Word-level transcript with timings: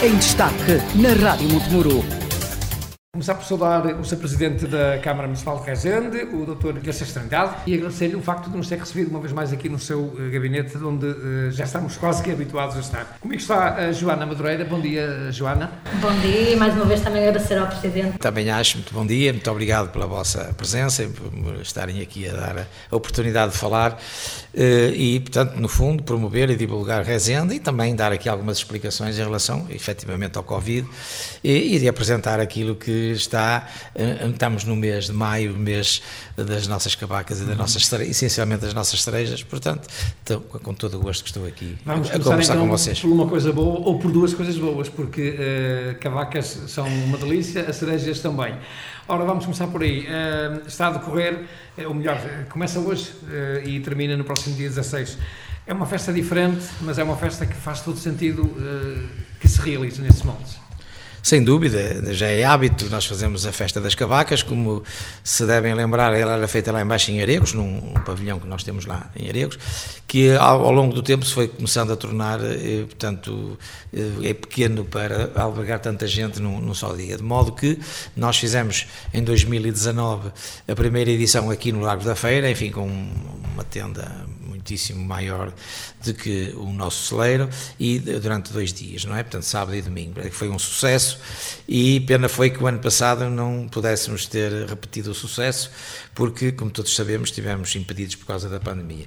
em 0.00 0.16
destaque 0.16 0.78
na 0.94 1.12
Rádio 1.12 1.48
Montemuro. 1.48 2.04
Começar 3.12 3.34
por 3.34 3.44
saudar 3.44 3.84
o 3.98 4.04
Sr. 4.04 4.16
Presidente 4.16 4.66
da 4.68 4.96
Câmara 4.98 5.26
Municipal 5.26 5.58
de 5.58 5.66
Rezende, 5.66 6.18
o 6.32 6.46
Dr. 6.46 6.78
Garcês 6.78 7.12
Trangado, 7.12 7.56
e 7.66 7.74
agradecer-lhe 7.74 8.14
o 8.14 8.22
facto 8.22 8.48
de 8.48 8.56
nos 8.56 8.68
ter 8.68 8.78
recebido 8.78 9.10
uma 9.10 9.18
vez 9.18 9.32
mais 9.32 9.52
aqui 9.52 9.68
no 9.68 9.76
seu 9.76 10.02
uh, 10.02 10.30
gabinete, 10.30 10.76
onde 10.76 11.06
uh, 11.06 11.50
já 11.50 11.64
estamos 11.64 11.96
quase 11.96 12.22
que 12.22 12.30
habituados 12.30 12.76
a 12.76 12.80
estar. 12.80 13.18
Que 13.20 13.34
está 13.34 13.74
a 13.74 13.92
Joana 13.92 14.24
Madureira? 14.24 14.64
Bom 14.64 14.80
dia, 14.80 15.32
Joana. 15.32 15.72
Bom 16.00 16.12
dia 16.20 16.52
e 16.52 16.56
mais 16.56 16.74
uma 16.74 16.84
vez 16.84 17.00
também 17.00 17.26
agradecer 17.26 17.58
ao 17.58 17.66
Presidente. 17.66 18.18
Também 18.18 18.50
acho, 18.50 18.76
muito 18.76 18.94
bom 18.94 19.04
dia, 19.04 19.32
muito 19.32 19.50
obrigado 19.50 19.90
pela 19.90 20.06
vossa 20.06 20.54
presença 20.56 21.02
e 21.02 21.08
por 21.08 21.54
estarem 21.60 22.00
aqui 22.00 22.28
a 22.28 22.34
dar 22.34 22.68
a 22.88 22.94
oportunidade 22.96 23.50
de 23.50 23.58
falar 23.58 23.98
e, 24.54 25.20
portanto, 25.20 25.54
no 25.56 25.68
fundo, 25.68 26.02
promover 26.02 26.50
e 26.50 26.56
divulgar 26.56 27.04
Rezende 27.04 27.54
e 27.54 27.60
também 27.60 27.94
dar 27.94 28.12
aqui 28.12 28.28
algumas 28.28 28.58
explicações 28.58 29.18
em 29.18 29.22
relação, 29.22 29.66
efetivamente, 29.70 30.36
ao 30.36 30.42
Covid 30.42 30.88
e, 31.44 31.76
e 31.76 31.78
de 31.78 31.88
apresentar 31.88 32.40
aquilo 32.40 32.74
que 32.74 33.12
está, 33.12 33.68
eh, 33.94 34.26
estamos 34.30 34.64
no 34.64 34.74
mês 34.74 35.06
de 35.06 35.12
maio, 35.12 35.56
mês 35.56 36.02
das 36.36 36.66
nossas 36.66 36.94
cabacas 36.94 37.40
e 37.40 37.44
das 37.44 37.56
nossas, 37.56 37.92
essencialmente 38.02 38.62
das 38.62 38.74
nossas 38.74 39.02
cerejas, 39.02 39.42
portanto, 39.42 39.88
estou, 40.20 40.40
com 40.40 40.74
todo 40.74 40.96
o 40.96 41.00
gosto 41.00 41.22
que 41.22 41.30
estou 41.30 41.46
aqui 41.46 41.76
Vamos 41.84 42.10
a 42.10 42.18
conversar 42.18 42.54
então 42.54 42.66
com 42.66 42.70
vocês. 42.70 43.00
por 43.00 43.10
uma 43.10 43.26
coisa 43.26 43.52
boa 43.52 43.80
ou 43.80 43.98
por 43.98 44.10
duas 44.10 44.34
coisas 44.34 44.56
boas, 44.56 44.88
porque 44.88 45.30
uh, 45.30 45.98
cavacas 46.00 46.58
são 46.68 46.86
uma 46.86 47.18
delícia, 47.18 47.62
as 47.68 47.76
cerejas 47.76 48.20
também. 48.20 48.54
Ora, 49.06 49.24
vamos 49.24 49.44
começar 49.44 49.66
por 49.68 49.82
aí. 49.82 50.00
Uh, 50.00 50.66
está 50.66 50.88
a 50.88 50.90
decorrer, 50.90 51.46
ou 51.86 51.94
melhor, 51.94 52.18
começa 52.48 52.78
hoje 52.80 53.12
uh, 53.22 53.68
e 53.68 53.80
termina 53.80 54.16
no 54.16 54.24
próximo 54.24 54.56
dia 54.56 54.68
16. 54.68 55.18
É 55.66 55.72
uma 55.72 55.86
festa 55.86 56.12
diferente, 56.12 56.66
mas 56.80 56.98
é 56.98 57.04
uma 57.04 57.16
festa 57.16 57.44
que 57.44 57.54
faz 57.54 57.82
todo 57.82 57.98
sentido 57.98 58.50
que 59.38 59.46
se 59.46 59.60
realize 59.60 60.00
nesses 60.00 60.22
moldes. 60.22 60.67
Sem 61.28 61.44
dúvida, 61.44 62.14
já 62.14 62.26
é 62.28 62.42
hábito, 62.42 62.88
nós 62.88 63.04
fazemos 63.04 63.44
a 63.44 63.52
festa 63.52 63.82
das 63.82 63.94
cavacas, 63.94 64.42
como 64.42 64.82
se 65.22 65.44
devem 65.44 65.74
lembrar, 65.74 66.14
ela 66.14 66.38
era 66.38 66.48
feita 66.48 66.72
lá 66.72 66.80
embaixo 66.80 67.10
em 67.10 67.20
Aregos, 67.20 67.52
num 67.52 67.92
pavilhão 68.06 68.40
que 68.40 68.46
nós 68.46 68.62
temos 68.62 68.86
lá 68.86 69.10
em 69.14 69.28
Aregos, 69.28 69.58
que 70.06 70.34
ao, 70.36 70.64
ao 70.64 70.72
longo 70.72 70.94
do 70.94 71.02
tempo 71.02 71.26
se 71.26 71.34
foi 71.34 71.46
começando 71.46 71.92
a 71.92 71.96
tornar, 71.96 72.40
eh, 72.42 72.84
portanto, 72.86 73.58
eh, 73.92 74.30
é 74.30 74.32
pequeno 74.32 74.86
para 74.86 75.30
albergar 75.34 75.80
tanta 75.80 76.06
gente 76.06 76.40
num, 76.40 76.62
num, 76.62 76.72
só 76.72 76.94
dia. 76.94 77.18
De 77.18 77.22
modo 77.22 77.52
que 77.52 77.78
nós 78.16 78.38
fizemos 78.38 78.86
em 79.12 79.22
2019 79.22 80.30
a 80.66 80.74
primeira 80.74 81.10
edição 81.10 81.50
aqui 81.50 81.72
no 81.72 81.80
Largo 81.80 82.04
da 82.04 82.14
Feira, 82.14 82.50
enfim, 82.50 82.70
com 82.70 82.86
uma 83.52 83.64
tenda 83.64 84.10
muitíssimo 84.68 85.02
maior 85.04 85.52
do 86.04 86.14
que 86.14 86.52
o 86.56 86.70
nosso 86.72 87.08
celeiro 87.08 87.48
e 87.80 87.98
durante 87.98 88.52
dois 88.52 88.72
dias, 88.72 89.04
não 89.04 89.16
é? 89.16 89.22
Portanto, 89.22 89.44
sábado 89.44 89.74
e 89.74 89.80
domingo. 89.80 90.20
Foi 90.30 90.48
um 90.48 90.58
sucesso 90.58 91.18
e 91.66 92.00
pena 92.00 92.28
foi 92.28 92.50
que 92.50 92.62
o 92.62 92.66
ano 92.66 92.78
passado 92.78 93.28
não 93.30 93.66
pudéssemos 93.68 94.26
ter 94.26 94.52
repetido 94.66 95.10
o 95.10 95.14
sucesso, 95.14 95.70
porque, 96.18 96.50
como 96.50 96.68
todos 96.68 96.96
sabemos, 96.96 97.28
estivemos 97.28 97.76
impedidos 97.76 98.16
por 98.16 98.26
causa 98.26 98.48
da 98.48 98.58
pandemia. 98.58 99.06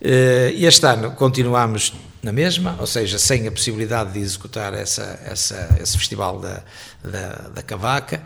Eh, 0.00 0.54
e 0.56 0.64
este 0.64 0.86
ano 0.86 1.10
continuamos 1.10 1.92
na 2.22 2.32
mesma, 2.32 2.76
ou 2.80 2.86
seja, 2.86 3.18
sem 3.18 3.46
a 3.46 3.52
possibilidade 3.52 4.14
de 4.14 4.20
executar 4.20 4.72
essa, 4.74 5.20
essa, 5.24 5.76
esse 5.80 5.96
festival 5.96 6.40
da, 6.40 6.62
da, 7.04 7.28
da 7.54 7.62
cavaca. 7.62 8.20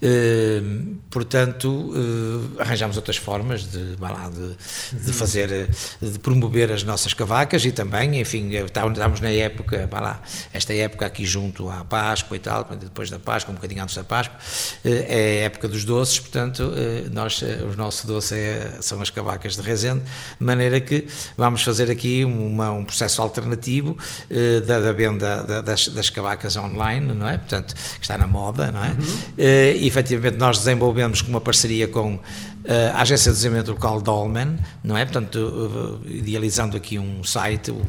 Eh, 0.00 0.62
portanto, 1.10 1.92
eh, 1.94 2.62
arranjamos 2.62 2.96
outras 2.96 3.16
formas 3.16 3.70
de, 3.70 3.96
lá, 4.00 4.30
de, 4.30 5.04
de, 5.04 5.12
fazer, 5.12 5.68
de 6.00 6.18
promover 6.18 6.72
as 6.72 6.82
nossas 6.84 7.12
cavacas 7.12 7.64
e 7.64 7.72
também, 7.72 8.18
enfim, 8.20 8.50
estamos 8.54 9.20
na 9.20 9.30
época, 9.30 9.88
lá, 9.92 10.22
esta 10.52 10.72
época 10.72 11.06
aqui 11.06 11.26
junto 11.26 11.68
à 11.68 11.84
Páscoa 11.84 12.36
e 12.36 12.40
tal, 12.40 12.64
depois 12.64 13.10
da 13.10 13.18
Páscoa, 13.18 13.52
um 13.52 13.56
bocadinho 13.56 13.82
antes 13.82 13.94
da 13.94 14.04
Páscoa, 14.04 14.36
é 14.84 15.42
a 15.42 15.44
época 15.44 15.68
dos 15.68 15.84
doces, 15.84 16.18
portanto, 16.18 16.72
nós, 17.12 17.42
o 17.64 17.76
nosso 17.76 18.06
doce 18.06 18.34
é, 18.34 18.78
são 18.80 19.00
as 19.00 19.10
cavacas 19.10 19.56
de 19.56 19.62
Rezende, 19.62 20.02
de 20.38 20.44
maneira 20.44 20.80
que 20.80 21.06
vamos 21.36 21.62
fazer 21.62 21.90
aqui 21.90 22.24
uma, 22.24 22.70
um 22.70 22.84
processo 22.84 23.22
alternativo 23.22 23.96
eh, 24.30 24.60
da, 24.60 24.80
da, 24.80 24.92
venda 24.92 25.42
da, 25.42 25.60
das, 25.60 25.88
das 25.88 26.10
cavacas 26.10 26.56
online, 26.56 27.12
não 27.14 27.28
é? 27.28 27.38
Portanto, 27.38 27.74
que 27.74 28.02
está 28.02 28.18
na 28.18 28.26
moda, 28.26 28.70
não 28.70 28.84
é? 28.84 28.88
Uhum. 28.88 29.18
Eh, 29.38 29.76
e 29.78 29.86
efetivamente 29.86 30.36
nós 30.36 30.58
desenvolvemos 30.58 31.22
com 31.22 31.30
uma 31.30 31.40
parceria 31.40 31.88
com 31.88 32.18
a 32.66 33.02
Agência 33.02 33.30
de 33.30 33.36
Desenvolvimento 33.36 33.72
Local 33.72 34.00
Dolmen, 34.00 34.58
não 34.82 34.96
é? 34.96 35.04
Portanto, 35.04 36.00
idealizando 36.06 36.76
aqui 36.76 36.98
um 36.98 37.22
site, 37.22 37.70
o 37.70 37.82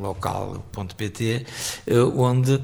local.pt, 0.00 1.46
onde 2.16 2.62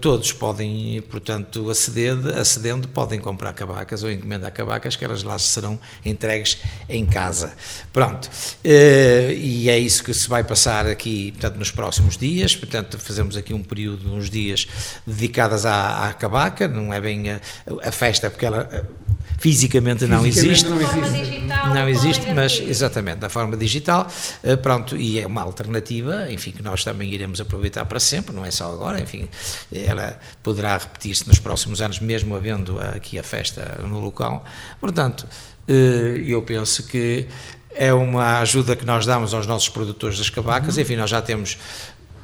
todos 0.00 0.32
podem, 0.32 1.02
portanto, 1.02 1.68
aceder, 1.68 2.16
acedendo, 2.38 2.88
podem 2.88 3.20
comprar 3.20 3.52
cavacas 3.52 4.02
ou 4.02 4.10
encomendar 4.10 4.50
cavacas, 4.50 4.96
que 4.96 5.04
elas 5.04 5.22
lá 5.22 5.38
serão 5.38 5.78
entregues 6.04 6.58
em 6.88 7.04
casa. 7.04 7.52
Pronto, 7.92 8.30
e 8.64 9.68
é 9.68 9.78
isso 9.78 10.02
que 10.02 10.14
se 10.14 10.28
vai 10.28 10.42
passar 10.42 10.86
aqui, 10.86 11.32
portanto, 11.32 11.56
nos 11.56 11.70
próximos 11.70 12.16
dias, 12.16 12.56
portanto, 12.56 12.98
fazemos 12.98 13.36
aqui 13.36 13.52
um 13.52 13.62
período, 13.62 14.14
uns 14.14 14.30
dias 14.30 14.66
dedicadas 15.06 15.66
à, 15.66 16.08
à 16.08 16.14
cavaca, 16.14 16.66
não 16.66 16.94
é 16.94 17.00
bem 17.00 17.30
a, 17.30 17.40
a 17.82 17.92
festa, 17.92 18.30
porque 18.30 18.46
ela 18.46 18.88
fisicamente 19.38 20.06
não 20.06 20.24
existe. 20.26 20.68
Não 20.68 20.80
existe, 20.80 21.40
não 21.74 21.88
existe 21.88 22.32
mas 22.32 22.60
exatamente, 22.60 23.18
da 23.18 23.28
forma 23.28 23.56
digital, 23.56 24.08
eh, 24.42 24.56
pronto, 24.56 24.96
e 24.96 25.20
é 25.20 25.26
uma 25.26 25.42
alternativa, 25.42 26.30
enfim, 26.30 26.50
que 26.50 26.62
nós 26.62 26.84
também 26.84 27.12
iremos 27.12 27.40
aproveitar 27.40 27.84
para 27.84 28.00
sempre, 28.00 28.34
não 28.34 28.44
é 28.44 28.50
só 28.50 28.72
agora, 28.72 29.00
enfim, 29.00 29.28
ela 29.72 30.18
poderá 30.42 30.76
repetir-se 30.76 31.26
nos 31.28 31.38
próximos 31.38 31.80
anos, 31.80 32.00
mesmo 32.00 32.34
havendo 32.34 32.78
aqui 32.80 33.18
a 33.18 33.22
festa 33.22 33.80
no 33.86 34.00
local. 34.00 34.44
Portanto, 34.80 35.26
eh, 35.68 36.22
eu 36.26 36.42
penso 36.42 36.84
que 36.84 37.26
é 37.74 37.92
uma 37.92 38.38
ajuda 38.38 38.76
que 38.76 38.84
nós 38.84 39.04
damos 39.04 39.34
aos 39.34 39.46
nossos 39.46 39.68
produtores 39.68 40.18
das 40.18 40.30
cavacas, 40.30 40.78
enfim, 40.78 40.96
nós 40.96 41.10
já 41.10 41.20
temos 41.20 41.58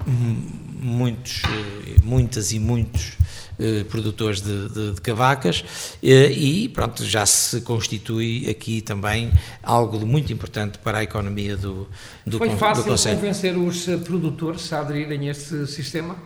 muitos, 0.06 1.42
eh, 1.44 2.00
muitas 2.02 2.52
e 2.52 2.58
muitos 2.58 3.18
eh, 3.60 3.84
produtores 3.84 4.40
de, 4.40 4.68
de, 4.68 4.92
de 4.92 5.00
cavacas 5.00 5.64
eh, 6.02 6.30
e 6.30 6.68
pronto, 6.68 7.04
já 7.04 7.26
se 7.26 7.60
constitui 7.60 8.48
aqui 8.48 8.80
também 8.80 9.30
algo 9.62 9.98
de 9.98 10.04
muito 10.04 10.32
importante 10.32 10.78
para 10.78 10.98
a 10.98 11.02
economia 11.02 11.56
do, 11.56 11.86
do, 12.26 12.38
Foi 12.38 12.50
fácil 12.56 12.84
do 12.84 12.96
convencer 12.96 13.56
os 13.56 13.84
produtores 14.04 14.72
a 14.72 14.80
aderirem 14.80 15.28
a 15.28 15.32
este 15.32 15.66
sistema? 15.66 16.16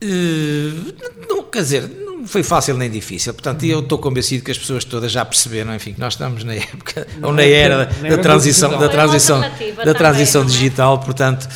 Uh, 0.00 0.94
não, 1.28 1.42
quer 1.42 1.62
dizer, 1.62 1.88
não 1.88 2.24
foi 2.24 2.44
fácil 2.44 2.76
nem 2.76 2.88
difícil. 2.88 3.34
Portanto, 3.34 3.64
eu 3.64 3.80
estou 3.80 3.98
convencido 3.98 4.44
que 4.44 4.50
as 4.50 4.58
pessoas 4.58 4.84
todas 4.84 5.10
já 5.10 5.24
perceberam, 5.24 5.74
enfim, 5.74 5.92
que 5.92 6.00
nós 6.00 6.12
estamos 6.12 6.44
na 6.44 6.54
época 6.54 7.06
ou 7.20 7.32
na 7.32 7.42
era 7.42 7.86
da, 7.86 8.08
da 8.10 8.18
transição, 8.18 8.78
da 8.78 8.88
transição, 8.88 9.40
da 9.84 9.94
transição 9.94 10.44
digital. 10.44 11.00
Portanto, 11.00 11.48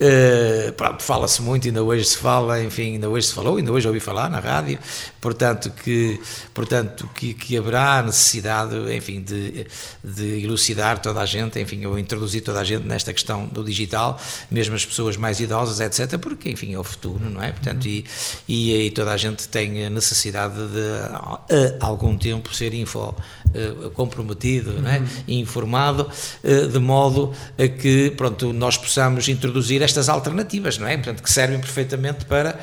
Uh, 0.00 1.00
fala-se 1.00 1.42
muito, 1.42 1.66
ainda 1.66 1.82
hoje 1.82 2.04
se 2.04 2.18
fala, 2.18 2.62
enfim, 2.62 2.94
ainda 2.94 3.08
hoje 3.08 3.26
se 3.26 3.34
falou, 3.34 3.56
ainda 3.56 3.72
hoje 3.72 3.88
ouvi 3.88 3.98
falar 3.98 4.30
na 4.30 4.38
rádio, 4.38 4.78
portanto 5.20 5.72
que, 5.72 6.20
portanto, 6.54 7.10
que, 7.16 7.34
que 7.34 7.56
haverá 7.56 8.00
necessidade, 8.00 8.76
enfim, 8.94 9.20
de, 9.20 9.66
de 10.04 10.44
elucidar 10.44 11.00
toda 11.00 11.20
a 11.20 11.26
gente, 11.26 11.58
enfim, 11.58 11.84
ou 11.84 11.98
introduzir 11.98 12.42
toda 12.42 12.60
a 12.60 12.64
gente 12.64 12.86
nesta 12.86 13.12
questão 13.12 13.46
do 13.46 13.64
digital, 13.64 14.20
mesmo 14.48 14.76
as 14.76 14.86
pessoas 14.86 15.16
mais 15.16 15.40
idosas, 15.40 15.80
etc., 15.80 16.16
porque, 16.16 16.48
enfim, 16.48 16.74
é 16.74 16.78
o 16.78 16.84
futuro, 16.84 17.28
não 17.28 17.42
é? 17.42 17.50
Portanto, 17.50 17.88
e, 17.88 18.04
e, 18.46 18.86
e 18.86 18.90
toda 18.92 19.10
a 19.10 19.16
gente 19.16 19.48
tem 19.48 19.84
a 19.84 19.90
necessidade 19.90 20.54
de, 20.54 21.80
a 21.80 21.84
algum 21.84 22.16
tempo, 22.16 22.54
ser 22.54 22.72
info 22.72 23.00
uh, 23.08 23.90
comprometido, 23.90 24.80
não 24.80 24.90
é? 24.90 25.02
E 25.26 25.40
informado, 25.40 26.08
uh, 26.44 26.68
de 26.68 26.78
modo 26.78 27.32
a 27.58 27.66
que, 27.66 28.12
pronto, 28.12 28.52
nós 28.52 28.76
possamos 28.76 29.28
introduzir 29.28 29.82
estas 29.88 30.08
alternativas, 30.08 30.78
não 30.78 30.86
é? 30.86 30.96
Portanto, 30.96 31.22
que 31.22 31.30
servem 31.30 31.58
perfeitamente 31.58 32.24
para, 32.24 32.58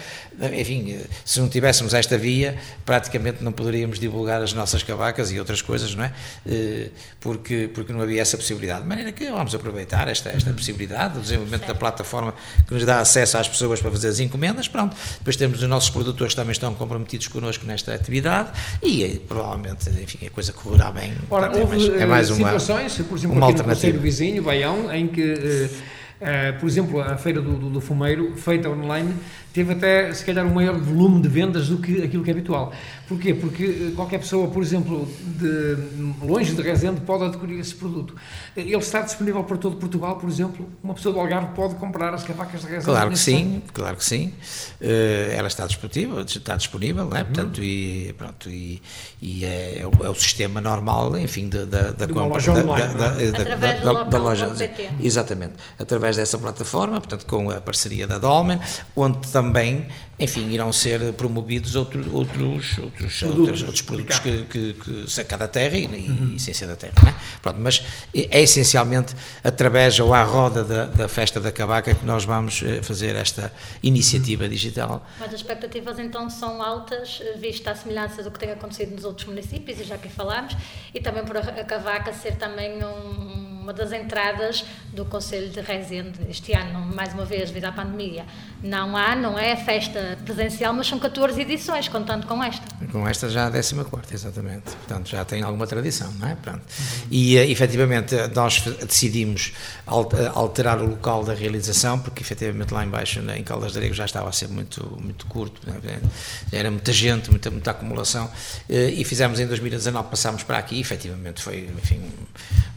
enfim, 0.53 0.99
se 1.23 1.39
não 1.39 1.49
tivéssemos 1.49 1.93
esta 1.93 2.17
via, 2.17 2.57
praticamente 2.85 3.43
não 3.43 3.51
poderíamos 3.51 3.99
divulgar 3.99 4.41
as 4.41 4.53
nossas 4.53 4.83
cavacas 4.83 5.31
e 5.31 5.39
outras 5.39 5.61
coisas, 5.61 5.93
não 5.95 6.03
é? 6.03 6.13
Eh, 6.47 6.89
porque, 7.19 7.69
porque 7.73 7.91
não 7.91 8.01
havia 8.01 8.21
essa 8.21 8.37
possibilidade. 8.37 8.83
De 8.83 8.87
maneira 8.87 9.11
que 9.11 9.29
vamos 9.29 9.53
aproveitar 9.53 10.07
esta, 10.07 10.29
esta 10.29 10.51
possibilidade, 10.51 11.17
o 11.17 11.21
desenvolvimento 11.21 11.67
da 11.67 11.75
plataforma 11.75 12.33
que 12.67 12.73
nos 12.73 12.85
dá 12.85 12.99
acesso 12.99 13.37
às 13.37 13.47
pessoas 13.47 13.81
para 13.81 13.91
fazer 13.91 14.09
as 14.09 14.19
encomendas, 14.19 14.67
pronto. 14.67 14.95
Depois 15.17 15.35
temos 15.35 15.61
os 15.61 15.69
nossos 15.69 15.89
produtores 15.89 16.33
que 16.33 16.39
também 16.39 16.51
estão 16.51 16.73
comprometidos 16.73 17.27
connosco 17.27 17.65
nesta 17.65 17.93
atividade 17.93 18.49
e 18.81 19.21
provavelmente, 19.27 19.89
enfim, 19.89 20.25
a 20.25 20.29
coisa 20.29 20.53
correrá 20.53 20.91
bem. 20.91 21.13
Ora, 21.29 21.49
portanto, 21.49 21.61
houve 21.61 21.75
é 21.75 21.89
mais, 21.89 22.01
é 22.01 22.05
mais 22.05 22.29
uma, 22.29 22.59
situações, 22.59 22.93
por 23.07 23.17
exemplo, 23.17 23.37
uma 23.37 23.49
aqui 23.49 23.57
no 23.57 23.63
Conselho 23.63 23.99
Vizinho, 23.99 24.43
Baião, 24.43 24.93
em 24.93 25.07
que 25.07 25.25
Uh, 25.25 25.69
por 26.59 26.67
exemplo, 26.67 27.01
a 27.01 27.17
feira 27.17 27.41
do, 27.41 27.53
do, 27.57 27.69
do, 27.69 27.81
Fumeiro, 27.81 28.35
feita 28.37 28.69
online, 28.69 29.13
teve 29.55 29.73
até, 29.73 30.13
se 30.13 30.23
calhar, 30.23 30.45
um 30.45 30.53
maior 30.53 30.77
volume 30.77 31.21
de 31.21 31.27
vendas 31.27 31.69
do 31.69 31.77
que 31.77 32.03
aquilo 32.03 32.23
que 32.23 32.29
é 32.29 32.33
habitual. 32.33 32.71
Porquê? 33.07 33.33
Porque 33.33 33.93
qualquer 33.95 34.19
pessoa, 34.19 34.47
por 34.47 34.61
exemplo, 34.61 35.07
de, 35.39 35.77
longe 36.25 36.53
de 36.53 36.61
Rezende, 36.61 37.01
pode 37.01 37.23
adquirir 37.25 37.59
esse 37.59 37.75
produto. 37.75 38.15
Ele 38.55 38.75
está 38.77 39.01
disponível 39.01 39.43
para 39.43 39.57
todo 39.57 39.75
Portugal, 39.77 40.17
por 40.17 40.29
exemplo, 40.29 40.67
uma 40.83 40.93
pessoa 40.93 41.13
do 41.13 41.19
Algarve 41.19 41.53
pode 41.55 41.75
comprar 41.75 42.13
as 42.13 42.23
cavacas 42.23 42.61
de 42.61 42.67
Rezende? 42.67 42.85
Claro 42.85 43.11
que 43.11 43.19
sim, 43.19 43.61
claro 43.73 43.97
que 43.97 44.05
sim. 44.05 44.33
Uh, 44.81 45.31
ela 45.31 45.47
está 45.47 45.67
disponível, 45.67 46.21
está 46.21 46.55
disponível, 46.55 47.05
não 47.05 47.17
é? 47.17 47.21
Uhum. 47.21 47.25
Portanto, 47.25 47.63
e, 47.63 48.13
pronto, 48.17 48.49
e, 48.49 48.81
e 49.21 49.45
é, 49.45 49.79
é, 49.79 49.87
o, 49.87 50.05
é, 50.05 50.09
o, 50.09 50.15
sistema 50.15 50.59
normal, 50.61 51.17
enfim, 51.17 51.49
da, 51.49 51.65
da, 51.65 51.91
da 51.91 52.07
compra. 52.07 52.25
Loja 52.25 52.51
online, 52.51 52.93
da, 52.95 53.09
da, 53.09 53.93
da, 53.93 54.03
da 54.03 54.17
loja. 54.17 54.51
Exatamente. 54.99 55.53
Através 55.77 56.05
através 56.05 56.17
dessa 56.17 56.37
plataforma, 56.37 56.99
portanto 56.99 57.25
com 57.25 57.49
a 57.49 57.59
parceria 57.59 58.07
da 58.07 58.17
Dolmen, 58.17 58.59
onde 58.95 59.27
também, 59.29 59.44
enfim, 60.17 60.49
irão 60.49 60.71
ser 60.71 61.13
promovidos 61.13 61.75
outro, 61.75 61.99
outros, 62.15 62.77
outros, 62.77 63.23
outros, 63.23 63.61
outros 63.63 63.81
produtos 63.81 64.19
que, 64.19 64.43
que, 64.43 64.73
que 64.73 65.11
saca 65.11 65.37
da 65.37 65.47
terra 65.47 65.77
e, 65.77 65.85
uhum. 65.85 66.29
e 66.31 66.35
essência 66.37 66.65
da 66.65 66.75
terra. 66.75 66.93
É? 67.05 67.13
Pronto, 67.41 67.59
mas 67.59 67.83
é 68.13 68.41
essencialmente 68.41 69.13
através 69.43 69.99
ou 69.99 70.13
à 70.13 70.23
roda 70.23 70.63
da, 70.63 70.85
da 70.85 71.07
festa 71.09 71.39
da 71.39 71.51
cavaca 71.51 71.93
que 71.93 72.05
nós 72.05 72.23
vamos 72.23 72.63
eh, 72.63 72.81
fazer 72.81 73.15
esta 73.15 73.51
iniciativa 73.83 74.47
digital. 74.47 75.05
Mas 75.19 75.33
as 75.33 75.41
expectativas 75.41 75.99
então 75.99 76.29
são 76.29 76.61
altas, 76.61 77.21
vista 77.37 77.71
a 77.71 77.75
semelhança 77.75 78.23
do 78.23 78.31
que 78.31 78.39
tem 78.39 78.51
acontecido 78.51 78.95
nos 78.95 79.03
outros 79.03 79.27
municípios, 79.27 79.81
e 79.81 79.83
já 79.83 79.95
aqui 79.95 80.09
falámos, 80.09 80.55
e 80.93 80.99
também 81.01 81.25
por 81.25 81.37
a 81.37 81.63
cavaca 81.63 82.13
ser 82.13 82.37
também 82.37 82.81
um 82.83 83.54
uma 83.65 83.73
das 83.73 83.91
entradas 83.91 84.63
do 84.93 85.03
Conselho 85.05 85.49
de 85.49 85.59
Rezende 85.59 86.19
este 86.29 86.53
ano, 86.53 86.85
mais 86.95 87.15
uma 87.15 87.25
vez, 87.25 87.49
devido 87.49 87.65
à 87.65 87.71
pandemia. 87.71 88.23
Não 88.61 88.95
há, 88.95 89.15
não 89.15 89.39
é 89.39 89.55
festa 89.55 90.19
presencial, 90.23 90.71
mas 90.71 90.85
são 90.85 90.99
14 90.99 91.41
edições, 91.41 91.87
contando 91.87 92.27
com 92.27 92.43
esta. 92.43 92.63
Com 92.91 93.07
esta 93.07 93.27
já 93.27 93.47
a 93.47 93.51
14, 93.51 93.83
exatamente. 94.13 94.65
Portanto, 94.65 95.09
já 95.09 95.25
tem 95.25 95.41
alguma 95.41 95.65
tradição, 95.65 96.11
não 96.19 96.27
é? 96.27 96.35
Pronto. 96.35 96.61
E, 97.09 97.37
eh, 97.37 97.49
efetivamente, 97.49 98.15
nós 98.35 98.61
decidimos 98.61 99.51
eh, 99.87 100.31
alterar 100.35 100.79
o 100.79 100.85
local 100.85 101.23
da 101.23 101.33
realização, 101.33 101.97
porque, 101.97 102.21
efetivamente, 102.21 102.71
lá 102.71 102.85
embaixo, 102.85 103.19
em 103.19 103.43
Caldas 103.43 103.71
de 103.71 103.79
Arego, 103.79 103.95
já 103.95 104.05
estava 104.05 104.29
a 104.29 104.31
ser 104.31 104.47
muito, 104.47 104.95
muito 105.01 105.25
curto, 105.25 105.59
é? 105.67 105.99
era 106.55 106.69
muita 106.69 106.93
gente, 106.93 107.31
muita, 107.31 107.49
muita 107.49 107.71
acumulação, 107.71 108.29
eh, 108.69 108.91
e 108.91 109.03
fizemos 109.03 109.39
em 109.39 109.47
2019, 109.47 110.07
passámos 110.09 110.43
para 110.43 110.59
aqui, 110.59 110.79
efetivamente, 110.79 111.41
foi, 111.41 111.67
enfim, 111.75 111.99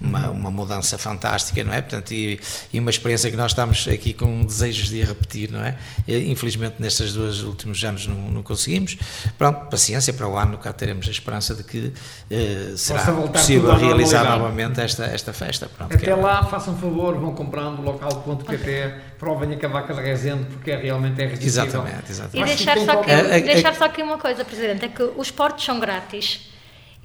uma, 0.00 0.30
uma 0.30 0.50
mudança 0.50 0.77
fantástica, 0.82 1.64
não 1.64 1.72
é? 1.72 1.80
Portanto, 1.80 2.12
e, 2.12 2.38
e, 2.72 2.78
uma 2.78 2.90
experiência 2.90 3.30
que 3.30 3.36
nós 3.36 3.52
estamos 3.52 3.86
aqui 3.88 4.12
com 4.12 4.42
desejos 4.44 4.88
de 4.88 5.02
repetir, 5.02 5.50
não 5.50 5.64
é? 5.64 5.76
E, 6.06 6.30
infelizmente, 6.30 6.76
nestes 6.78 7.12
dois 7.12 7.42
últimos 7.42 7.82
anos 7.82 8.06
não, 8.06 8.16
não, 8.30 8.42
conseguimos. 8.42 8.96
Pronto, 9.36 9.66
paciência, 9.70 10.12
para 10.12 10.28
o 10.28 10.36
ano 10.36 10.58
cá 10.58 10.72
teremos 10.72 11.06
a 11.08 11.10
esperança 11.10 11.54
de 11.54 11.62
que 11.64 11.92
eh, 12.30 12.72
será 12.76 13.12
possível 13.12 13.74
realizar 13.74 14.24
novamente 14.24 14.80
esta, 14.80 15.04
esta 15.06 15.32
festa. 15.32 15.68
Pronto, 15.68 15.94
Até 15.94 16.10
é 16.10 16.14
lá, 16.14 16.44
façam 16.44 16.74
um 16.74 16.78
favor, 16.78 17.18
vão 17.18 17.34
comprando 17.34 17.82
local.pt, 17.82 18.94
provem 19.18 19.52
a 19.54 19.56
cavaca 19.56 19.94
de 19.94 20.00
Rezende, 20.00 20.44
porque 20.44 20.70
é 20.70 20.76
realmente 20.76 21.20
é 21.20 21.24
irresistível. 21.24 21.64
Exatamente, 21.64 22.10
exatamente. 22.10 22.52
E 22.52 22.56
deixar 22.56 22.78
só, 22.78 23.00
aqui, 23.00 23.42
deixar 23.42 23.74
só 23.74 23.84
aqui 23.84 24.02
uma 24.02 24.18
coisa, 24.18 24.44
Presidente, 24.44 24.84
é 24.84 24.88
que 24.88 25.02
os 25.02 25.30
portos 25.30 25.64
são 25.64 25.78
grátis 25.80 26.47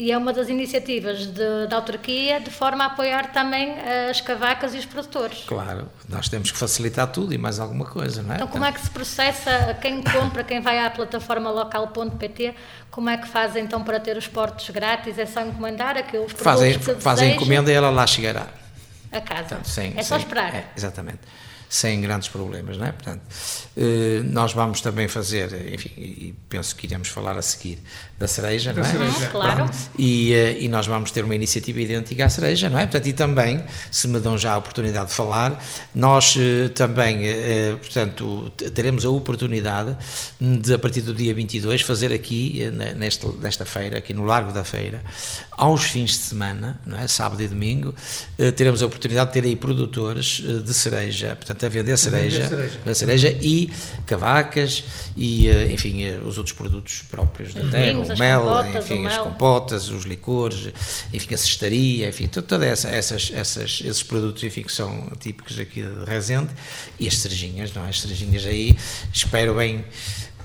e 0.03 0.11
é 0.11 0.17
uma 0.17 0.33
das 0.33 0.50
iniciativas 0.50 1.27
de, 1.27 1.67
da 1.69 1.77
autarquia 1.77 2.38
de 2.41 2.50
forma 2.50 2.83
a 2.83 2.88
apoiar 2.88 3.31
também 3.31 3.73
as 4.09 4.19
cavacas 4.19 4.75
e 4.75 4.77
os 4.77 4.85
produtores. 4.85 5.45
Claro, 5.47 5.88
nós 6.09 6.27
temos 6.27 6.51
que 6.51 6.57
facilitar 6.57 7.07
tudo 7.07 7.33
e 7.33 7.38
mais 7.38 7.57
alguma 7.57 7.85
coisa, 7.85 8.21
não 8.21 8.33
é? 8.33 8.35
Então, 8.35 8.50
como 8.50 8.65
é 8.65 8.71
que 8.73 8.81
se 8.81 8.89
processa, 8.89 9.77
quem 9.81 10.03
compra, 10.03 10.44
quem 10.44 10.59
vai 10.59 10.85
à 10.85 10.89
plataforma 10.89 11.50
local.pt, 11.50 12.53
como 12.91 13.09
é 13.09 13.15
que 13.15 13.29
faz 13.29 13.55
então 13.55 13.81
para 13.81 13.97
ter 13.97 14.17
os 14.17 14.27
portos 14.27 14.69
grátis? 14.71 15.17
É 15.17 15.25
só 15.25 15.39
encomendar 15.39 15.95
aqueles 15.95 16.33
produtos 16.33 16.44
fazem, 16.44 16.79
que 16.79 17.01
Fazem 17.01 17.35
encomenda 17.35 17.71
e 17.71 17.73
ela 17.73 17.89
lá 17.89 18.05
chegará. 18.05 18.47
A 19.09 19.21
casa. 19.21 19.41
Portanto, 19.44 19.69
sem, 19.69 19.94
é 19.95 20.03
só 20.03 20.17
esperar. 20.17 20.53
É, 20.53 20.65
exatamente 20.75 21.21
sem 21.74 22.00
grandes 22.02 22.30
problemas, 22.30 22.78
não 22.78 22.86
é? 22.86 22.92
Portanto, 22.92 23.24
eh, 23.75 24.22
nós 24.25 24.54
vamos 24.54 24.80
também 24.80 25.08
fazer, 25.08 25.74
enfim, 25.74 25.90
e 25.98 26.36
penso 26.48 26.75
que 26.75 26.86
iremos 26.86 27.08
falar 27.08 27.36
a 27.36 27.42
seguir 27.42 27.80
da 28.20 28.28
cereja, 28.28 28.72
da 28.72 28.84
não 28.84 28.88
é? 28.88 28.92
Cereja. 28.92 29.28
Claro. 29.31 29.70
E, 29.98 30.34
eh, 30.34 30.58
e, 30.60 30.68
nós 30.68 30.86
vamos 30.86 31.10
ter 31.10 31.25
uma 31.25 31.34
iniciativa 31.34 31.81
idêntica 31.81 32.25
à 32.25 32.30
cereja, 32.30 32.70
não 32.70 32.78
é? 32.78 32.84
Portanto, 32.84 33.08
e 33.08 33.14
também, 33.14 33.64
se 33.90 34.08
me 34.08 34.20
dão 34.20 34.38
já 34.38 34.54
a 34.54 34.58
oportunidade 34.58 35.08
de 35.08 35.16
falar, 35.16 35.60
nós 35.96 36.36
eh, 36.38 36.70
também, 36.70 37.24
portanto, 37.81 38.52
teremos 38.75 39.04
a 39.04 39.10
oportunidade 39.10 39.98
de, 40.40 40.75
a 40.75 40.78
partir 40.78 41.02
do 41.02 41.12
dia 41.12 41.34
22, 41.34 41.81
fazer 41.81 42.14
aqui, 42.14 42.70
nesta, 42.96 43.28
nesta 43.42 43.66
feira, 43.66 43.98
aqui 43.98 44.14
no 44.14 44.24
Largo 44.25 44.52
da 44.52 44.64
Feira, 44.64 45.02
aos 45.52 45.86
fins 45.86 46.12
de 46.12 46.18
semana, 46.18 46.80
não 46.86 47.00
é? 47.00 47.08
Sábado 47.08 47.42
e 47.42 47.48
domingo, 47.48 47.96
teremos 48.56 48.84
a 48.84 48.86
oportunidade 48.86 49.31
de 49.31 49.34
ter 49.34 49.48
aí 49.48 49.56
produtores 49.56 50.44
de 50.64 50.74
cereja, 50.74 51.36
portanto, 51.36 51.62
a 51.63 51.69
vender 51.69 51.98
cereja, 51.98 52.48
cereja. 52.48 52.80
A 52.86 52.94
cereja 52.94 53.38
e 53.42 53.69
cavacas 54.06 54.83
e, 55.15 55.48
eh, 55.48 55.71
enfim, 55.71 56.04
eh, 56.04 56.19
os 56.25 56.38
outros 56.38 56.56
produtos 56.56 57.04
próprios 57.10 57.54
da 57.54 57.68
terra, 57.69 58.00
o 58.00 58.18
mel, 58.18 58.77
enfim, 58.77 59.06
as 59.06 59.18
compotas, 59.18 59.89
os 59.89 60.04
licores, 60.04 60.74
enfim, 61.13 61.33
a 61.33 61.38
cestaria, 61.38 62.10
enfim, 62.10 62.27
todas 62.27 62.62
essa, 62.62 62.89
essas, 62.89 63.31
essas, 63.33 63.81
esses 63.83 64.04
produtos, 64.04 64.44
enfim, 64.44 64.63
que 64.63 64.71
são 64.71 65.12
típicos 65.19 65.60
aqui 65.60 65.81
de 65.81 66.06
Rezende 66.06 66.50
e 67.00 67.07
as 67.07 67.18
cerejinhas, 67.18 67.74
não 67.74 67.86
é? 67.86 67.89
As 67.89 68.01
cerejinhas 68.01 68.45
aí, 68.45 68.75
espero 69.13 69.56
bem 69.56 69.86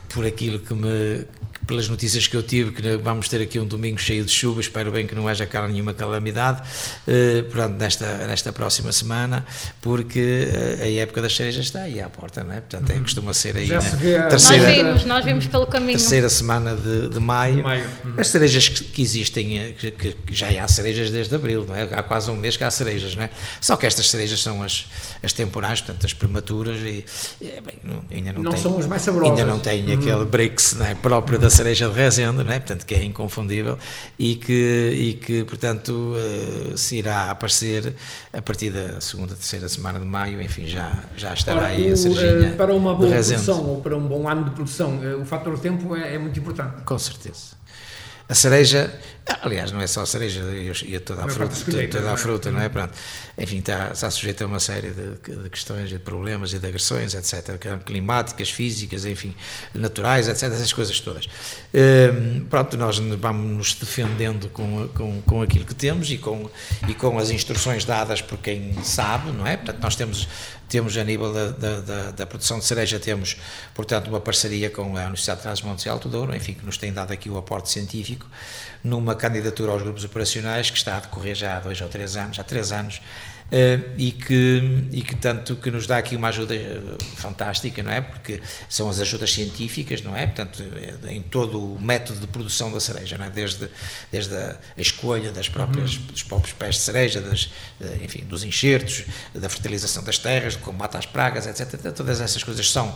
por 0.08 0.24
aquilo 0.24 0.58
que 0.58 0.74
me 0.74 1.26
pelas 1.68 1.86
notícias 1.86 2.26
que 2.26 2.34
eu 2.34 2.42
tive, 2.42 2.72
que 2.72 2.96
vamos 2.96 3.28
ter 3.28 3.42
aqui 3.42 3.60
um 3.60 3.66
domingo 3.66 4.00
cheio 4.00 4.24
de 4.24 4.32
chuva, 4.32 4.60
espero 4.60 4.90
bem 4.90 5.06
que 5.06 5.14
não 5.14 5.28
haja 5.28 5.46
cá 5.46 5.68
nenhuma 5.68 5.92
calamidade, 5.92 6.62
uh, 7.06 7.44
pronto, 7.50 7.74
nesta, 7.74 8.26
nesta 8.26 8.52
próxima 8.54 8.90
semana, 8.90 9.44
porque 9.82 10.48
uh, 10.48 10.82
a 10.82 10.88
época 10.88 11.20
das 11.20 11.36
cerejas 11.36 11.66
está 11.66 11.82
aí 11.82 12.00
à 12.00 12.08
porta, 12.08 12.42
não 12.42 12.54
é? 12.54 12.60
Portanto, 12.60 12.90
é, 12.90 12.98
costuma 12.98 13.34
ser 13.34 13.54
aí 13.54 13.66
Já 13.66 13.82
né? 13.82 14.28
terceira, 14.30 14.64
nós 14.64 14.76
vimos, 14.76 15.04
nós 15.04 15.24
vimos 15.24 15.46
pelo 15.46 15.66
caminho. 15.66 15.98
Terceira 15.98 16.30
semana 16.30 16.74
de, 16.74 17.10
de 17.10 17.20
maio. 17.20 17.56
De 17.56 17.62
maio. 17.62 17.86
Uhum. 18.02 18.14
As 18.16 18.28
cerejas 18.28 18.68
que, 18.68 18.84
que 18.84 19.02
existem, 19.02 19.58
eh, 19.58 19.74
que, 19.78 19.90
que, 19.90 20.16
já 20.30 20.48
há 20.64 20.66
cerejas 20.66 21.10
desde 21.10 21.34
abril, 21.34 21.66
não 21.68 21.76
é? 21.76 21.82
Há 21.82 22.02
quase 22.02 22.30
um 22.30 22.36
mês 22.36 22.56
que 22.56 22.64
há 22.64 22.70
cerejas, 22.70 23.14
não 23.14 23.24
é? 23.24 23.30
Só 23.60 23.76
que 23.76 23.84
estas 23.84 24.08
cerejas 24.08 24.40
são 24.42 24.62
as, 24.62 24.86
as 25.22 25.34
temporais, 25.34 25.82
portanto, 25.82 26.06
as 26.06 26.14
prematuras 26.14 26.78
e, 26.78 27.04
bem, 27.40 27.78
não, 27.84 28.02
ainda 28.10 28.32
não, 28.32 28.42
não 28.44 28.52
tem, 28.52 28.60
são 28.62 28.78
as 28.78 28.86
mais 28.86 29.02
saborosas. 29.02 29.38
Ainda 29.38 29.50
não 29.50 29.58
tem 29.58 29.84
uhum. 29.84 29.94
aquele 29.94 30.24
breaks 30.24 30.74
não 30.74 30.86
é? 30.86 30.94
próprio 30.94 31.38
da 31.38 31.50
cereja 31.58 31.88
de 31.88 31.94
Rezende, 31.94 32.44
não 32.44 32.52
é? 32.52 32.58
portanto, 32.58 32.86
que 32.86 32.94
é 32.94 33.02
inconfundível 33.04 33.76
e 34.18 34.36
que, 34.36 34.92
e 34.94 35.14
que 35.14 35.44
portanto, 35.44 35.90
uh, 35.90 36.78
se 36.78 36.98
irá 36.98 37.30
aparecer 37.30 37.94
a 38.32 38.40
partir 38.40 38.70
da 38.70 39.00
segunda, 39.00 39.34
terceira 39.34 39.68
semana 39.68 39.98
de 39.98 40.06
maio, 40.06 40.40
enfim, 40.40 40.66
já, 40.66 41.02
já 41.16 41.34
estará 41.34 41.58
Ora, 41.58 41.66
aí 41.68 41.90
a 41.90 41.96
cerejinha 41.96 42.52
uh, 42.52 42.56
Para 42.56 42.72
uma 42.72 42.94
boa 42.94 43.10
produção 43.10 43.66
ou 43.66 43.80
para 43.80 43.96
um 43.96 44.06
bom 44.06 44.28
ano 44.28 44.44
de 44.44 44.50
produção, 44.50 44.98
uh, 44.98 45.20
o 45.20 45.24
fator 45.24 45.58
tempo 45.58 45.96
é, 45.96 46.14
é 46.14 46.18
muito 46.18 46.38
importante. 46.38 46.82
Com 46.84 46.98
certeza. 46.98 47.58
A 48.28 48.34
cereja, 48.34 48.92
aliás, 49.40 49.72
não 49.72 49.80
é 49.80 49.86
só 49.86 50.02
a 50.02 50.06
cereja, 50.06 50.42
e 50.84 50.98
toda 50.98 51.24
a 51.24 51.28
fruta, 51.28 51.56
toda, 51.64 51.88
toda 51.88 52.10
a 52.10 52.12
é? 52.12 52.16
fruta, 52.18 52.50
não 52.50 52.60
é? 52.60 52.68
Pronto. 52.68 52.92
Enfim, 53.38 53.58
está, 53.58 53.90
está 53.90 54.10
sujeita 54.10 54.44
a 54.44 54.46
uma 54.46 54.60
série 54.60 54.90
de, 54.90 55.42
de 55.42 55.48
questões, 55.48 55.88
de 55.88 55.98
problemas 55.98 56.52
e 56.52 56.58
de 56.58 56.66
agressões, 56.66 57.14
etc. 57.14 57.56
Climáticas, 57.86 58.50
físicas, 58.50 59.06
enfim, 59.06 59.34
naturais, 59.72 60.28
etc. 60.28 60.42
Essas 60.42 60.74
coisas 60.74 61.00
todas. 61.00 61.26
Hum, 61.72 62.44
pronto, 62.50 62.76
nós 62.76 62.98
vamos 62.98 63.56
nos 63.56 63.74
defendendo 63.74 64.50
com, 64.50 64.88
com, 64.88 65.22
com 65.22 65.40
aquilo 65.40 65.64
que 65.64 65.74
temos 65.74 66.10
e 66.10 66.18
com, 66.18 66.50
e 66.86 66.92
com 66.92 67.18
as 67.18 67.30
instruções 67.30 67.86
dadas 67.86 68.20
por 68.20 68.36
quem 68.36 68.74
sabe, 68.84 69.32
não 69.32 69.46
é? 69.46 69.56
Portanto, 69.56 69.82
nós 69.82 69.96
temos 69.96 70.28
temos 70.68 70.96
a 70.96 71.04
nível 71.04 71.32
da, 71.32 71.50
da, 71.50 71.80
da, 71.80 72.10
da, 72.10 72.26
produção 72.26 72.58
de 72.58 72.64
cereja, 72.64 73.00
temos, 73.00 73.36
portanto, 73.74 74.08
uma 74.08 74.20
parceria 74.20 74.68
com 74.70 74.96
a 74.96 75.02
Universidade 75.02 75.38
de 75.38 75.42
Trás-Montes 75.42 75.86
e 75.86 75.88
Alto 75.88 76.08
Douro, 76.08 76.34
enfim, 76.34 76.54
que 76.54 76.64
nos 76.64 76.76
tem 76.76 76.92
dado 76.92 77.12
aqui 77.12 77.30
o 77.30 77.38
aporte 77.38 77.70
científico, 77.70 78.26
numa 78.84 79.14
candidatura 79.14 79.72
aos 79.72 79.82
grupos 79.82 80.04
operacionais 80.04 80.70
que 80.70 80.76
está 80.76 80.98
a 80.98 81.00
decorrer 81.00 81.34
já 81.34 81.56
há 81.56 81.60
dois 81.60 81.80
ou 81.80 81.88
três 81.88 82.16
anos, 82.16 82.38
há 82.38 82.44
três 82.44 82.70
anos, 82.70 83.00
e, 83.96 84.12
que, 84.12 84.88
e 84.92 85.00
que 85.00 85.16
tanto 85.16 85.56
que 85.56 85.70
nos 85.70 85.86
dá 85.86 85.96
aqui 85.96 86.16
uma 86.16 86.28
ajuda 86.28 86.54
eh, 86.54 86.80
fantástica, 87.16 87.82
não 87.82 87.90
é? 87.90 88.02
Porque 88.02 88.42
são 88.68 88.90
as 88.90 89.00
ajudas 89.00 89.32
científicas, 89.32 90.02
não 90.02 90.14
é? 90.14 90.26
Portanto, 90.26 90.62
eh, 90.62 91.14
em 91.14 91.22
todo 91.22 91.74
o 91.74 91.80
método 91.80 92.20
de 92.20 92.26
produção 92.26 92.70
da 92.70 92.78
cereja, 92.78 93.16
não 93.16 93.24
é? 93.24 93.30
Desde, 93.30 93.70
desde 94.12 94.34
a 94.34 94.58
escolha 94.76 95.32
das 95.32 95.48
próprias, 95.48 95.96
uhum. 95.96 96.02
dos 96.02 96.22
próprios 96.22 96.52
pés 96.52 96.74
de 96.74 96.80
cereja, 96.82 97.22
das, 97.22 97.50
enfim, 98.02 98.24
dos 98.26 98.44
enxertos, 98.44 99.04
da 99.34 99.48
fertilização 99.48 100.04
das 100.04 100.18
terras, 100.18 100.54
como 100.54 100.78
mata 100.78 100.98
as 100.98 101.06
pragas, 101.06 101.46
etc. 101.46 101.92
Todas 101.92 102.20
essas 102.20 102.44
coisas 102.44 102.70
são, 102.70 102.94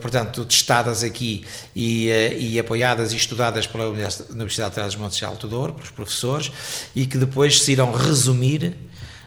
portanto, 0.00 0.46
testadas 0.46 1.04
aqui 1.04 1.44
e, 1.76 2.08
e 2.38 2.58
apoiadas 2.58 3.12
e 3.12 3.16
estudadas 3.16 3.66
pela 3.66 3.88
Universidade 3.88 4.70
de 4.70 4.74
Trás-os-Montes 4.74 5.18
de 5.18 5.24
Alto 5.26 5.46
Douro, 5.46 5.74
pelos 5.74 5.90
professores, 5.90 6.50
e 6.94 7.06
que 7.06 7.18
depois 7.18 7.60
se 7.60 7.72
irão 7.72 7.92
resumir 7.92 8.74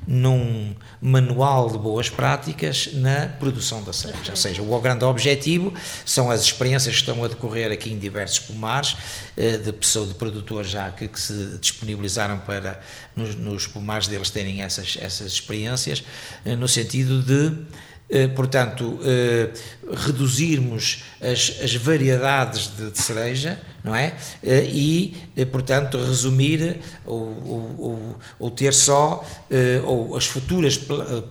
num 0.07 0.75
manual 1.01 1.69
de 1.69 1.77
boas 1.77 2.09
práticas 2.09 2.89
na 2.93 3.27
produção 3.27 3.83
da 3.83 3.93
cereja. 3.93 4.31
Ou 4.31 4.35
seja, 4.35 4.61
o 4.61 4.81
grande 4.81 5.05
objetivo 5.05 5.73
são 6.05 6.29
as 6.29 6.41
experiências 6.41 6.95
que 6.95 7.01
estão 7.01 7.23
a 7.23 7.27
decorrer 7.27 7.71
aqui 7.71 7.91
em 7.91 7.97
diversos 7.97 8.39
pomares, 8.39 8.95
eh, 9.37 9.57
de 9.57 9.71
pessoas, 9.71 10.09
de 10.09 10.15
produtores 10.15 10.69
já 10.69 10.89
que, 10.91 11.07
que 11.07 11.19
se 11.19 11.57
disponibilizaram 11.59 12.39
para 12.39 12.79
nos, 13.15 13.35
nos 13.35 13.67
pomares 13.67 14.07
deles 14.07 14.29
terem 14.29 14.61
essas, 14.61 14.97
essas 14.99 15.31
experiências, 15.31 16.03
eh, 16.45 16.55
no 16.55 16.67
sentido 16.67 17.21
de 17.21 17.57
portanto, 18.35 18.99
eh, 19.03 19.49
reduzirmos 20.05 21.03
as, 21.19 21.57
as 21.63 21.75
variedades 21.75 22.71
de, 22.75 22.91
de, 22.91 23.01
cereja, 23.01 23.59
não 23.83 23.95
é? 23.95 24.13
Eh, 24.43 24.65
e, 24.71 25.45
portanto, 25.51 25.97
resumir 25.97 26.79
ou, 27.05 28.51
ter 28.55 28.73
só, 28.73 29.25
ou 29.85 30.15
as 30.15 30.25
futuras 30.25 30.79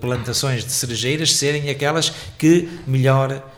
plantações 0.00 0.64
de 0.64 0.72
cerejeiras 0.72 1.34
serem 1.34 1.70
aquelas 1.70 2.12
que 2.38 2.68
melhor 2.86 3.50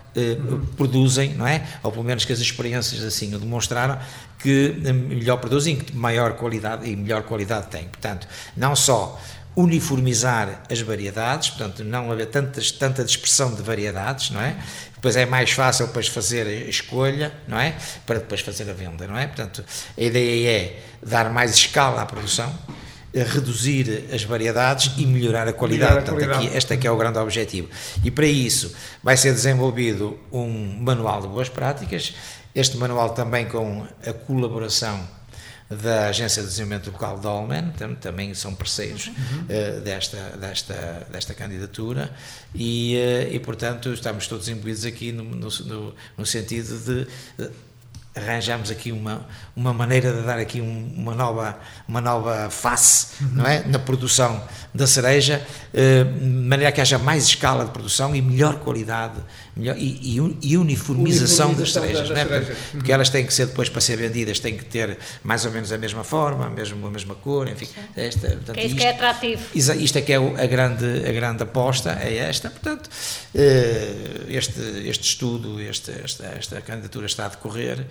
produzem, 0.77 1.35
não 1.35 1.47
é? 1.47 1.67
Ou 1.83 1.91
pelo 1.91 2.05
menos 2.05 2.25
que 2.25 2.33
as 2.33 2.39
experiências 2.39 3.03
assim 3.03 3.35
o 3.35 3.39
demonstraram, 3.39 3.99
que 4.39 4.77
melhor 4.93 5.39
produzem, 5.39 5.77
que 5.77 5.97
maior 5.97 6.35
qualidade 6.35 6.89
e 6.89 6.95
melhor 6.95 7.23
qualidade 7.23 7.69
têm. 7.69 7.85
Portanto, 7.85 8.29
não 8.57 8.77
só 8.77 9.19
uniformizar 9.57 10.63
as 10.71 10.81
variedades, 10.81 11.51
portanto, 11.51 11.85
não 11.85 12.11
haver 12.11 12.27
tantas, 12.27 12.71
tanta 12.71 13.05
dispersão 13.05 13.55
de 13.55 13.63
variedades, 13.63 14.31
não 14.31 14.41
é? 14.41 14.57
Depois 14.95 15.17
é 15.17 15.27
mais 15.27 15.51
fácil 15.51 15.87
depois 15.87 16.09
fazer 16.09 16.47
a 16.47 16.69
escolha, 16.69 17.33
não 17.47 17.59
é? 17.59 17.77
Para 18.07 18.19
depois 18.19 18.41
fazer 18.41 18.69
a 18.69 18.73
venda, 18.73 19.07
não 19.07 19.17
é? 19.17 19.27
Portanto, 19.27 19.65
a 19.97 20.01
ideia 20.01 20.51
é 20.51 20.83
dar 21.03 21.31
mais 21.31 21.53
escala 21.55 22.03
à 22.03 22.07
produção, 22.07 22.53
reduzir 23.15 24.07
as 24.13 24.25
variedades 24.25 24.93
e 24.97 25.07
melhorar 25.07 25.47
a 25.47 25.53
qualidade. 25.53 25.93
Melhorar 25.93 26.01
a 26.01 26.13
Portanto, 26.13 26.27
qualidade. 26.27 26.47
Aqui, 26.49 26.57
este 26.57 26.73
aqui 26.73 26.87
é 26.87 26.91
o 26.91 26.97
grande 26.97 27.19
objetivo. 27.19 27.69
E 28.03 28.11
para 28.11 28.27
isso 28.27 28.75
vai 29.03 29.17
ser 29.17 29.33
desenvolvido 29.33 30.19
um 30.33 30.79
manual 30.81 31.21
de 31.21 31.29
boas 31.29 31.49
práticas, 31.49 32.15
este 32.55 32.77
manual 32.77 33.11
também 33.11 33.47
com 33.47 33.87
a 34.05 34.13
colaboração 34.13 35.07
da 35.71 36.09
Agência 36.09 36.43
de 36.43 36.49
Desenvolvimento 36.49 36.91
Local 36.91 37.19
Dolmen, 37.19 37.73
também 38.01 38.35
são 38.35 38.55
parceiros 38.55 39.07
uhum. 39.07 39.15
uh, 39.45 39.81
desta, 39.81 40.37
desta, 40.37 41.07
desta 41.11 41.35
candidatura 41.35 42.11
e, 42.55 42.97
uh, 42.97 43.35
e, 43.35 43.41
portanto, 43.41 43.93
estamos 43.93 44.27
todos 44.27 44.49
imbuídos 44.49 44.85
aqui 44.85 45.11
no, 45.11 45.25
no, 45.25 45.95
no 46.17 46.27
sentido 46.27 46.79
de 46.79 47.07
arranjamos 48.15 48.71
aqui 48.71 48.93
uma, 48.93 49.27
uma 49.57 49.75
maneira 49.75 50.13
de 50.13 50.23
dar 50.23 50.39
aqui 50.39 50.61
um, 50.61 50.93
uma, 50.97 51.15
nova, 51.15 51.59
uma 51.89 52.01
nova 52.01 52.49
face 52.49 53.09
uhum. 53.21 53.31
não 53.33 53.47
é? 53.47 53.65
na 53.67 53.79
produção 53.79 54.41
da 54.73 54.87
cereja, 54.87 55.45
eh, 55.73 56.05
de 56.05 56.25
maneira 56.25 56.71
que 56.71 56.81
haja 56.81 56.99
mais 56.99 57.25
escala 57.25 57.65
de 57.65 57.73
produção 57.73 58.15
e 58.15 58.23
melhor 58.23 58.61
qualidade 58.61 59.21
melhor, 59.57 59.77
e, 59.79 59.83
e, 59.83 60.17
e 60.17 60.57
uniformização, 60.57 61.51
uniformização, 61.51 61.55
das 61.55 61.73
cerejas, 61.73 62.09
da, 62.09 62.19
é? 62.19 62.25
porque, 62.25 62.57
porque 62.73 62.93
elas 62.93 63.09
têm 63.09 63.25
que 63.25 63.33
ser 63.33 63.47
depois 63.47 63.69
para 63.69 63.81
ser 63.81 63.97
vendidas, 63.97 64.39
têm 64.41 64.57
que 64.57 64.65
ter 64.65 64.99
mais 65.23 65.45
ou 65.45 65.53
menos 65.53 65.71
a 65.71 65.79
mesma 65.79 66.03
forma, 66.03 66.47
a 66.47 66.51
mesma, 66.51 66.89
a 66.89 66.91
mesma 66.91 67.15
cor, 67.15 67.49
enfim. 67.49 67.69
Esta, 67.97 68.29
portanto, 68.29 68.55
que 68.55 68.61
é 68.61 68.65
isso 68.65 68.75
isto, 68.75 68.77
que 68.77 68.85
é 68.85 68.91
atrativo. 68.91 69.43
Isto 69.55 69.99
é 69.99 70.03
que 70.03 70.13
é 70.13 70.17
a 70.17 70.47
grande, 70.47 71.09
a 71.09 71.13
grande 71.13 71.43
aposta, 71.43 71.99
é 72.03 72.17
esta, 72.17 72.51
portanto, 72.51 72.91
eh, 73.35 74.27
este, 74.29 74.61
este 74.89 75.05
estudo, 75.05 75.61
este, 75.61 75.93
esta, 76.03 76.27
esta 76.27 76.61
candidatura 76.61 77.07
está 77.07 77.27
a 77.27 77.29
decorrer. 77.29 77.87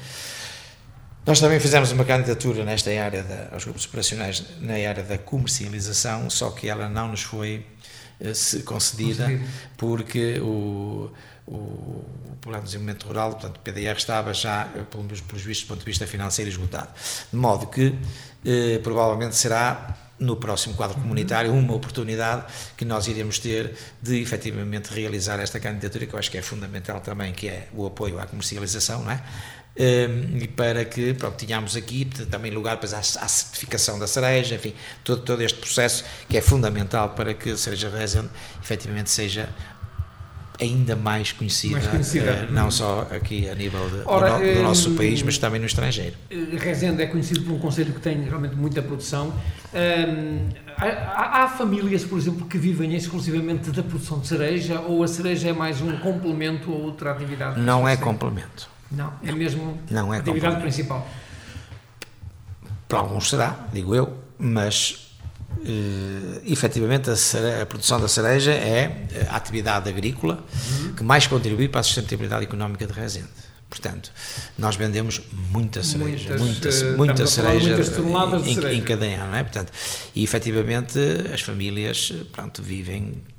Nós 1.25 1.39
também 1.39 1.57
fizemos 1.59 1.91
uma 1.93 2.03
candidatura 2.03 2.65
nesta 2.65 2.89
área 2.91 3.23
da, 3.23 3.49
aos 3.53 3.63
grupos 3.63 3.85
operacionais 3.85 4.43
na 4.59 4.73
área 4.73 5.03
da 5.03 5.17
comercialização, 5.17 6.29
só 6.29 6.49
que 6.51 6.67
ela 6.67 6.89
não 6.89 7.07
nos 7.07 7.21
foi 7.21 7.65
uh, 8.19 8.63
concedida 8.65 9.31
porque 9.77 10.39
o, 10.41 11.09
o, 11.47 11.53
o 11.53 12.37
Plano 12.41 12.59
de 12.59 12.65
Desenvolvimento 12.65 13.07
Rural, 13.07 13.31
portanto 13.31 13.57
o 13.57 13.59
PDR 13.59 13.97
estava 13.97 14.33
já, 14.33 14.69
eh, 14.75 14.83
pelos, 14.89 15.21
pelos 15.21 15.43
vistos 15.43 15.65
do 15.65 15.69
ponto 15.69 15.79
de 15.79 15.85
vista 15.85 16.07
financeiro, 16.07 16.49
esgotado. 16.49 16.89
De 17.31 17.37
modo 17.37 17.67
que 17.67 17.95
eh, 18.45 18.79
provavelmente 18.83 19.35
será 19.35 19.97
no 20.19 20.37
próximo 20.37 20.75
quadro 20.75 20.95
comunitário 20.99 21.51
uma 21.51 21.73
oportunidade 21.73 22.45
que 22.77 22.85
nós 22.85 23.07
iremos 23.07 23.39
ter 23.39 23.75
de 24.01 24.21
efetivamente 24.21 24.93
realizar 24.93 25.39
esta 25.39 25.59
candidatura, 25.59 26.05
que 26.05 26.13
eu 26.13 26.19
acho 26.19 26.31
que 26.31 26.37
é 26.37 26.41
fundamental 26.41 27.01
também, 27.01 27.33
que 27.33 27.49
é 27.49 27.67
o 27.73 27.85
apoio 27.85 28.19
à 28.19 28.25
comercialização, 28.25 29.03
não 29.03 29.11
é? 29.11 29.21
Um, 29.75 30.37
e 30.37 30.47
para 30.47 30.85
que 30.85 31.15
pronto, 31.15 31.35
tenhamos 31.35 31.75
aqui 31.75 32.05
também 32.29 32.51
lugar 32.51 32.77
para 32.77 32.95
à, 32.95 32.99
à 32.99 33.03
certificação 33.03 33.97
da 33.97 34.05
cereja, 34.05 34.53
enfim, 34.53 34.75
todo, 35.03 35.23
todo 35.23 35.41
este 35.41 35.57
processo 35.57 36.05
que 36.29 36.37
é 36.37 36.41
fundamental 36.41 37.09
para 37.09 37.33
que 37.33 37.49
a 37.49 37.57
cereja 37.57 37.89
Rezen 37.89 38.29
efetivamente 38.61 39.09
seja 39.09 39.49
ainda 40.63 40.95
mais 40.95 41.31
conhecida, 41.31 41.73
mais 41.73 41.87
conhecida. 41.87 42.47
Uh, 42.49 42.53
não 42.53 42.71
só 42.71 43.07
aqui 43.11 43.49
a 43.49 43.55
nível 43.55 43.87
de, 43.89 44.01
Ora, 44.05 44.37
do, 44.37 44.53
do 44.53 44.59
um, 44.59 44.63
nosso 44.63 44.91
país, 44.91 45.21
mas 45.21 45.37
também 45.37 45.59
no 45.59 45.65
estrangeiro. 45.65 46.15
Rezende 46.57 47.01
é 47.01 47.05
conhecido 47.05 47.41
por 47.41 47.53
um 47.53 47.59
conselho 47.59 47.93
que 47.93 47.99
tem 47.99 48.23
realmente 48.23 48.55
muita 48.55 48.81
produção. 48.81 49.33
Um, 49.73 50.49
há, 50.77 51.43
há, 51.43 51.47
famílias, 51.49 52.03
por 52.03 52.17
exemplo, 52.17 52.47
que 52.47 52.57
vivem 52.57 52.95
exclusivamente 52.95 53.71
da 53.71 53.83
produção 53.83 54.19
de 54.19 54.27
cereja 54.27 54.79
ou 54.81 55.03
a 55.03 55.07
cereja 55.07 55.49
é 55.49 55.53
mais 55.53 55.81
um 55.81 55.97
complemento 55.97 56.71
a 56.71 56.75
outra 56.75 57.11
atividade? 57.11 57.59
Não 57.59 57.87
é 57.87 57.97
complemento. 57.97 58.69
Não, 58.91 59.11
é 59.23 59.31
mesmo 59.31 59.79
não 59.89 60.13
é 60.13 60.19
atividade 60.19 60.61
principal. 60.61 61.07
Para 62.87 62.99
alguns 62.99 63.29
será, 63.29 63.67
digo 63.73 63.95
eu, 63.95 64.13
mas 64.37 65.02
uh, 65.63 66.41
efetivamente 66.45 67.09
a, 67.09 67.15
cereja, 67.15 67.61
a, 67.61 67.65
produção 67.65 67.99
da 67.99 68.07
cereja 68.07 68.51
é 68.51 69.07
a 69.29 69.35
atividade 69.35 69.89
agrícola 69.89 70.43
uhum. 70.53 70.93
que 70.93 71.03
mais 71.03 71.27
contribui 71.27 71.67
para 71.67 71.81
a 71.81 71.83
sustentabilidade 71.83 72.43
económica 72.43 72.85
de 72.85 72.93
Rezende. 72.93 73.29
Portanto, 73.73 74.11
nós 74.55 74.75
vendemos 74.75 75.19
muita 75.49 75.81
cereja, 75.81 76.37
muitas, 76.37 76.83
muita, 76.83 76.97
muita 76.97 77.27
cereja, 77.27 77.71
em, 77.71 78.53
cereja. 78.53 78.73
em 78.73 78.81
cada 78.81 79.03
ano, 79.03 79.31
não 79.31 79.35
é? 79.35 79.43
Portanto, 79.43 79.71
e 80.13 80.23
efetivamente 80.23 80.99
as 81.33 81.41
famílias, 81.41 82.13
pronto, 82.31 82.61
vivem 82.61 83.15
eh, 83.15 83.32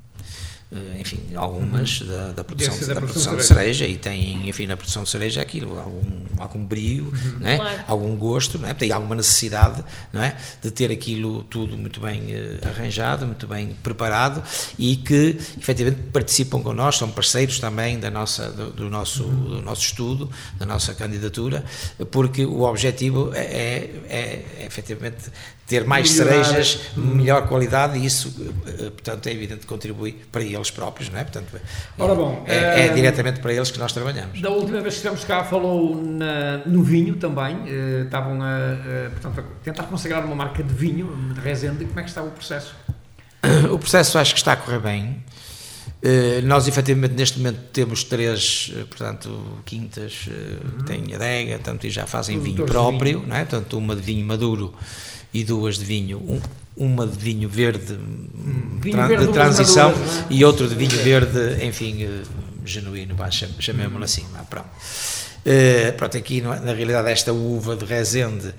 enfim, 0.99 1.19
algumas 1.35 2.01
uhum. 2.01 2.07
da, 2.07 2.31
da, 2.31 2.43
produção, 2.43 2.79
da, 2.79 2.93
da 2.93 3.01
produção, 3.01 3.35
de 3.35 3.45
cereja. 3.45 3.85
e 3.85 3.97
tem, 3.97 4.49
enfim, 4.49 4.65
na 4.65 4.75
produção 4.75 5.03
de 5.03 5.09
cereja 5.09 5.41
aquilo, 5.41 5.79
algum, 5.79 6.25
algum 6.37 6.65
brio, 6.65 7.05
uhum. 7.05 7.39
né? 7.39 7.57
Claro. 7.57 7.83
algum 7.87 8.15
gosto, 8.15 8.57
não 8.57 8.67
é? 8.67 8.73
tem 8.73 8.91
alguma 8.91 9.15
necessidade 9.15 9.83
não 10.11 10.23
é? 10.23 10.35
de 10.61 10.71
ter 10.71 10.91
aquilo 10.91 11.43
tudo 11.43 11.77
muito 11.77 11.99
bem 11.99 12.21
uh, 12.21 12.67
arranjado, 12.67 13.25
muito 13.25 13.47
bem 13.47 13.75
preparado 13.83 14.43
e 14.77 14.95
que 14.97 15.37
efetivamente 15.57 16.01
participam 16.11 16.61
connosco, 16.61 16.99
são 16.99 17.11
parceiros 17.11 17.59
também 17.59 17.99
da 17.99 18.09
nossa, 18.09 18.51
do, 18.51 18.71
do 18.71 18.89
nosso, 18.89 19.23
uhum. 19.23 19.43
do 19.45 19.61
nosso 19.61 19.83
estudo, 19.83 20.29
da 20.57 20.65
nossa 20.65 20.93
candidatura, 20.93 21.63
porque 22.11 22.43
o 22.43 22.63
objetivo 22.63 23.31
é, 23.33 23.39
é, 23.39 24.01
é, 24.09 24.45
é 24.61 24.65
efetivamente 24.65 25.31
ter 25.67 25.83
mais 25.83 26.11
Melhorar. 26.11 26.43
cerejas, 26.45 26.79
melhor 26.95 27.47
qualidade 27.47 27.97
e 27.97 28.05
isso, 28.05 28.33
eh, 28.67 28.89
portanto, 28.91 29.27
é 29.27 29.31
evidente 29.31 29.61
que 29.61 29.67
contribui 29.67 30.13
para 30.31 30.43
eles 30.55 30.71
próprios, 30.71 31.09
não 31.09 31.19
é? 31.19 31.23
Portanto, 31.23 31.59
Ora 31.97 32.15
bom, 32.15 32.43
é, 32.47 32.55
é, 32.55 32.85
é 32.87 32.93
diretamente 32.93 33.39
para 33.39 33.53
eles 33.53 33.71
que 33.71 33.79
nós 33.79 33.93
trabalhamos. 33.93 34.41
Da 34.41 34.49
última 34.49 34.81
vez 34.81 34.95
que 34.95 34.99
estivemos 34.99 35.23
cá 35.23 35.43
falou 35.43 35.95
na, 35.95 36.57
no 36.65 36.83
vinho 36.83 37.15
também, 37.15 37.57
eh, 37.67 38.03
estavam 38.05 38.41
a, 38.41 38.47
a, 38.47 39.09
portanto, 39.11 39.39
a 39.39 39.63
tentar 39.63 39.83
consagrar 39.83 40.25
uma 40.25 40.35
marca 40.35 40.63
de 40.63 40.73
vinho, 40.73 41.33
de 41.33 41.39
Rezende, 41.39 41.85
como 41.85 41.99
é 41.99 42.03
que 42.03 42.09
está 42.09 42.23
o 42.23 42.31
processo? 42.31 42.75
O 43.71 43.77
processo 43.77 44.17
acho 44.17 44.33
que 44.33 44.39
está 44.39 44.53
a 44.53 44.55
correr 44.55 44.79
bem. 44.79 45.23
Uh, 46.03 46.45
nós, 46.45 46.67
efetivamente, 46.67 47.13
neste 47.13 47.37
momento 47.37 47.59
temos 47.71 48.03
três, 48.03 48.71
portanto, 48.89 49.61
quintas, 49.65 50.27
uh, 50.27 50.31
uhum. 50.31 50.85
tem 50.85 51.15
adega, 51.15 51.59
tanto, 51.59 51.87
e 51.87 51.89
já 51.89 52.05
fazem 52.05 52.39
vinho 52.39 52.65
próprio, 52.65 53.19
vinho. 53.19 53.29
Não 53.29 53.35
é? 53.35 53.45
portanto, 53.45 53.77
uma 53.77 53.95
de 53.95 54.01
vinho 54.01 54.25
maduro 54.25 54.73
e 55.33 55.43
duas 55.43 55.77
de 55.77 55.85
vinho, 55.85 56.17
um, 56.19 56.39
uma 56.75 57.07
de 57.07 57.17
vinho 57.17 57.47
verde, 57.47 57.93
hum, 57.93 58.79
vinho 58.81 58.95
tra 58.97 59.07
verde 59.07 59.27
de 59.27 59.33
transição 59.33 59.91
é? 59.91 59.93
e 60.29 60.43
outro 60.43 60.67
de 60.67 60.75
vinho 60.75 60.97
verde, 61.03 61.65
enfim, 61.65 62.05
uh, 62.05 62.23
genuíno, 62.65 63.15
chamemos-lhe 63.59 64.03
assim. 64.03 64.25
Pronto. 64.49 64.67
Uh, 65.45 65.93
pronto, 65.95 66.17
aqui 66.17 66.41
na 66.41 66.73
realidade 66.73 67.09
esta 67.09 67.31
uva 67.31 67.75
de 67.75 67.85
Rezende, 67.85 68.53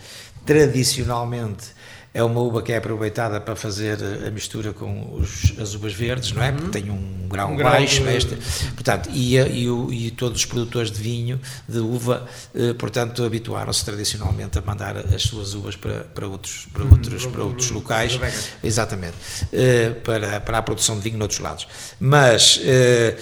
tradicionalmente 0.44 1.75
é 2.16 2.22
uma 2.22 2.40
uva 2.40 2.62
que 2.62 2.72
é 2.72 2.78
aproveitada 2.78 3.38
para 3.38 3.54
fazer 3.54 3.98
a 4.26 4.30
mistura 4.30 4.72
com 4.72 5.16
os, 5.16 5.52
as 5.60 5.74
uvas 5.74 5.92
verdes, 5.92 6.32
não 6.32 6.42
é? 6.42 6.50
Porque 6.50 6.70
tem 6.70 6.90
um 6.90 7.28
grau 7.28 7.52
um 7.52 7.56
baixo, 7.58 8.00
grau 8.00 8.12
de... 8.12 8.16
este, 8.16 8.36
portanto, 8.72 9.10
e, 9.12 9.36
e, 9.36 10.06
e, 10.06 10.10
todos 10.12 10.38
os 10.38 10.46
produtores 10.46 10.90
de 10.90 10.98
vinho, 10.98 11.38
de 11.68 11.78
uva, 11.78 12.26
eh, 12.54 12.72
portanto, 12.72 13.22
habituaram-se 13.22 13.84
tradicionalmente 13.84 14.58
a 14.58 14.62
mandar 14.62 14.96
as 14.96 15.24
suas 15.24 15.52
uvas 15.52 15.76
para, 15.76 16.04
para 16.04 16.26
outros, 16.26 16.66
para 16.72 16.84
outros, 16.84 17.26
para 17.26 17.44
outros 17.44 17.70
locais, 17.70 18.18
exatamente, 18.64 19.16
eh, 19.52 19.90
para, 20.02 20.40
para 20.40 20.56
a 20.56 20.62
produção 20.62 20.96
de 20.96 21.02
vinho 21.02 21.18
noutros 21.18 21.40
lados. 21.40 21.68
Mas 22.00 22.58
eh, 22.64 23.14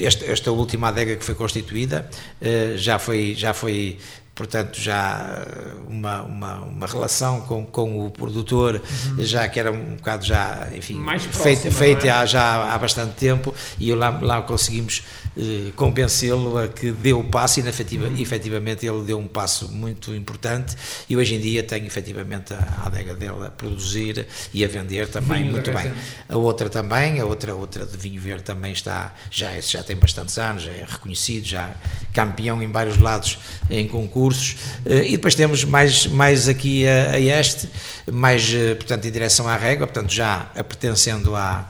esta, 0.00 0.24
esta 0.24 0.50
última 0.50 0.88
adega 0.88 1.14
que 1.14 1.24
foi 1.24 1.34
constituída 1.34 2.08
eh, 2.40 2.72
já 2.78 2.98
foi, 2.98 3.34
já 3.34 3.52
foi 3.52 3.98
portanto 4.34 4.80
já 4.80 5.44
uma, 5.88 6.22
uma, 6.22 6.54
uma 6.62 6.86
relação 6.86 7.40
com, 7.42 7.64
com 7.64 8.06
o 8.06 8.10
produtor, 8.10 8.80
uhum. 9.06 9.24
já 9.24 9.48
que 9.48 9.60
era 9.60 9.70
um 9.70 9.96
bocado 9.96 10.24
já, 10.24 10.68
enfim, 10.74 11.00
feita, 11.18 11.70
feita 11.70 12.08
é? 12.08 12.26
já 12.26 12.74
há 12.74 12.78
bastante 12.78 13.12
tempo 13.14 13.54
e 13.78 13.94
lá, 13.94 14.10
lá 14.20 14.42
conseguimos 14.42 15.02
eh, 15.36 15.72
convencê-lo 15.74 16.56
a 16.56 16.68
que 16.68 16.92
deu 16.92 17.18
o 17.18 17.24
passo 17.24 17.58
e 17.58 17.68
efetiva, 17.68 18.06
uhum. 18.06 18.16
efetivamente 18.18 18.86
ele 18.86 19.02
deu 19.02 19.18
um 19.18 19.26
passo 19.26 19.68
muito 19.68 20.14
importante 20.14 20.76
e 21.08 21.16
hoje 21.16 21.34
em 21.34 21.40
dia 21.40 21.62
tem 21.62 21.84
efetivamente 21.86 22.54
a 22.54 22.82
adega 22.86 23.14
dele 23.14 23.44
a 23.46 23.50
produzir 23.50 24.26
e 24.52 24.64
a 24.64 24.68
vender 24.68 25.08
também 25.08 25.42
vinho 25.42 25.52
muito 25.52 25.72
bem. 25.72 25.92
A 26.28 26.36
outra 26.36 26.70
também, 26.70 27.18
a 27.18 27.24
outra, 27.24 27.54
outra 27.54 27.84
de 27.84 27.96
vinho 27.96 28.20
verde 28.20 28.44
também 28.44 28.72
está, 28.72 29.12
já, 29.28 29.58
já 29.60 29.82
tem 29.82 29.96
bastantes 29.96 30.38
anos, 30.38 30.62
já 30.62 30.70
é 30.70 30.84
reconhecido, 30.88 31.44
já 31.44 31.74
campeão 32.12 32.62
em 32.62 32.70
vários 32.70 32.98
lados 32.98 33.38
em 33.68 33.88
concursos 33.88 34.56
eh, 34.86 35.08
e 35.08 35.10
depois 35.12 35.34
temos 35.34 35.64
mais, 35.64 36.06
mais 36.06 36.48
aqui 36.48 36.86
a, 36.86 37.10
a 37.10 37.20
este, 37.20 37.68
mais 38.10 38.54
eh, 38.54 38.76
portanto 38.76 39.04
em 39.04 39.10
direção 39.10 39.48
à 39.48 39.56
régua, 39.56 39.86
portanto 39.86 40.12
já 40.12 40.48
pertencendo 40.68 41.34
à 41.34 41.68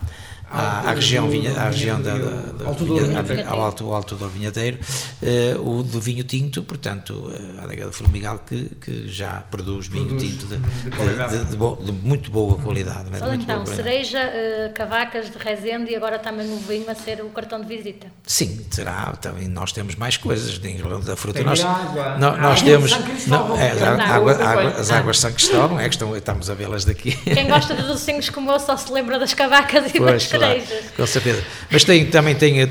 à, 0.54 0.90
à 0.90 0.94
região, 0.94 1.28
vinha, 1.28 1.58
à 1.58 1.68
região 1.68 2.00
da, 2.00 2.16
da, 2.16 2.30
da 2.52 2.66
Alto 2.66 2.84
vinha, 2.84 3.48
ao 3.48 3.60
Alto, 3.60 3.92
Alto 3.92 4.16
do 4.16 4.28
Vinhadeiro, 4.28 4.78
uh, 5.22 5.78
o 5.78 5.82
do 5.82 6.00
vinho 6.00 6.24
tinto, 6.24 6.62
portanto, 6.62 7.12
uh, 7.12 7.60
a 7.60 7.64
adega 7.64 7.86
do 7.86 7.92
Formigal 7.92 8.38
que, 8.38 8.70
que 8.80 9.08
já 9.08 9.42
produz 9.50 9.88
vinho 9.88 10.06
produz 10.06 10.22
tinto 10.22 10.46
de, 10.46 10.56
de, 10.58 11.44
de, 11.50 11.56
bo, 11.56 11.76
de, 11.76 11.92
muito 11.92 12.30
boa 12.30 12.56
qualidade. 12.56 13.10
Né? 13.10 13.18
então, 13.34 13.66
cereja, 13.66 14.18
uh, 14.18 14.72
cavacas 14.72 15.30
de 15.30 15.38
Rezende 15.38 15.90
e 15.90 15.96
agora 15.96 16.18
também 16.18 16.50
o 16.52 16.56
vinho 16.58 16.88
a 16.88 16.94
ser 16.94 17.22
o 17.22 17.30
cartão 17.30 17.60
de 17.60 17.66
visita. 17.66 18.06
Sim, 18.26 18.64
será, 18.70 19.12
também 19.20 19.48
nós 19.48 19.72
temos 19.72 19.96
mais 19.96 20.16
coisas 20.16 20.58
da 21.04 21.16
fruta. 21.16 21.38
Tem 21.38 21.46
nós, 21.46 21.64
água, 21.64 22.16
nós, 22.18 22.40
nós 22.40 22.62
temos 22.62 23.26
não, 23.26 23.56
é, 23.56 23.70
água, 23.82 24.32
água, 24.32 24.68
as 24.78 24.90
águas 24.90 25.16
de 25.16 25.22
São 25.22 25.32
Cristóvão, 25.32 25.80
é 25.80 25.88
que 25.88 25.94
estão, 25.94 26.16
estamos 26.16 26.48
a 26.48 26.54
vê-las 26.54 26.84
daqui. 26.84 27.16
Quem 27.16 27.48
gosta 27.48 27.74
de 27.74 27.82
docinhos 27.82 28.28
como 28.30 28.50
eu 28.50 28.60
só 28.60 28.76
se 28.76 28.92
lembra 28.92 29.18
das 29.18 29.34
cavacas 29.34 29.94
e 29.94 29.98
pois, 29.98 30.12
das 30.12 30.26
com 30.96 31.06
certeza. 31.06 31.42
Mas 31.70 31.84
tem, 31.84 32.06
também 32.06 32.34
tem, 32.34 32.62
a 32.62 32.66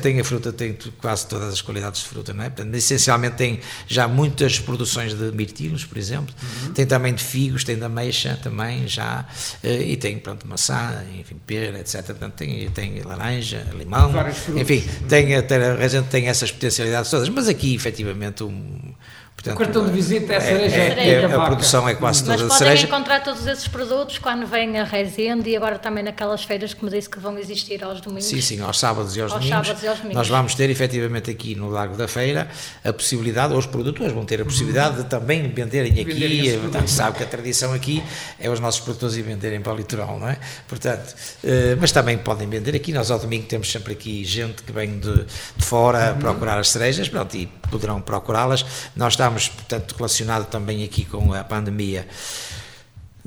tem 0.00 0.20
a 0.20 0.24
fruta, 0.24 0.52
tem 0.52 0.76
quase 1.00 1.26
todas 1.26 1.54
as 1.54 1.60
qualidades 1.60 2.02
de 2.02 2.08
fruta, 2.08 2.32
não 2.32 2.44
é? 2.44 2.50
Portanto, 2.50 2.74
essencialmente 2.74 3.36
tem 3.36 3.60
já 3.86 4.08
muitas 4.08 4.58
produções 4.58 5.14
de 5.14 5.30
mirtilos, 5.32 5.84
por 5.84 5.98
exemplo, 5.98 6.34
uhum. 6.42 6.72
tem 6.72 6.86
também 6.86 7.14
de 7.14 7.22
figos, 7.22 7.64
tem 7.64 7.76
de 7.76 7.84
ameixa 7.84 8.38
também 8.42 8.86
já, 8.88 9.26
eh, 9.62 9.82
e 9.82 9.96
tem, 9.96 10.18
pronto, 10.18 10.46
maçã, 10.46 11.04
enfim, 11.18 11.36
pera, 11.46 11.78
etc. 11.78 12.04
Portanto, 12.06 12.34
tem, 12.34 12.68
tem 12.70 13.02
laranja, 13.02 13.66
limão, 13.76 14.12
enfim, 14.56 14.84
tem, 15.08 15.34
a 15.34 15.74
Rezende 15.76 16.08
tem 16.08 16.28
essas 16.28 16.50
potencialidades 16.50 17.10
todas, 17.10 17.28
mas 17.28 17.48
aqui, 17.48 17.74
efetivamente, 17.74 18.42
um 18.44 18.94
Portanto, 19.38 19.54
o 19.54 19.58
cartão 19.58 19.86
de 19.86 19.92
visita 19.92 20.32
é 20.32 20.36
a 20.36 20.40
cereja. 20.40 20.76
É, 20.76 20.98
é, 20.98 21.12
é, 21.12 21.24
a 21.24 21.44
produção 21.44 21.88
é 21.88 21.94
quase 21.94 22.24
toda 22.24 22.44
Mas 22.44 22.58
podem 22.58 22.82
encontrar 22.82 23.22
todos 23.22 23.46
esses 23.46 23.68
produtos 23.68 24.18
quando 24.18 24.44
vêm 24.48 24.76
a 24.80 24.82
Resende 24.82 25.50
e 25.50 25.56
agora 25.56 25.78
também 25.78 26.02
naquelas 26.02 26.42
feiras 26.42 26.74
que 26.74 26.84
me 26.84 26.90
disse 26.90 27.08
que 27.08 27.20
vão 27.20 27.38
existir 27.38 27.84
aos 27.84 28.00
domingos. 28.00 28.24
Sim, 28.24 28.40
sim, 28.40 28.60
aos 28.60 28.80
sábados 28.80 29.16
e 29.16 29.20
aos, 29.20 29.30
aos 29.30 29.40
domingos. 29.40 29.66
Sábados 29.66 29.84
e 29.84 29.86
aos 29.86 29.98
domingos. 29.98 30.16
Nós 30.16 30.28
vamos 30.28 30.56
ter 30.56 30.68
efetivamente 30.68 31.30
aqui 31.30 31.54
no 31.54 31.70
Lago 31.70 31.96
da 31.96 32.08
Feira 32.08 32.48
a 32.84 32.92
possibilidade, 32.92 33.52
ou 33.52 33.60
os 33.60 33.66
produtores 33.66 34.12
vão 34.12 34.24
ter 34.24 34.40
a 34.40 34.44
possibilidade 34.44 34.96
de 34.96 35.04
também 35.04 35.48
venderem 35.48 35.92
aqui. 35.92 36.02
Venderem 36.02 36.58
portanto, 36.58 36.88
sabe 36.88 37.18
que 37.18 37.22
a 37.22 37.26
tradição 37.26 37.72
aqui 37.72 38.02
é 38.40 38.50
os 38.50 38.58
nossos 38.58 38.80
produtores 38.80 39.14
e 39.14 39.22
venderem 39.22 39.60
para 39.60 39.72
o 39.72 39.76
litoral, 39.76 40.18
não 40.18 40.28
é? 40.28 40.36
Portanto, 40.66 41.14
eh, 41.44 41.76
mas 41.80 41.92
também 41.92 42.18
podem 42.18 42.48
vender 42.48 42.74
aqui. 42.74 42.92
Nós 42.92 43.08
ao 43.08 43.20
domingo 43.20 43.46
temos 43.46 43.70
sempre 43.70 43.92
aqui 43.92 44.24
gente 44.24 44.64
que 44.64 44.72
vem 44.72 44.98
de, 44.98 45.24
de 45.24 45.64
fora 45.64 46.12
uhum. 46.14 46.18
procurar 46.18 46.58
as 46.58 46.70
cerejas, 46.70 47.08
pronto, 47.08 47.36
e 47.36 47.48
poderão 47.70 48.00
procurá-las. 48.00 48.64
Nós 48.96 49.14
estamos, 49.14 49.48
portanto, 49.48 49.94
relacionado 49.96 50.46
também 50.46 50.84
aqui 50.84 51.04
com 51.04 51.32
a 51.32 51.44
pandemia. 51.44 52.06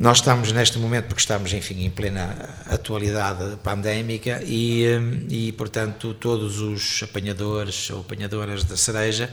Nós 0.01 0.17
estamos 0.17 0.51
neste 0.51 0.79
momento, 0.79 1.05
porque 1.05 1.19
estamos, 1.19 1.53
enfim, 1.53 1.85
em 1.85 1.89
plena 1.89 2.49
atualidade 2.65 3.57
pandémica 3.57 4.41
e, 4.43 4.83
e, 5.29 5.51
portanto, 5.51 6.15
todos 6.15 6.59
os 6.59 7.03
apanhadores 7.03 7.89
ou 7.91 7.99
apanhadoras 7.99 8.63
da 8.63 8.75
cereja 8.75 9.29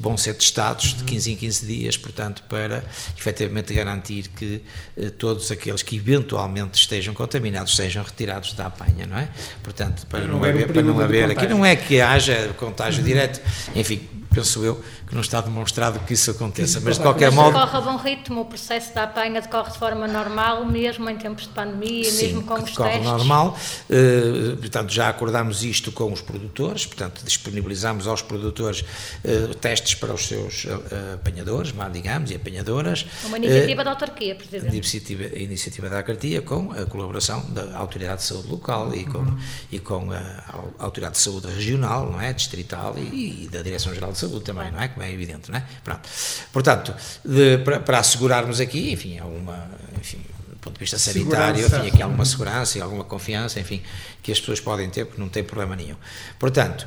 vão 0.00 0.16
ser 0.16 0.34
testados 0.34 0.94
de 0.94 1.04
15 1.04 1.32
em 1.32 1.36
15 1.36 1.66
dias, 1.66 1.96
portanto, 1.96 2.42
para 2.48 2.82
efetivamente 3.16 3.72
garantir 3.72 4.26
que 4.28 4.60
eh, 4.96 5.10
todos 5.10 5.52
aqueles 5.52 5.82
que 5.82 5.94
eventualmente 5.96 6.80
estejam 6.80 7.14
contaminados 7.14 7.76
sejam 7.76 8.02
retirados 8.02 8.54
da 8.54 8.66
apanha, 8.66 9.06
não 9.06 9.18
é? 9.18 9.28
Portanto, 9.62 10.04
para, 10.06 10.20
para 10.20 10.28
não, 10.28 10.42
haver, 10.42 10.66
para 10.66 10.82
não 10.82 10.98
haver 10.98 11.30
aqui, 11.30 11.46
não 11.46 11.64
é 11.64 11.76
que 11.76 12.00
haja 12.00 12.48
contágio 12.56 13.02
uhum. 13.02 13.06
direto, 13.06 13.40
enfim, 13.74 14.00
penso 14.32 14.64
eu, 14.64 14.82
que 15.06 15.14
não 15.14 15.20
está 15.20 15.40
demonstrado 15.40 15.98
que 16.00 16.14
isso 16.14 16.30
aconteça, 16.30 16.80
mas 16.80 16.96
de 16.96 17.02
qualquer 17.02 17.32
mas 17.32 17.34
modo... 17.34 17.58
decorre 17.58 17.76
a 17.76 17.80
bom 17.80 17.96
ritmo, 17.96 18.40
o 18.40 18.44
processo 18.44 18.94
da 18.94 19.04
apanha 19.04 19.40
decorre 19.40 19.70
de 19.70 19.78
forma 19.78 20.06
normal, 20.06 20.64
mesmo 20.64 21.08
em 21.08 21.16
tempos 21.16 21.44
de 21.44 21.50
pandemia, 21.50 22.10
Sim, 22.10 22.26
mesmo 22.26 22.42
com 22.44 22.54
os 22.54 22.70
decorre 22.70 22.90
testes? 22.90 23.08
normal, 23.08 23.56
uh, 23.90 24.56
portanto 24.56 24.92
já 24.92 25.08
acordámos 25.08 25.64
isto 25.64 25.90
com 25.92 26.12
os 26.12 26.20
produtores, 26.20 26.86
portanto 26.86 27.22
disponibilizamos 27.24 28.06
aos 28.06 28.22
produtores 28.22 28.80
uh, 28.80 29.54
testes 29.54 29.94
para 29.94 30.12
os 30.12 30.26
seus 30.26 30.64
uh, 30.64 31.14
apanhadores, 31.14 31.72
digamos, 31.92 32.30
e 32.30 32.34
apanhadoras. 32.34 33.06
Uma 33.24 33.38
iniciativa 33.38 33.84
da 33.84 33.90
autarquia, 33.90 34.34
Presidente. 34.34 34.74
Iniciativa, 34.74 35.38
iniciativa 35.38 35.88
da 35.88 35.98
autarquia 35.98 36.42
com 36.42 36.72
a 36.72 36.86
colaboração 36.86 37.44
da 37.50 37.76
Autoridade 37.76 38.20
de 38.20 38.24
Saúde 38.24 38.48
Local 38.48 38.94
e 38.94 39.04
com, 39.04 39.18
uhum. 39.18 39.38
e 39.72 39.78
com 39.78 40.12
a, 40.12 40.16
a 40.18 40.84
Autoridade 40.84 41.16
de 41.16 41.22
Saúde 41.22 41.46
Regional, 41.48 42.10
não 42.10 42.20
é, 42.20 42.32
distrital 42.32 42.94
e, 42.98 43.44
e 43.44 43.48
da 43.48 43.62
Direção-Geral 43.62 44.12
de 44.12 44.17
Saúde 44.18 44.44
também, 44.44 44.70
não 44.70 44.80
é? 44.80 44.88
como 44.88 45.04
é 45.04 45.12
evidente, 45.12 45.50
não 45.50 45.58
é? 45.58 45.64
Pronto. 45.82 46.08
Portanto, 46.52 46.94
de, 47.24 47.58
para, 47.58 47.80
para, 47.80 47.98
assegurarmos 47.98 48.60
aqui, 48.60 48.92
enfim, 48.92 49.18
alguma, 49.18 49.68
enfim, 49.98 50.20
do 50.48 50.56
ponto 50.56 50.74
de 50.74 50.80
vista 50.80 50.98
sanitário, 50.98 51.64
enfim, 51.64 51.88
aqui 51.88 52.02
alguma 52.02 52.24
segurança 52.24 52.78
e 52.78 52.80
alguma 52.80 53.04
confiança, 53.04 53.60
enfim, 53.60 53.82
que 54.22 54.32
as 54.32 54.40
pessoas 54.40 54.60
podem 54.60 54.88
ter, 54.90 55.04
porque 55.06 55.20
não 55.20 55.28
tem 55.28 55.44
problema 55.44 55.76
nenhum. 55.76 55.96
Portanto, 56.38 56.86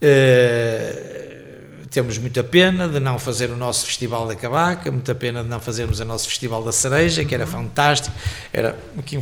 eh, 0.00 1.22
temos 1.92 2.16
muita 2.16 2.42
pena 2.42 2.88
de 2.88 2.98
não 2.98 3.18
fazer 3.18 3.50
o 3.50 3.56
nosso 3.56 3.86
Festival 3.86 4.26
da 4.26 4.34
Cavaca, 4.34 4.90
muita 4.90 5.14
pena 5.14 5.42
de 5.42 5.48
não 5.48 5.60
fazermos 5.60 6.00
o 6.00 6.04
nosso 6.04 6.26
Festival 6.26 6.64
da 6.64 6.72
Cereja, 6.72 7.24
que 7.24 7.34
era 7.34 7.46
fantástico, 7.46 8.16
era 8.52 8.76
aqui 8.98 9.20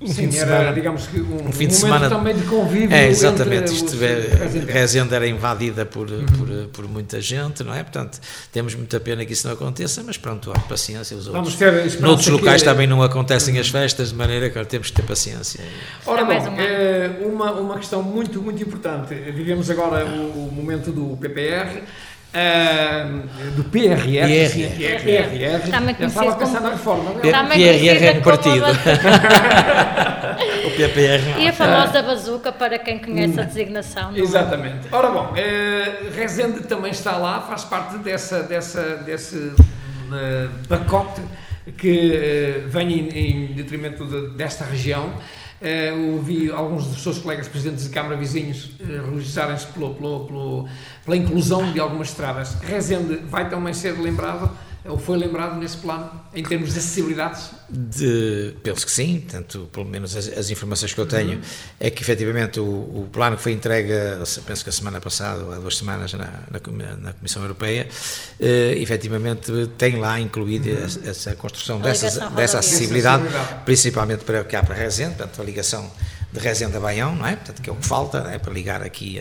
um 0.00 0.06
Sim, 0.06 0.12
fim 0.12 0.28
de 0.28 0.38
era, 0.38 0.46
semana, 0.46 0.72
digamos 0.72 1.06
que 1.06 1.20
um, 1.20 1.48
um 1.48 1.52
fim 1.52 1.66
de 1.68 1.74
semana 1.74 2.08
também 2.08 2.34
de 2.34 2.44
convívio. 2.44 2.94
É, 2.94 3.08
exatamente. 3.08 3.72
Isto 3.72 3.96
é, 4.04 4.72
Rezende 4.72 5.14
era 5.14 5.26
invadida 5.26 5.86
por, 5.86 6.10
uhum. 6.10 6.26
por, 6.26 6.48
por, 6.72 6.88
muita 6.88 7.20
gente, 7.20 7.64
não 7.64 7.74
é? 7.74 7.82
Portanto, 7.82 8.20
temos 8.52 8.74
muita 8.74 9.00
pena 9.00 9.24
que 9.24 9.32
isso 9.32 9.46
não 9.46 9.54
aconteça, 9.54 10.02
mas 10.04 10.18
pronto, 10.18 10.52
há 10.52 10.58
paciência. 10.60 11.16
Os 11.16 11.26
outros. 11.26 11.54
Vamos 11.54 11.54
ter 11.56 12.00
Noutros 12.00 12.28
locais 12.28 12.62
que... 12.62 12.68
também 12.68 12.86
não 12.86 13.02
acontecem 13.02 13.58
as 13.58 13.68
festas, 13.68 14.10
de 14.10 14.14
maneira 14.14 14.50
que 14.50 14.64
temos 14.66 14.90
que 14.90 14.96
ter 14.96 15.02
paciência. 15.02 15.60
Ora, 16.04 16.24
bom, 16.24 16.32
é 16.32 17.10
uma, 17.24 17.52
uma 17.52 17.76
questão 17.76 18.02
muito, 18.02 18.42
muito 18.42 18.62
importante. 18.62 19.14
Vivemos 19.14 19.70
agora 19.70 20.04
o, 20.04 20.48
o 20.48 20.52
momento 20.52 20.92
do 20.92 21.16
PPR. 21.16 21.82
Uh, 22.36 23.22
do 23.52 23.64
PRR, 23.64 23.96
PRR, 23.96 25.00
PRR, 25.02 25.70
também 25.70 25.94
conhecido 25.94 26.34
como 26.36 26.60
na 26.60 26.68
reforma, 26.68 27.12
PRR 27.12 28.04
é 28.04 28.12
um 28.18 28.20
partido. 28.20 28.66
o 30.66 30.70
PPR. 30.76 31.40
E 31.40 31.48
a 31.48 31.52
famosa 31.54 32.02
bazuca 32.02 32.52
para 32.52 32.78
quem 32.78 32.98
conhece 32.98 33.40
a 33.40 33.44
designação. 33.44 34.12
É? 34.14 34.18
Exatamente. 34.18 34.86
Ora 34.92 35.08
bom, 35.08 35.32
uh, 35.32 36.14
Rezende 36.14 36.60
também 36.64 36.90
está 36.90 37.16
lá, 37.16 37.40
faz 37.40 37.64
parte 37.64 37.96
dessa, 37.98 38.42
dessa, 38.42 38.96
desse 38.98 39.38
uh, 39.38 40.50
pacote 40.68 41.22
que 41.78 42.64
uh, 42.66 42.68
vem 42.68 42.92
em, 42.92 43.08
em 43.18 43.54
detrimento 43.54 44.04
de, 44.04 44.36
desta 44.36 44.64
região. 44.66 45.14
Uh, 45.58 46.16
ouvi 46.16 46.50
alguns 46.50 46.86
dos 46.86 47.02
seus 47.02 47.18
colegas 47.18 47.48
presidentes 47.48 47.84
de 47.84 47.90
Câmara 47.90 48.14
vizinhos 48.14 48.66
uh, 48.78 49.08
realizarem-se 49.08 49.66
pela 49.68 51.16
inclusão 51.16 51.72
de 51.72 51.80
algumas 51.80 52.08
estradas. 52.08 52.54
Rezende 52.60 53.16
vai 53.28 53.48
também 53.48 53.72
ser 53.72 53.92
lembrado 53.92 54.50
ou 54.88 54.98
foi 54.98 55.18
lembrado 55.18 55.58
nesse 55.58 55.76
plano, 55.76 56.10
em 56.34 56.42
termos 56.42 56.72
de 56.72 56.78
acessibilidades? 56.78 57.50
De, 57.68 58.54
penso 58.62 58.84
que 58.86 58.92
sim, 58.92 59.24
tanto 59.28 59.68
pelo 59.72 59.86
menos 59.86 60.16
as, 60.16 60.28
as 60.28 60.50
informações 60.50 60.92
que 60.94 61.00
eu 61.00 61.06
tenho, 61.06 61.36
uhum. 61.36 61.40
é 61.80 61.90
que 61.90 62.02
efetivamente 62.02 62.60
o, 62.60 62.64
o, 62.64 63.08
plano 63.12 63.36
que 63.36 63.42
foi 63.42 63.52
entregue, 63.52 63.92
penso 64.46 64.62
que 64.62 64.70
a 64.70 64.72
semana 64.72 65.00
passada, 65.00 65.44
ou 65.44 65.52
há 65.52 65.58
duas 65.58 65.76
semanas, 65.76 66.12
na, 66.12 66.24
na, 66.50 66.96
na 66.96 67.12
Comissão 67.12 67.42
Europeia, 67.42 67.88
eh, 68.40 68.74
efetivamente 68.78 69.52
tem 69.78 69.96
lá 69.96 70.20
incluída 70.20 70.70
uhum. 70.70 70.84
essa, 70.84 71.08
essa, 71.08 71.36
construção 71.36 71.80
dessa, 71.80 72.30
dessa 72.30 72.58
acessibilidade, 72.58 73.24
principalmente 73.64 74.24
para 74.24 74.44
cá 74.44 74.62
para 74.62 74.74
Rezende, 74.74 75.16
portanto 75.16 75.40
a 75.40 75.44
ligação 75.44 75.90
de 76.36 76.44
Rezende 76.44 76.76
a 76.76 76.80
Baião, 76.80 77.14
não 77.14 77.26
é? 77.26 77.34
Portanto, 77.34 77.62
que 77.62 77.70
é 77.70 77.72
o 77.72 77.76
que 77.76 77.86
falta 77.86 78.18
é? 78.30 78.38
para 78.38 78.52
ligar 78.52 78.82
aqui 78.82 79.20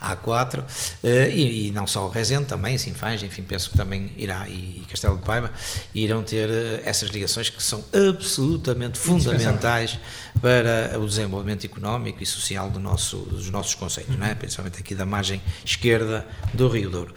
a 0.00 0.16
A4 0.16 0.64
eh, 1.02 1.30
e, 1.30 1.68
e, 1.68 1.70
não 1.72 1.86
só 1.86 2.06
o 2.06 2.08
Rezende, 2.08 2.46
também 2.46 2.78
Sinfãs, 2.78 3.22
enfim, 3.22 3.42
penso 3.42 3.70
que 3.70 3.76
também 3.76 4.12
irá 4.16 4.48
e, 4.48 4.84
Castelo 4.88 5.18
de 5.18 5.24
Paiva 5.24 5.50
irão 5.94 6.22
ter 6.22 6.48
eh, 6.48 6.82
essas 6.84 7.10
ligações 7.10 7.50
que 7.50 7.62
são 7.62 7.84
absolutamente 7.92 8.98
fundamentais 8.98 9.98
para 10.40 10.98
o 10.98 11.06
desenvolvimento 11.06 11.64
económico 11.64 12.22
e 12.22 12.26
social 12.26 12.70
do 12.70 12.80
nosso, 12.80 13.18
dos 13.18 13.50
nossos 13.50 13.74
conceitos, 13.74 14.16
não 14.16 14.26
é? 14.26 14.34
principalmente 14.34 14.80
aqui 14.80 14.94
da 14.94 15.04
margem 15.04 15.40
esquerda 15.64 16.26
do 16.52 16.68
Rio 16.68 16.90
Douro. 16.90 17.14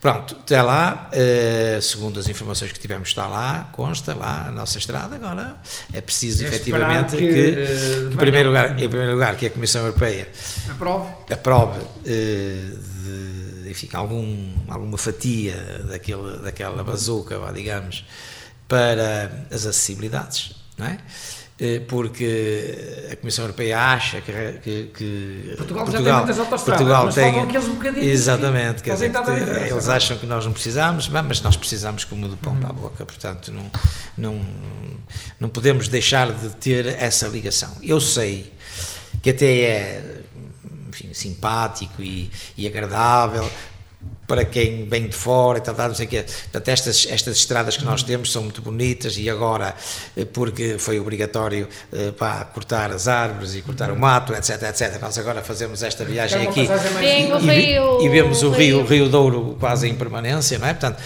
Pronto, 0.00 0.34
até 0.40 0.62
lá, 0.62 1.10
uh, 1.12 1.82
segundo 1.82 2.18
as 2.18 2.26
informações 2.26 2.72
que 2.72 2.80
tivemos, 2.80 3.08
está 3.10 3.26
lá, 3.26 3.68
consta 3.72 4.14
lá 4.14 4.46
a 4.48 4.50
nossa 4.50 4.78
estrada. 4.78 5.16
Agora 5.16 5.56
é 5.92 6.00
preciso, 6.00 6.42
é 6.42 6.48
efetivamente, 6.48 7.16
que, 7.16 7.28
que, 7.28 7.50
uh, 7.50 8.12
em, 8.12 8.16
primeiro 8.16 8.48
lugar, 8.48 8.80
em 8.80 8.88
primeiro 8.88 9.12
lugar, 9.12 9.36
que 9.36 9.44
a 9.44 9.50
Comissão 9.50 9.82
Europeia 9.82 10.26
aprove, 10.70 11.12
aprove 11.30 11.80
uh, 11.80 12.02
de, 12.04 13.70
enfim, 13.70 13.90
algum, 13.92 14.48
alguma 14.68 14.96
fatia 14.96 15.54
daquele, 15.86 16.38
daquela 16.38 16.82
bazuca, 16.82 17.38
digamos, 17.52 18.06
para 18.66 19.44
as 19.50 19.66
acessibilidades, 19.66 20.54
não 20.78 20.86
é? 20.86 20.98
Eh, 21.62 21.78
porque 21.86 23.08
a 23.12 23.16
Comissão 23.16 23.44
Europeia 23.44 23.78
acha 23.78 24.22
que, 24.22 24.32
que, 24.62 24.90
que 24.94 25.54
Portugal, 25.58 25.84
Portugal, 25.84 26.26
já 26.26 26.44
tem 26.46 26.58
Portugal 26.58 27.04
mas 27.04 27.14
tem, 27.14 27.38
aqueles 27.38 27.68
bocadinhos 27.68 28.06
exatamente, 28.06 28.82
quer 28.82 28.94
dizer, 28.94 29.12
que, 29.12 29.70
eles 29.70 29.88
acham 29.90 30.16
que 30.16 30.24
nós 30.24 30.46
não 30.46 30.54
precisamos, 30.54 31.06
mas 31.08 31.42
nós 31.42 31.58
precisamos 31.58 32.04
como 32.04 32.26
do 32.28 32.36
pão 32.38 32.56
para 32.56 32.70
a 32.70 32.72
boca, 32.72 33.04
portanto 33.04 33.52
não, 33.52 33.70
não, 34.16 34.40
não 35.38 35.48
podemos 35.50 35.86
deixar 35.86 36.32
de 36.32 36.48
ter 36.56 36.86
essa 36.86 37.28
ligação. 37.28 37.76
Eu 37.82 38.00
sei 38.00 38.50
que 39.20 39.28
até 39.28 39.60
é 39.60 40.20
enfim, 40.88 41.12
simpático 41.12 42.00
e, 42.00 42.30
e 42.56 42.66
agradável 42.66 43.50
para 44.30 44.44
quem 44.44 44.84
vem 44.84 45.08
de 45.08 45.16
fora 45.16 45.58
e 45.58 45.60
tal, 45.60 45.74
não 45.74 45.92
sei 45.92 46.06
o 46.06 46.08
quê. 46.08 46.22
Portanto, 46.22 46.68
estas, 46.68 47.04
estas 47.10 47.36
estradas 47.36 47.76
que 47.76 47.84
nós 47.84 48.04
temos 48.04 48.30
são 48.30 48.44
muito 48.44 48.62
bonitas 48.62 49.18
e 49.18 49.28
agora, 49.28 49.74
eh, 50.16 50.24
porque 50.24 50.78
foi 50.78 51.00
obrigatório 51.00 51.66
eh, 51.92 52.12
para 52.12 52.44
cortar 52.44 52.92
as 52.92 53.08
árvores 53.08 53.56
e 53.56 53.60
cortar 53.60 53.90
o 53.90 53.98
mato, 53.98 54.32
etc, 54.32 54.62
etc. 54.62 55.00
Nós 55.00 55.18
agora 55.18 55.42
fazemos 55.42 55.82
esta 55.82 56.04
viagem 56.04 56.46
aqui 56.46 56.60
e, 56.60 58.04
e, 58.04 58.08
vemos 58.08 58.44
o 58.44 58.50
rio, 58.50 58.82
o 58.82 58.84
rio 58.84 59.08
Douro 59.08 59.56
quase 59.58 59.88
em 59.88 59.96
permanência, 59.96 60.60
não 60.60 60.68
é? 60.68 60.74
Portanto, 60.74 61.02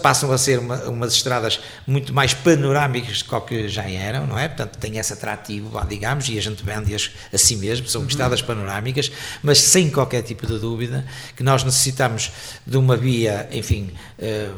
passam 0.00 0.30
a 0.30 0.38
ser 0.38 0.60
uma, 0.60 0.76
umas 0.84 1.14
estradas 1.14 1.58
muito 1.84 2.14
mais 2.14 2.32
panorâmicas 2.32 3.22
do 3.22 3.40
que 3.40 3.66
já 3.66 3.90
eram, 3.90 4.24
não 4.24 4.38
é? 4.38 4.46
Portanto, 4.46 4.78
tem 4.78 4.98
esse 4.98 5.12
atrativo, 5.12 5.84
digamos, 5.88 6.28
e 6.28 6.38
a 6.38 6.40
gente 6.40 6.62
vende-as 6.64 7.10
a 7.34 7.38
si 7.38 7.56
mesmo, 7.56 7.88
são 7.88 8.06
estradas 8.06 8.40
panorâmicas, 8.40 9.10
mas 9.42 9.58
sem 9.58 9.90
qualquer 9.90 10.22
tipo 10.22 10.46
de 10.46 10.60
dúvida 10.60 11.04
que 11.36 11.42
nós 11.42 11.64
necessitamos 11.64 12.30
de 12.68 12.76
uma 12.76 12.96
via, 12.96 13.48
enfim, 13.50 13.90
eh, 14.18 14.50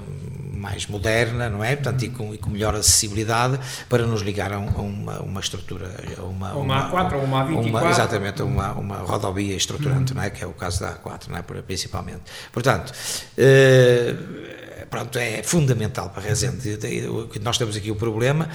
mais 0.53 0.87
moderna, 0.89 1.49
não 1.49 1.63
é? 1.63 1.77
Portanto, 1.77 2.05
e 2.05 2.11
com, 2.11 2.35
e 2.35 2.39
com 2.39 2.51
melhor 2.51 2.75
acessibilidade 2.75 3.59
para 3.89 4.05
nos 4.05 4.21
ligar 4.21 4.53
a, 4.53 4.59
uma, 4.59 5.21
uma 5.21 5.41
estrutura, 5.41 5.89
a 6.19 6.23
uma, 6.23 6.53
uma, 6.55 6.91
A4 6.91 7.15
ou 7.15 7.23
uma 7.23 7.45
A24. 7.47 7.67
Uma, 7.67 7.91
exatamente, 7.91 8.43
uma, 8.43 8.73
uma 8.73 8.97
rodovia 8.97 9.55
estruturante, 9.55 10.13
uhum. 10.13 10.19
não 10.19 10.25
é? 10.25 10.31
Que 10.31 10.43
é 10.43 10.47
o 10.47 10.53
caso 10.53 10.81
da 10.81 10.97
A4, 10.97 11.29
não 11.29 11.39
é? 11.39 11.43
Principalmente. 11.43 12.23
Portanto, 12.53 12.93
eh, 13.39 14.15
pronto, 14.91 15.17
é 15.17 15.43
fundamental 15.45 16.11
para 16.11 16.23
Rezende. 16.23 16.79
Nós 17.41 17.57
temos 17.57 17.77
aqui 17.77 17.93
o 17.93 17.97
problema 17.97 18.49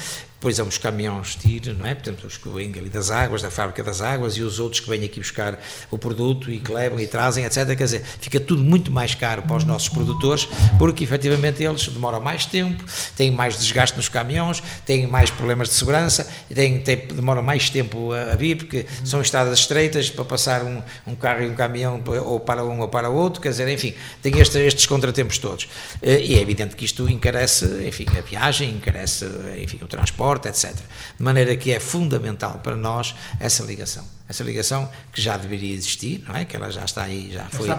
depois 0.46 0.60
há 0.60 0.64
uns 0.64 0.78
caminhões 0.78 1.34
tiro, 1.34 1.74
não 1.74 1.88
é? 1.88 1.96
Portanto, 1.96 2.28
os 2.28 2.38
que 2.38 2.48
vêm 2.50 2.72
ali 2.78 2.88
das 2.88 3.10
águas, 3.10 3.42
da 3.42 3.50
fábrica 3.50 3.84
das 3.84 4.00
águas, 4.00 4.38
e 4.38 4.44
os 4.44 4.60
outros 4.60 4.80
que 4.80 4.88
vêm 4.88 5.04
aqui 5.04 5.20
buscar 5.20 5.60
o 5.90 5.98
produto 5.98 6.52
e 6.52 6.60
que 6.60 6.72
levam 6.72 7.00
e 7.00 7.08
trazem, 7.08 7.44
etc. 7.44 7.66
Quer 7.70 7.84
dizer, 7.84 8.06
fica 8.22 8.40
tudo 8.40 8.64
muito 8.64 8.92
mais 8.92 9.16
caro 9.16 9.42
para 9.42 9.56
os 9.56 9.64
nossos 9.64 9.90
produtores, 9.90 10.48
porque 10.78 11.04
efetivamente 11.04 11.64
eles 11.64 11.88
demoram 11.88 12.22
mais 12.22 12.46
tempo, 12.46 12.84
têm 13.16 13.32
mais 13.32 13.58
desgaste 13.58 13.98
nos 13.98 14.08
caminhões, 14.08 14.62
têm 14.86 15.08
mais 15.08 15.32
problemas 15.32 15.70
de 15.70 15.74
segurança, 15.74 16.28
têm, 16.54 16.78
têm, 16.78 17.08
demoram 17.08 17.42
mais 17.42 17.72
tempo 17.72 18.12
a, 18.12 18.34
a, 18.34 18.36
vir, 18.36 18.58
porque 18.58 18.86
são 19.04 19.22
estradas 19.22 19.58
estreitas 19.58 20.12
para 20.12 20.26
passar 20.26 20.64
um, 20.64 20.80
um, 21.08 21.16
carro 21.16 21.42
e 21.42 21.48
um 21.48 21.56
caminhão 21.56 22.00
ou 22.24 22.40
para 22.40 22.64
um 22.64 22.82
ou 22.82 22.88
para 22.88 23.10
outro, 23.10 23.42
quer 23.42 23.50
dizer, 23.50 23.68
enfim, 23.68 23.96
tem 24.22 24.38
este, 24.38 24.60
estes 24.60 24.86
contratempos 24.86 25.40
todos. 25.40 25.68
Eh, 26.04 26.22
e 26.22 26.36
é 26.36 26.40
evidente 26.40 26.76
que 26.76 26.86
isto 26.86 27.10
encarece, 27.10 27.66
enfim, 27.88 28.06
a 28.16 28.22
viagem, 28.22 28.70
encarece, 28.70 29.26
enfim, 29.60 29.80
o 29.82 29.88
transporte 29.88 30.35
etc. 30.43 30.74
De 31.17 31.24
maneira 31.24 31.56
que 31.56 31.71
é 31.71 31.80
fundamental 31.80 32.60
para 32.63 32.76
nós 32.76 33.15
essa 33.39 33.63
ligação. 33.63 34.06
Essa 34.28 34.43
ligação 34.43 34.89
que 35.13 35.21
já 35.21 35.38
deveria 35.38 35.74
existir, 35.74 36.24
não 36.28 36.36
é? 36.36 36.45
Que 36.45 36.56
ela 36.56 36.71
já 36.71 36.84
está 36.84 37.04
aí, 37.04 37.32
já 37.32 37.45
foi, 37.45 37.69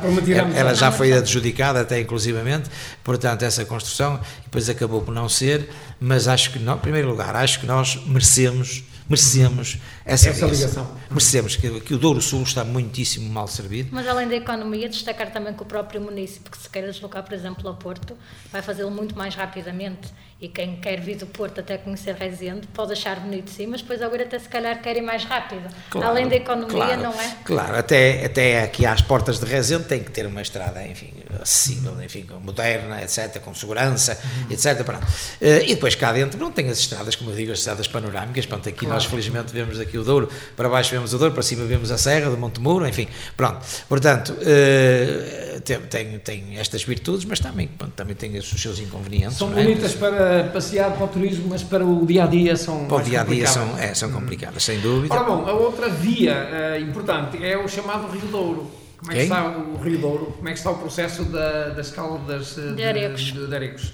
ela 0.54 0.74
já 0.74 0.92
foi 0.92 1.12
adjudicada 1.12 1.80
até 1.80 2.00
inclusivamente, 2.00 2.70
portanto 3.02 3.42
essa 3.42 3.64
construção 3.64 4.20
depois 4.44 4.68
acabou 4.68 5.02
por 5.02 5.12
não 5.12 5.28
ser, 5.28 5.68
mas 5.98 6.28
acho 6.28 6.52
que, 6.52 6.58
em 6.60 6.78
primeiro 6.78 7.08
lugar, 7.08 7.34
acho 7.34 7.58
que 7.58 7.66
nós 7.66 7.96
merecemos 8.06 8.84
merecemos 9.08 9.78
essa, 10.04 10.30
essa 10.30 10.46
ligação. 10.46 10.82
ligação. 10.82 10.96
Merecemos 11.10 11.56
que, 11.56 11.80
que, 11.80 11.94
o 11.94 11.98
Douro 11.98 12.20
Sul 12.20 12.42
está 12.42 12.64
muitíssimo 12.64 13.28
mal 13.28 13.46
servido. 13.46 13.90
Mas 13.92 14.06
além 14.06 14.28
da 14.28 14.34
economia, 14.34 14.88
destacar 14.88 15.32
também 15.32 15.54
que 15.54 15.62
o 15.62 15.66
próprio 15.66 16.00
município, 16.00 16.50
que 16.50 16.58
se 16.58 16.68
queira 16.68 16.90
deslocar, 16.90 17.22
por 17.22 17.32
exemplo, 17.32 17.68
ao 17.68 17.76
Porto, 17.76 18.16
vai 18.50 18.62
fazê-lo 18.62 18.90
muito 18.90 19.16
mais 19.16 19.34
rapidamente. 19.34 20.08
E 20.38 20.48
quem 20.48 20.76
quer 20.76 21.00
vir 21.00 21.16
do 21.16 21.26
Porto 21.26 21.60
até 21.60 21.78
conhecer 21.78 22.14
Rezende 22.14 22.66
pode 22.74 22.92
achar 22.92 23.18
bonito 23.20 23.50
sim, 23.50 23.66
mas 23.66 23.80
depois 23.80 24.02
agora 24.02 24.22
até 24.22 24.38
se 24.38 24.48
calhar 24.50 24.82
quer 24.82 24.94
ir 24.98 25.00
mais 25.00 25.24
rápido. 25.24 25.66
Claro, 25.88 26.08
além 26.08 26.28
da 26.28 26.36
economia, 26.36 26.68
claro, 26.68 27.02
não 27.04 27.20
é? 27.20 27.36
Claro, 27.42 27.76
até, 27.78 28.26
até 28.26 28.62
aqui 28.62 28.84
às 28.84 29.00
portas 29.00 29.40
de 29.40 29.46
Rezende 29.46 29.84
tem 29.84 30.02
que 30.04 30.10
ter 30.10 30.26
uma 30.26 30.42
estrada, 30.42 30.86
enfim, 30.86 31.10
acessível, 31.40 32.02
enfim, 32.02 32.26
moderna, 32.42 33.02
etc., 33.02 33.40
com 33.40 33.54
segurança, 33.54 34.18
uhum. 34.22 34.52
etc. 34.52 34.84
Pronto. 34.84 35.06
Eh, 35.40 35.64
e 35.68 35.74
depois 35.74 35.94
cá 35.94 36.12
dentro 36.12 36.38
não 36.38 36.52
tem 36.52 36.68
as 36.68 36.80
estradas, 36.80 37.16
como 37.16 37.30
eu 37.30 37.36
digo, 37.36 37.52
as 37.52 37.60
estradas 37.60 37.88
panorâmicas, 37.88 38.44
pronto, 38.44 38.68
aqui 38.68 38.80
claro. 38.80 38.94
nós 38.94 39.06
felizmente 39.06 39.54
vemos 39.54 39.80
aqui 39.80 39.96
o 39.96 40.04
Douro, 40.04 40.28
para 40.54 40.68
baixo 40.68 40.90
vemos 40.90 41.14
o 41.14 41.18
Douro, 41.18 41.32
para 41.32 41.42
cima 41.42 41.64
vemos 41.64 41.90
a 41.90 41.96
Serra 41.96 42.30
de 42.30 42.36
Montemuro, 42.36 42.86
enfim, 42.86 43.08
pronto. 43.34 43.64
Portanto, 43.88 44.36
eh, 44.42 45.60
tem, 45.64 45.80
tem, 45.80 46.18
tem 46.18 46.58
estas 46.58 46.82
virtudes, 46.84 47.24
mas 47.24 47.40
também, 47.40 47.68
pronto, 47.68 47.94
também 47.94 48.14
tem 48.14 48.36
os 48.36 48.48
seus 48.48 48.78
inconvenientes. 48.78 49.38
São 49.38 49.50
é? 49.52 49.62
bonitas 49.62 49.94
para 50.26 50.44
passear 50.48 50.92
para 50.92 51.04
o 51.04 51.08
turismo, 51.08 51.46
mas 51.48 51.62
para 51.62 51.84
o 51.84 52.04
dia 52.04 52.24
a 52.24 52.26
dia 52.26 52.56
são 52.56 52.86
para 52.86 52.96
o 52.96 53.02
dia 53.02 53.20
a 53.20 53.24
dia 53.24 53.46
são, 53.46 53.78
é, 53.78 53.94
são 53.94 54.10
complicadas, 54.10 54.64
sem 54.64 54.80
dúvida. 54.80 55.14
Ora 55.14 55.24
bom, 55.24 55.46
a 55.46 55.52
outra 55.52 55.88
via 55.88 56.34
uh, 56.34 56.82
importante 56.82 57.42
é 57.44 57.56
o 57.56 57.68
chamado 57.68 58.08
Rio 58.08 58.28
Douro. 58.28 58.70
Como 58.98 59.12
é 59.12 59.14
que 59.14 59.22
está 59.22 59.48
o 59.48 59.76
Rio 59.76 59.98
Douro? 59.98 60.26
Como 60.36 60.48
é 60.48 60.52
que 60.52 60.58
está 60.58 60.70
o 60.70 60.78
processo 60.78 61.24
da, 61.24 61.68
das 61.68 61.90
caldas 61.90 62.56
de, 62.56 62.74
de 62.74 62.82
aregos? 62.82 63.20
De, 63.20 63.46
de 63.46 63.54
aregos? 63.54 63.92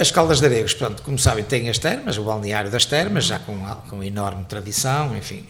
As 0.00 0.12
Caldas 0.12 0.38
de 0.38 0.46
Aregos, 0.46 0.72
portanto, 0.72 1.02
como 1.02 1.18
sabem, 1.18 1.42
têm 1.42 1.68
as 1.68 1.78
termas, 1.78 2.16
o 2.16 2.22
balneário 2.22 2.70
das 2.70 2.84
termas, 2.84 3.24
já 3.24 3.40
com, 3.40 3.58
com 3.90 4.04
enorme 4.04 4.44
tradição, 4.44 5.16
enfim, 5.16 5.44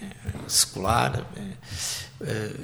secular, 0.46 1.26
Uh, 1.36 2.03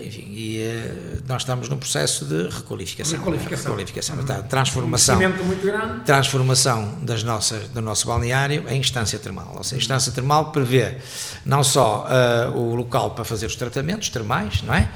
enfim, 0.01 0.27
e 0.31 0.59
uh, 0.59 1.23
nós 1.29 1.43
estamos 1.43 1.69
num 1.69 1.77
processo 1.77 2.25
de 2.25 2.49
requalificação. 2.49 3.19
Requalificação. 3.19 3.73
requalificação 3.73 4.17
uhum. 4.17 4.43
transformação. 4.49 5.19
Um 5.19 5.45
muito 5.45 5.63
grande. 5.63 6.05
Transformação 6.05 6.99
das 7.03 7.23
nossas, 7.23 7.69
do 7.69 7.81
nosso 7.81 8.07
balneário 8.07 8.65
em 8.69 8.81
instância 8.81 9.19
termal. 9.19 9.55
Ou 9.57 9.63
seja, 9.63 9.77
a 9.77 9.79
instância 9.79 10.13
termal 10.13 10.51
prevê 10.51 10.97
não 11.45 11.63
só 11.63 12.07
uh, 12.07 12.59
o 12.59 12.75
local 12.75 13.11
para 13.11 13.25
fazer 13.25 13.47
os 13.47 13.57
tratamentos 13.57 14.09
termais, 14.09 14.63
não 14.63 14.75
é? 14.75 14.89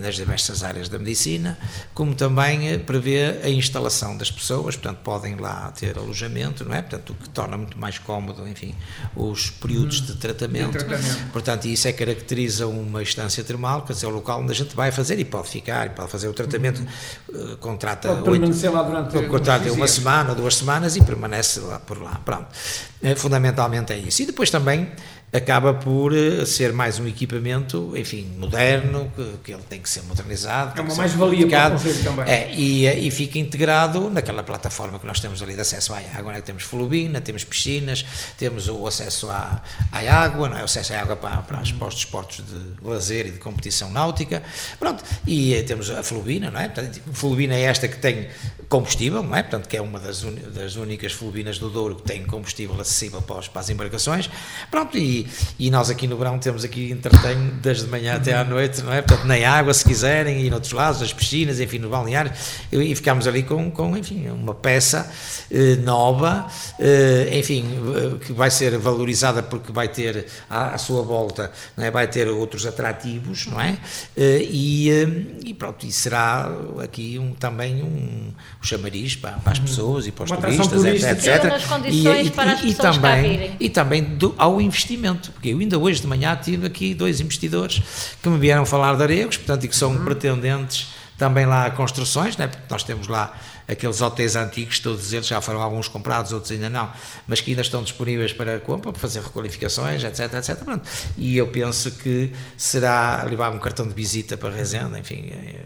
nas 0.00 0.16
diversas 0.16 0.62
áreas 0.62 0.88
da 0.88 0.98
medicina, 0.98 1.58
como 1.94 2.14
também 2.14 2.78
prevê 2.80 3.40
a 3.42 3.48
instalação 3.48 4.16
das 4.16 4.30
pessoas, 4.30 4.76
portanto, 4.76 4.98
podem 5.02 5.36
lá 5.36 5.70
ter 5.72 5.96
alojamento, 5.96 6.64
não 6.64 6.74
é? 6.74 6.82
Portanto, 6.82 7.10
o 7.10 7.14
que 7.14 7.28
torna 7.28 7.56
muito 7.56 7.78
mais 7.78 7.98
cómodo, 7.98 8.46
enfim, 8.48 8.74
os 9.14 9.50
períodos 9.50 10.00
de 10.00 10.14
tratamento. 10.16 10.72
de 10.72 10.84
tratamento. 10.84 11.32
Portanto, 11.32 11.66
isso 11.66 11.88
é 11.88 11.92
caracteriza 11.92 12.66
uma 12.66 13.02
instância 13.02 13.42
termal 13.44 13.59
termal, 13.60 13.82
quer 13.82 13.92
dizer, 13.92 14.06
é 14.06 14.08
o 14.08 14.12
local 14.12 14.40
onde 14.40 14.52
a 14.52 14.54
gente 14.54 14.74
vai 14.74 14.90
fazer 14.90 15.18
e 15.18 15.24
pode 15.24 15.48
ficar, 15.48 15.86
e 15.86 15.90
pode 15.90 16.10
fazer 16.10 16.28
o 16.28 16.32
tratamento, 16.32 16.82
uh, 17.28 17.56
contrata 17.58 18.08
pode 18.08 18.22
permanecer 18.22 18.72
lá 18.72 18.82
durante 18.82 19.28
contrata 19.28 19.72
uma 19.72 19.86
semana, 19.86 20.34
duas 20.34 20.56
semanas 20.56 20.96
e 20.96 21.04
permanece 21.04 21.60
lá 21.60 21.78
por 21.78 22.02
lá. 22.02 22.20
Pronto. 22.24 22.48
Uh, 23.02 23.16
fundamentalmente 23.16 23.92
é 23.92 23.98
isso. 23.98 24.22
E 24.22 24.26
depois 24.26 24.50
também 24.50 24.90
acaba 25.32 25.72
por 25.72 26.12
eh, 26.12 26.44
ser 26.44 26.72
mais 26.72 26.98
um 26.98 27.06
equipamento, 27.06 27.92
enfim, 27.96 28.26
moderno, 28.36 29.10
que, 29.14 29.34
que 29.44 29.52
ele 29.52 29.62
tem 29.68 29.80
que 29.80 29.88
ser 29.88 30.02
modernizado. 30.02 30.78
É 30.78 30.82
uma 30.82 30.94
mais-valia 30.94 31.46
para 31.46 31.68
o 31.68 31.70
Conselho 31.72 32.02
também. 32.02 32.24
É, 32.28 32.52
e, 32.52 32.86
eh, 32.86 32.98
e 32.98 33.10
fica 33.10 33.38
integrado 33.38 34.10
naquela 34.10 34.42
plataforma 34.42 34.98
que 34.98 35.06
nós 35.06 35.20
temos 35.20 35.40
ali 35.40 35.54
de 35.54 35.60
acesso 35.60 35.94
à 35.94 35.98
água. 36.16 36.32
Né? 36.32 36.40
Temos 36.40 36.64
flubina, 36.64 37.20
temos 37.20 37.44
piscinas, 37.44 38.04
temos 38.36 38.68
o 38.68 38.86
acesso 38.86 39.30
à, 39.30 39.62
à 39.92 39.98
água, 39.98 40.48
não 40.48 40.58
é? 40.58 40.62
o 40.62 40.64
acesso 40.64 40.92
à 40.94 41.00
água 41.00 41.14
para, 41.14 41.36
para 41.42 41.62
os 41.62 41.70
postos 41.72 42.02
esportes 42.02 42.44
de 42.44 42.84
lazer 42.84 43.26
e 43.26 43.30
de 43.30 43.38
competição 43.38 43.90
náutica. 43.90 44.42
Pronto, 44.80 45.04
e 45.24 45.54
eh, 45.54 45.62
temos 45.62 45.90
a 45.90 46.02
flubina, 46.02 46.50
não 46.50 46.60
é? 46.60 46.68
Portanto, 46.68 47.00
a 47.08 47.14
flubina 47.14 47.54
é 47.54 47.62
esta 47.62 47.86
que 47.86 47.98
tem 47.98 48.28
combustível, 48.68 49.22
não 49.22 49.36
é? 49.36 49.42
Portanto, 49.42 49.68
que 49.68 49.76
é 49.76 49.82
uma 49.82 50.00
das, 50.00 50.22
das 50.22 50.74
únicas 50.76 51.12
flubinas 51.12 51.58
do 51.58 51.70
Douro 51.70 51.96
que 51.96 52.02
tem 52.02 52.24
combustível 52.24 52.80
acessível 52.80 53.22
para, 53.22 53.38
os, 53.38 53.48
para 53.48 53.60
as 53.60 53.70
embarcações. 53.70 54.28
Pronto, 54.70 54.96
e 54.98 55.19
e, 55.58 55.66
e 55.66 55.70
nós 55.70 55.90
aqui 55.90 56.06
no 56.06 56.16
verão 56.16 56.38
temos 56.38 56.64
aqui 56.64 56.90
entretém 56.90 57.36
desde 57.62 57.84
de 57.84 57.90
manhã 57.90 58.14
até 58.16 58.34
à 58.34 58.44
noite, 58.44 58.82
não 58.82 58.92
é? 58.92 59.02
Portanto, 59.02 59.26
nem 59.26 59.44
água 59.44 59.72
se 59.74 59.84
quiserem, 59.84 60.44
e 60.44 60.50
noutros 60.50 60.72
lados, 60.72 61.00
nas 61.00 61.12
piscinas, 61.12 61.60
enfim, 61.60 61.78
no 61.78 61.88
balneário, 61.88 62.32
e, 62.72 62.76
e 62.76 62.94
ficámos 62.94 63.26
ali 63.26 63.42
com, 63.42 63.70
com, 63.70 63.96
enfim, 63.96 64.28
uma 64.28 64.54
peça 64.54 65.10
eh, 65.50 65.76
nova, 65.76 66.46
eh, 66.78 67.30
enfim, 67.38 67.64
eh, 67.96 68.24
que 68.24 68.32
vai 68.32 68.50
ser 68.50 68.76
valorizada 68.78 69.42
porque 69.42 69.72
vai 69.72 69.88
ter 69.88 70.26
à, 70.48 70.74
à 70.74 70.78
sua 70.78 71.02
volta, 71.02 71.50
não 71.76 71.84
é? 71.84 71.90
Vai 71.90 72.06
ter 72.06 72.28
outros 72.28 72.66
atrativos, 72.66 73.46
não 73.46 73.60
é? 73.60 73.76
Eh, 74.16 74.46
e, 74.50 74.90
eh, 74.90 75.08
e 75.44 75.54
pronto, 75.54 75.84
e 75.86 75.92
será 75.92 76.50
aqui 76.82 77.18
um, 77.18 77.32
também 77.34 77.82
um, 77.82 77.86
um 78.60 78.62
chamariz 78.62 79.16
para, 79.16 79.32
para 79.32 79.52
as 79.52 79.58
pessoas 79.58 80.06
e 80.06 80.12
para 80.12 80.24
os 80.24 80.30
turistas, 80.30 80.68
turística. 80.68 81.10
etc. 81.12 81.40
Para 82.34 82.52
as 82.52 82.60
pessoas 82.60 82.74
cá 82.74 82.92
também, 82.92 83.30
virem. 83.30 83.56
e 83.60 83.68
também 83.68 84.02
do- 84.04 84.34
ao 84.38 84.60
investimento, 84.60 85.09
porque 85.16 85.50
eu 85.50 85.58
ainda 85.58 85.78
hoje 85.78 86.00
de 86.00 86.06
manhã 86.06 86.36
tive 86.36 86.66
aqui 86.66 86.94
dois 86.94 87.20
investidores 87.20 87.82
que 88.22 88.28
me 88.28 88.38
vieram 88.38 88.64
falar 88.66 88.94
de 88.96 89.02
Aregos, 89.02 89.36
portanto, 89.36 89.64
e 89.64 89.68
que 89.68 89.76
são 89.76 90.04
pretendentes 90.04 90.88
também 91.18 91.44
lá 91.44 91.66
a 91.66 91.70
construções, 91.70 92.36
né? 92.36 92.46
porque 92.46 92.64
nós 92.70 92.82
temos 92.82 93.06
lá 93.06 93.34
aqueles 93.70 94.00
hotéis 94.00 94.34
antigos, 94.36 94.78
todos 94.80 95.12
eles 95.12 95.26
já 95.26 95.40
foram 95.40 95.60
alguns 95.62 95.86
comprados, 95.88 96.32
outros 96.32 96.50
ainda 96.52 96.68
não, 96.68 96.90
mas 97.26 97.40
que 97.40 97.50
ainda 97.50 97.62
estão 97.62 97.82
disponíveis 97.82 98.32
para 98.32 98.58
compra, 98.60 98.90
para 98.92 99.00
fazer 99.00 99.20
requalificações, 99.22 100.02
etc, 100.02 100.32
etc. 100.34 100.56
Pronto. 100.56 100.88
E 101.16 101.36
eu 101.36 101.46
penso 101.48 101.90
que 101.92 102.32
será 102.56 103.22
levar 103.28 103.50
um 103.52 103.58
cartão 103.58 103.86
de 103.86 103.94
visita 103.94 104.36
para 104.36 104.50
Rezende, 104.50 104.98
enfim, 104.98 105.30
eh, 105.32 105.60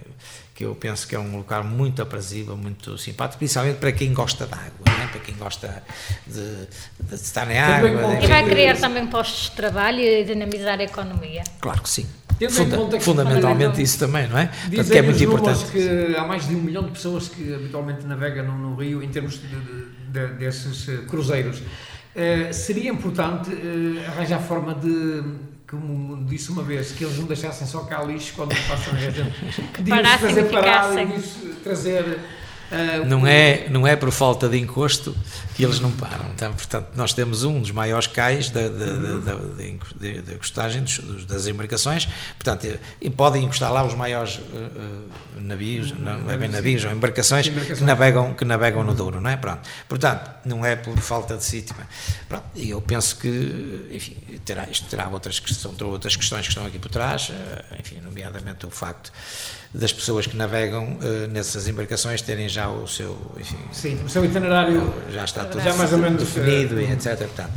que 0.55 0.65
eu 0.65 0.75
penso 0.75 1.09
que 1.09 1.17
é 1.17 1.19
um 1.19 1.37
local 1.39 1.65
muito 1.65 2.01
aprazível, 2.01 2.57
muito 2.57 2.97
simpático, 2.97 3.39
principalmente 3.39 3.79
para 3.79 3.91
quem 3.91 4.13
gosta 4.15 4.47
de 4.47 4.53
água, 4.55 4.85
né? 4.87 5.09
para 5.11 5.21
quem 5.21 5.35
gosta 5.35 5.83
de, 6.27 6.67
de 7.09 7.15
estar 7.17 7.45
na 7.47 7.55
água. 7.61 7.89
de- 8.19 8.25
E 8.25 8.27
vai 8.29 8.45
criar 8.49 8.77
também 8.77 9.07
postos 9.09 9.51
de 9.51 9.57
trabalho 9.57 9.99
e 10.01 10.23
dinamizar 10.25 10.79
a 10.79 10.85
economia. 10.85 11.43
Claro 11.61 11.83
que 11.83 11.89
sim. 11.89 12.07
Tendo 12.39 12.51
em 12.51 12.55
Funda- 12.55 12.77
conta 12.77 12.99
que- 12.99 13.05
fundamentalmente 13.05 13.81
isso 13.83 13.99
também, 13.99 14.29
não 14.29 14.39
é? 14.39 14.47
Portanto, 14.47 14.91
que 14.91 14.99
é 14.99 15.03
muito 15.03 15.23
importante. 15.25 15.65
que 15.71 16.17
há 16.17 16.25
mais 16.27 16.49
de 16.49 16.55
um 16.55 16.61
milhão 16.61 16.83
de 16.83 16.91
pessoas 16.91 17.29
que 17.29 17.55
habitualmente 17.55 18.05
navegam 18.07 18.45
no, 18.47 18.59
no 18.71 18.75
Rio 18.77 19.03
em 19.03 19.09
termos 19.09 19.35
de, 19.41 19.47
de- 19.49 19.85
de- 20.09 20.35
desses 20.35 20.89
eh, 20.89 20.99
cruzeiros. 21.09 21.63
Eh, 22.15 22.53
seria 22.53 22.91
importante 22.91 23.51
eh, 23.53 24.07
arranjar 24.07 24.41
forma 24.41 24.75
de, 24.75 25.23
como 25.69 26.25
disse 26.25 26.51
uma 26.51 26.63
vez, 26.63 26.93
que 26.93 27.05
eles 27.05 27.19
não 27.19 27.27
deixassem 27.27 27.67
só 27.67 27.81
cá 27.81 28.03
lixo 28.03 28.33
quando 28.37 28.55
passam 28.69 28.95
a 28.95 28.97
gente. 28.99 29.23
Que 29.73 29.83
devíamos 29.83 30.03
parassem 30.09 30.29
fazer 30.29 30.41
e 30.41 30.51
parar 30.51 30.93
e 30.93 30.97
devíamos 30.97 31.25
trazer. 31.65 32.19
Eh, 32.71 33.05
Não 33.05 33.27
é, 33.27 33.69
não 33.69 33.87
é 33.87 33.95
por 33.97 34.11
falta 34.11 34.49
de 34.49 34.59
encosto 34.59 35.15
que 35.55 35.65
eles 35.65 35.79
não 35.81 35.91
param. 35.93 36.27
Então, 36.35 36.53
portanto, 36.53 36.89
nós 36.97 37.13
temos 37.13 37.45
um 37.45 37.61
dos 37.61 37.71
maiores 37.71 38.07
cais 38.07 38.51
da, 38.51 38.69
da, 38.69 40.35
encostagem 40.35 40.85
das 41.29 41.47
embarcações. 41.47 42.07
Portanto, 42.39 42.79
e 43.01 43.11
podem 43.11 43.45
encostar 43.45 43.73
lá 43.73 43.85
os 43.85 43.95
maiores 43.95 44.41
eh, 44.53 45.41
navios, 45.41 45.93
não 45.99 46.31
é 46.31 46.37
bem 46.37 46.49
navios, 46.49 46.85
ou 46.85 46.91
embarcações, 46.93 47.47
Embarcações. 47.47 47.79
que 47.79 47.85
navegam, 47.85 48.35
que 48.35 48.45
navegam 48.45 48.83
no 48.83 48.95
Douro, 48.95 49.21
não 49.21 49.31
é? 49.31 49.37
Pronto. 49.37 49.61
Portanto, 49.89 50.31
não 50.45 50.65
é 50.65 50.75
por 50.77 50.97
falta 50.99 51.37
de 51.37 51.45
sítio. 51.45 51.75
Pronto. 52.29 52.45
E 52.55 52.71
eu 52.71 52.81
penso 52.81 53.17
que, 53.19 53.89
enfim, 53.93 54.17
terá, 54.45 54.67
isto 54.71 54.87
terá 54.89 55.09
outras, 55.09 55.39
que- 55.39 55.55
são 55.55 55.75
outras 55.83 56.17
questões 56.17 56.43
que 56.43 56.49
estão 56.49 56.67
aqui 56.67 56.79
por 56.79 56.91
trás, 56.91 57.31
enfim, 57.79 58.01
nomeadamente 58.03 58.67
o 58.67 58.71
facto 58.71 59.13
das 59.75 59.93
pessoas 59.93 60.27
que 60.27 60.37
navegam 60.37 60.97
eh, 61.03 61.27
nessas 61.27 61.67
embarcações 61.67 62.23
terem 62.23 62.49
já 62.49 62.69
o 62.69 62.87
seu, 62.87 63.19
enfim, 63.41 63.59
Sim, 63.73 64.01
o 64.05 64.09
seu 64.09 64.25
itinerário. 64.25 64.95
já 65.11 65.25
está 65.25 65.45
tudo 65.45 65.63
Já 65.65 65.75
mais 65.75 65.93
ou 65.93 65.99
menos, 65.99 66.23
definido 66.23 66.79
eh, 66.79 66.85
e 66.85 66.93
etc. 66.93 67.19
Portanto, 67.19 67.51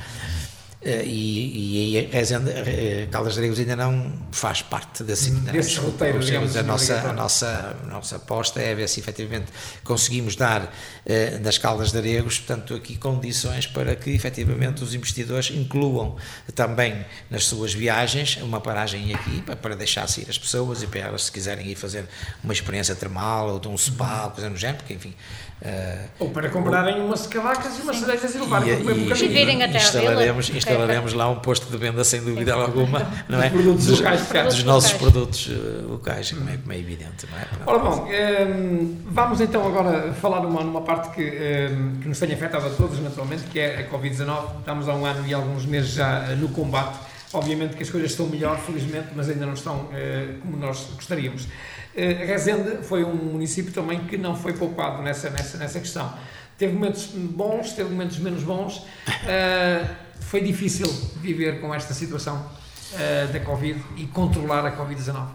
e, 1.05 1.95
e, 1.95 1.97
e 1.97 2.05
Rezende, 2.07 2.49
eh, 2.51 3.07
Caldas 3.11 3.35
de 3.35 3.41
ainda 3.41 3.75
não 3.75 4.13
faz 4.31 4.61
parte 4.61 5.03
desse 5.03 5.29
itinerário. 5.29 5.61
Desse 5.61 5.79
roteiro, 5.79 6.19
Digamos, 6.19 6.55
a, 6.55 6.63
nossa, 6.63 7.01
a, 7.01 7.13
nossa, 7.13 7.77
a 7.83 7.87
nossa 7.87 8.15
aposta 8.15 8.61
é 8.61 8.73
ver 8.73 8.87
se 8.87 8.99
efetivamente 8.99 9.51
conseguimos 9.83 10.35
dar 10.35 10.73
eh, 11.05 11.37
das 11.39 11.57
Caldas 11.57 11.91
de 11.91 11.97
Aregos, 11.97 12.39
portanto, 12.39 12.73
aqui 12.73 12.95
condições 12.97 13.67
para 13.67 13.95
que 13.95 14.11
efetivamente 14.11 14.83
os 14.83 14.93
investidores 14.93 15.51
incluam 15.51 16.15
também 16.55 17.05
nas 17.29 17.45
suas 17.45 17.73
viagens 17.73 18.37
uma 18.37 18.61
paragem 18.61 19.13
aqui 19.13 19.41
para, 19.41 19.55
para 19.55 19.75
deixar 19.75 20.07
sair 20.07 20.27
as 20.29 20.37
pessoas 20.37 20.83
e 20.83 20.87
para 20.87 21.01
elas, 21.01 21.25
se 21.25 21.31
quiserem 21.31 21.67
ir 21.67 21.75
fazer 21.75 22.05
uma 22.43 22.53
experiência 22.53 22.95
termal 22.95 23.49
ou 23.49 23.59
de 23.59 23.67
um 23.67 23.77
spa, 23.77 24.25
ou 24.25 24.31
coisa 24.31 24.49
do 24.49 24.57
género, 24.57 24.77
porque 24.77 24.93
enfim. 24.93 25.13
Eh, 25.59 26.05
Ou 26.19 26.29
para 26.29 26.49
comprarem 26.49 27.01
umas 27.01 27.25
cavacas 27.25 27.79
e 27.79 27.81
umas 27.81 27.97
cerejas 27.97 28.35
e 28.35 28.37
levarem 28.37 28.75
para 28.75 28.77
comer 28.77 28.93
um 28.93 28.97
e, 28.97 29.03
bocadinho. 29.05 29.61
E 29.61 29.77
instalaremos, 29.77 30.49
instalaremos 30.49 31.13
lá 31.13 31.29
um 31.29 31.39
posto 31.39 31.71
de 31.71 31.77
venda 31.77 32.03
sem 32.03 32.21
dúvida 32.21 32.53
alguma, 32.53 33.07
não 33.27 33.41
é? 33.41 33.49
Produtos 33.49 33.87
dos, 33.87 33.99
locais, 33.99 34.19
dos 34.19 34.29
produtos 34.29 34.63
nossos 34.63 34.91
locais. 34.93 35.11
produtos 35.11 35.49
eh, 35.49 35.81
locais, 35.87 36.31
como 36.31 36.49
é, 36.49 36.57
como 36.57 36.73
é 36.73 36.77
evidente, 36.77 37.27
não 37.31 37.39
é? 37.39 37.45
Pronto. 37.45 37.69
Ora 37.69 37.79
bom, 37.79 38.07
ehm, 38.11 38.97
vamos 39.05 39.41
então 39.41 39.65
agora 39.65 40.13
falar 40.13 40.41
numa, 40.41 40.63
numa 40.63 40.81
parte 40.81 41.09
que, 41.15 41.23
ehm, 41.23 42.01
que 42.01 42.07
nos 42.07 42.19
tem 42.19 42.31
afetado 42.33 42.67
a 42.67 42.69
todos, 42.69 42.99
naturalmente, 42.99 43.43
que 43.45 43.59
é 43.59 43.79
a 43.79 43.89
Covid-19. 43.89 44.59
Estamos 44.59 44.87
há 44.87 44.93
um 44.93 45.05
ano 45.07 45.27
e 45.27 45.33
alguns 45.33 45.65
meses 45.65 45.89
já 45.89 46.23
eh, 46.29 46.35
no 46.35 46.49
combate. 46.49 46.99
Obviamente 47.37 47.75
que 47.75 47.83
as 47.83 47.89
coisas 47.89 48.11
estão 48.11 48.25
melhor, 48.25 48.59
felizmente, 48.59 49.09
mas 49.15 49.29
ainda 49.29 49.45
não 49.45 49.53
estão 49.53 49.89
eh, 49.93 50.35
como 50.41 50.57
nós 50.57 50.87
gostaríamos. 50.95 51.47
Eh, 51.95 52.25
Rezende 52.25 52.83
foi 52.83 53.03
um 53.03 53.15
município 53.15 53.71
também 53.71 53.99
que 54.05 54.17
não 54.17 54.35
foi 54.35 54.53
poupado 54.53 55.01
nessa, 55.01 55.29
nessa, 55.31 55.57
nessa 55.57 55.79
questão. 55.79 56.13
Teve 56.57 56.73
momentos 56.73 57.07
bons, 57.13 57.73
teve 57.73 57.89
momentos 57.89 58.19
menos 58.19 58.43
bons. 58.43 58.83
Eh, 59.27 59.83
foi 60.19 60.41
difícil 60.41 60.87
viver 61.21 61.59
com 61.59 61.73
esta 61.73 61.93
situação 61.93 62.49
eh, 62.93 63.27
da 63.33 63.39
Covid 63.39 63.83
e 63.97 64.05
controlar 64.05 64.65
a 64.65 64.77
Covid-19. 64.77 65.27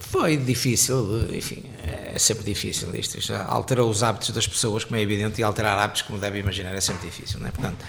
Foi 0.00 0.36
difícil, 0.36 1.28
enfim, 1.34 1.64
é 1.82 2.18
sempre 2.18 2.44
difícil 2.44 2.94
isto. 2.94 3.18
isto 3.18 3.32
alterou 3.34 3.88
os 3.88 4.02
hábitos 4.02 4.30
das 4.30 4.46
pessoas, 4.46 4.84
como 4.84 4.96
é 4.96 5.02
evidente, 5.02 5.40
e 5.40 5.44
alterar 5.44 5.78
hábitos, 5.78 6.02
como 6.02 6.18
deve 6.18 6.38
imaginar, 6.38 6.74
é 6.74 6.80
sempre 6.80 7.06
difícil, 7.08 7.40
não 7.40 7.48
é? 7.48 7.50
Portanto, 7.50 7.84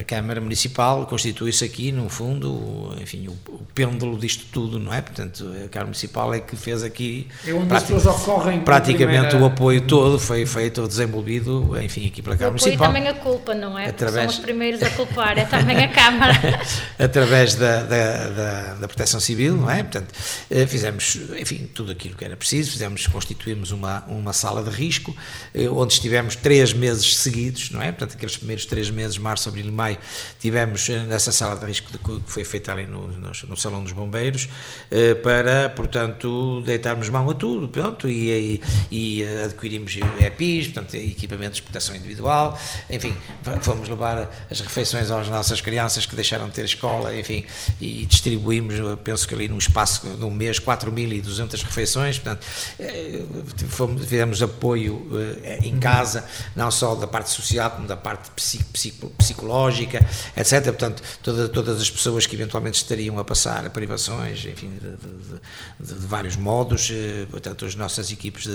a 0.00 0.04
Câmara 0.04 0.40
Municipal 0.40 1.06
constitui-se 1.06 1.64
aqui, 1.64 1.92
no 1.92 2.08
fundo, 2.08 2.94
enfim, 3.00 3.28
o, 3.28 3.32
o 3.52 3.58
pêndulo 3.74 4.18
disto 4.18 4.44
tudo, 4.52 4.78
não 4.78 4.92
é? 4.92 5.00
Portanto, 5.00 5.44
a 5.64 5.68
Câmara 5.68 5.86
Municipal 5.86 6.34
é 6.34 6.40
que 6.40 6.56
fez 6.56 6.82
aqui 6.82 7.28
É 7.46 7.52
onde 7.52 7.72
ocorrem. 8.08 8.60
praticamente 8.60 9.28
primeira- 9.28 9.42
o 9.42 9.46
apoio 9.46 9.80
todo 9.82 10.18
foi 10.18 10.44
feito, 10.46 10.86
desenvolvido, 10.86 11.76
enfim, 11.80 12.06
aqui 12.06 12.20
pela 12.22 12.36
Câmara 12.36 12.56
Municipal. 12.58 12.86
também 12.88 13.08
a 13.08 13.14
culpa, 13.14 13.54
não 13.54 13.78
é? 13.78 13.84
Porque 13.84 14.04
Através- 14.04 14.32
são 14.32 14.40
os 14.40 14.44
primeiros 14.44 14.82
a 14.82 14.90
culpar, 14.90 15.38
é 15.38 15.44
também 15.44 15.76
a 15.84 15.88
Câmara. 15.88 16.34
através 16.98 17.54
da, 17.54 17.82
da, 17.82 18.28
da, 18.28 18.74
da 18.74 18.88
Proteção 18.88 19.20
Civil, 19.20 19.56
não 19.56 19.70
é? 19.70 19.82
Portanto, 19.82 20.12
eh, 20.50 20.66
fizemos, 20.66 21.16
enfim, 21.38 21.68
tudo 21.74 21.92
aquilo 21.92 22.16
que 22.16 22.24
era 22.24 22.36
preciso, 22.36 22.72
fizemos, 22.72 23.06
constituímos 23.06 23.70
uma, 23.70 24.04
uma 24.08 24.32
sala 24.32 24.62
de 24.62 24.70
risco, 24.70 25.14
eh, 25.54 25.68
onde 25.68 25.92
estivemos 25.94 26.36
três 26.36 26.72
meses 26.72 27.16
seguidos, 27.16 27.70
não 27.70 27.80
é? 27.80 27.92
Portanto, 27.92 28.16
aqueles 28.24 28.36
primeiros 28.36 28.66
três 28.66 28.90
meses, 28.90 29.18
março, 29.18 29.48
abril 29.48 29.66
e 29.66 29.70
maio, 29.70 29.98
tivemos 30.40 30.88
eh, 30.88 31.00
nessa 31.00 31.30
sala 31.30 31.56
de 31.56 31.66
risco 31.66 31.92
de- 31.92 31.98
que 31.98 32.20
foi 32.26 32.44
feita 32.44 32.72
ali 32.72 32.86
no, 32.86 33.06
no, 33.08 33.30
no 33.48 33.56
Salão 33.56 33.82
dos 33.82 33.92
Bombeiros, 33.92 34.48
eh, 34.90 35.14
para, 35.14 35.68
portanto, 35.70 36.62
deitarmos 36.64 37.08
mão 37.08 37.28
a 37.30 37.34
tudo, 37.34 37.68
pronto, 37.68 38.08
e, 38.08 38.30
e, 38.30 38.62
e 38.90 39.22
eh, 39.22 39.44
adquirimos 39.44 39.96
EPIs, 40.20 40.68
portanto, 40.68 40.94
equipamentos 40.94 41.56
de 41.56 41.62
proteção 41.62 41.94
individual, 41.94 42.58
enfim, 42.88 43.14
fomos 43.60 43.88
levar 43.88 44.30
as 44.50 44.60
refeições 44.60 45.10
às 45.10 45.28
nossas 45.28 45.60
crianças 45.60 46.06
que 46.06 46.16
deixaram 46.16 46.46
de 46.48 46.52
ter 46.52 46.64
escola, 46.64 47.14
enfim, 47.16 47.44
e 47.80 48.06
distribuímos, 48.06 48.74
eu 48.78 48.96
penso 48.96 49.28
que 49.28 49.34
ali 49.34 49.48
num 49.48 49.58
espaço 49.58 50.06
de 50.08 50.24
um 50.24 50.30
mês, 50.30 50.58
4.200 50.58 51.62
refeições, 51.62 52.18
portanto, 52.18 52.46
eh, 52.78 53.22
fomos, 53.68 54.02
fizemos 54.04 54.42
apoio 54.42 55.06
eh, 55.42 55.58
em 55.64 55.78
casa, 55.78 56.24
não 56.56 56.70
só 56.70 56.94
da 56.94 57.06
parte 57.06 57.30
social, 57.30 57.70
como 57.72 57.86
da 57.86 57.96
parte 57.96 58.13
psi- 58.34 58.64
psico- 58.72 59.10
psicológica, 59.18 59.98
etc. 60.36 60.62
Portanto, 60.64 61.02
toda- 61.22 61.48
todas 61.48 61.80
as 61.80 61.90
pessoas 61.90 62.26
que 62.26 62.34
eventualmente 62.36 62.76
estariam 62.76 63.18
a 63.18 63.24
passar 63.24 63.66
a 63.66 63.70
privações, 63.70 64.44
enfim, 64.44 64.70
de, 64.80 64.90
de- 64.90 65.94
de- 65.94 66.00
de 66.00 66.06
vários 66.06 66.36
modos, 66.36 66.90
eh, 66.92 67.26
portanto, 67.30 67.64
as 67.64 67.74
nossas 67.74 68.10
equipes 68.10 68.46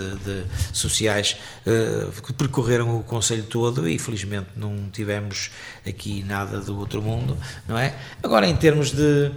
sociais 0.73 1.37
eh, 1.65 2.07
percorreram 2.37 2.97
o 2.97 3.03
Conselho 3.03 3.43
todo 3.43 3.87
e 3.87 3.97
felizmente 3.99 4.47
não 4.55 4.89
tivemos 4.91 5.51
aqui 5.87 6.23
nada 6.23 6.59
do 6.59 6.77
outro 6.77 7.01
mundo, 7.01 7.37
não 7.67 7.77
é? 7.77 7.95
Agora, 8.23 8.47
em 8.47 8.55
termos 8.55 8.91
de. 8.91 9.31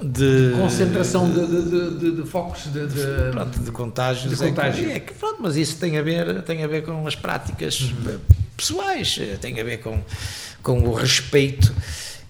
de 0.00 0.52
Concentração 0.56 1.30
de, 1.30 1.46
de, 1.46 1.98
de- 1.98 2.16
de- 2.22 2.28
focos 2.28 2.64
de, 2.64 2.86
de- 2.88 3.30
pronto, 3.30 3.58
de 3.60 3.70
contágios. 3.70 4.28
De 4.28 4.34
é 4.34 4.36
que- 4.48 4.54
contágio. 4.54 4.90
É 4.90 5.00
que, 5.00 5.14
pronto, 5.14 5.38
mas 5.40 5.56
isso 5.56 5.76
tem 5.76 5.96
a 5.98 6.02
ver, 6.02 6.42
tem 6.42 6.64
a 6.64 6.66
ver 6.66 6.82
com 6.84 7.06
as 7.06 7.14
práticas 7.14 7.92
eh, 8.06 8.16
pessoais, 8.62 9.18
eh, 9.20 9.36
tem 9.40 9.58
a 9.60 9.64
ver 9.64 9.78
com, 9.78 10.00
com 10.62 10.80
o 10.82 10.94
respeito 10.94 11.74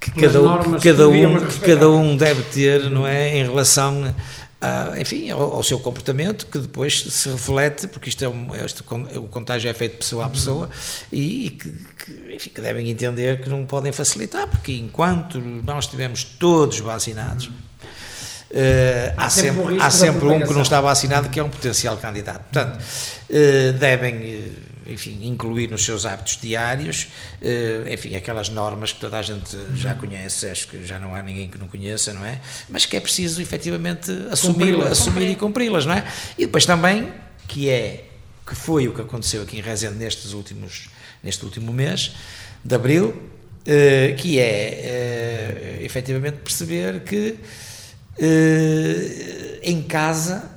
que 0.00 0.10
cada, 0.12 0.42
um, 0.42 0.78
que 0.78 0.88
cada, 0.88 1.08
um, 1.08 1.46
que 1.46 1.60
cada 1.60 1.90
um 1.90 2.16
deve 2.16 2.42
ter, 2.44 2.90
não 2.90 3.06
é, 3.06 3.36
em 3.36 3.44
relação 3.44 4.14
enfim, 5.00 5.30
ao, 5.30 5.54
ao, 5.54 5.62
seu 5.62 5.78
comportamento, 5.80 6.46
que 6.46 6.58
depois 6.58 7.02
se 7.02 7.28
reflete, 7.28 7.88
porque 7.88 8.08
isto 8.08 8.24
é 8.24 8.28
um, 8.28 8.54
este, 8.64 8.82
o 9.16 9.22
contágio 9.22 9.68
é 9.68 9.74
feito 9.74 9.98
pessoa 9.98 10.26
a 10.26 10.28
pessoa, 10.28 10.70
e, 11.10 11.46
e 11.46 11.50
que, 11.50 11.70
que, 11.70 12.34
enfim, 12.34 12.50
que 12.50 12.60
devem 12.60 12.88
entender 12.88 13.40
que 13.40 13.48
não 13.48 13.66
podem 13.66 13.90
facilitar, 13.90 14.46
porque 14.46 14.72
enquanto 14.72 15.40
nós 15.40 15.84
estivermos 15.86 16.24
todos 16.24 16.78
vacinados, 16.78 17.50
Uh, 18.52 19.14
há, 19.16 19.30
sempre, 19.30 19.62
um 19.62 19.82
há 19.82 19.90
sempre 19.90 20.26
um 20.26 20.38
que 20.38 20.52
não 20.52 20.60
está 20.60 20.78
vacinado 20.78 21.30
que 21.30 21.40
é 21.40 21.42
um 21.42 21.48
potencial 21.48 21.96
candidato. 21.96 22.42
Portanto, 22.52 22.78
uh, 22.82 23.72
devem, 23.78 24.52
enfim, 24.86 25.18
incluir 25.22 25.70
nos 25.70 25.84
seus 25.84 26.04
hábitos 26.06 26.38
diários, 26.40 27.08
enfim, 27.90 28.14
aquelas 28.16 28.48
normas 28.48 28.92
que 28.92 29.00
toda 29.00 29.18
a 29.18 29.22
gente 29.22 29.56
já 29.74 29.94
conhece, 29.94 30.46
acho 30.46 30.68
que 30.68 30.84
já 30.84 30.98
não 30.98 31.14
há 31.14 31.22
ninguém 31.22 31.48
que 31.48 31.58
não 31.58 31.68
conheça, 31.68 32.12
não 32.12 32.24
é? 32.24 32.40
Mas 32.68 32.86
que 32.86 32.96
é 32.96 33.00
preciso 33.00 33.40
efetivamente 33.40 34.10
assumir, 34.30 34.74
assumir 34.82 35.30
e 35.30 35.36
cumpri-las, 35.36 35.86
não 35.86 35.94
é? 35.94 36.04
E 36.38 36.46
depois 36.46 36.66
também, 36.66 37.12
que 37.48 37.68
é, 37.68 38.04
que 38.46 38.54
foi 38.54 38.88
o 38.88 38.94
que 38.94 39.00
aconteceu 39.00 39.42
aqui 39.42 39.58
em 39.58 39.60
Rezende 39.60 39.96
nestes 39.96 40.32
últimos, 40.32 40.88
neste 41.22 41.44
último 41.44 41.72
mês 41.72 42.12
de 42.64 42.74
Abril, 42.74 43.30
que 44.18 44.38
é, 44.40 45.78
efetivamente, 45.82 46.38
perceber 46.38 47.00
que 47.04 47.38
em 49.62 49.82
casa, 49.82 50.50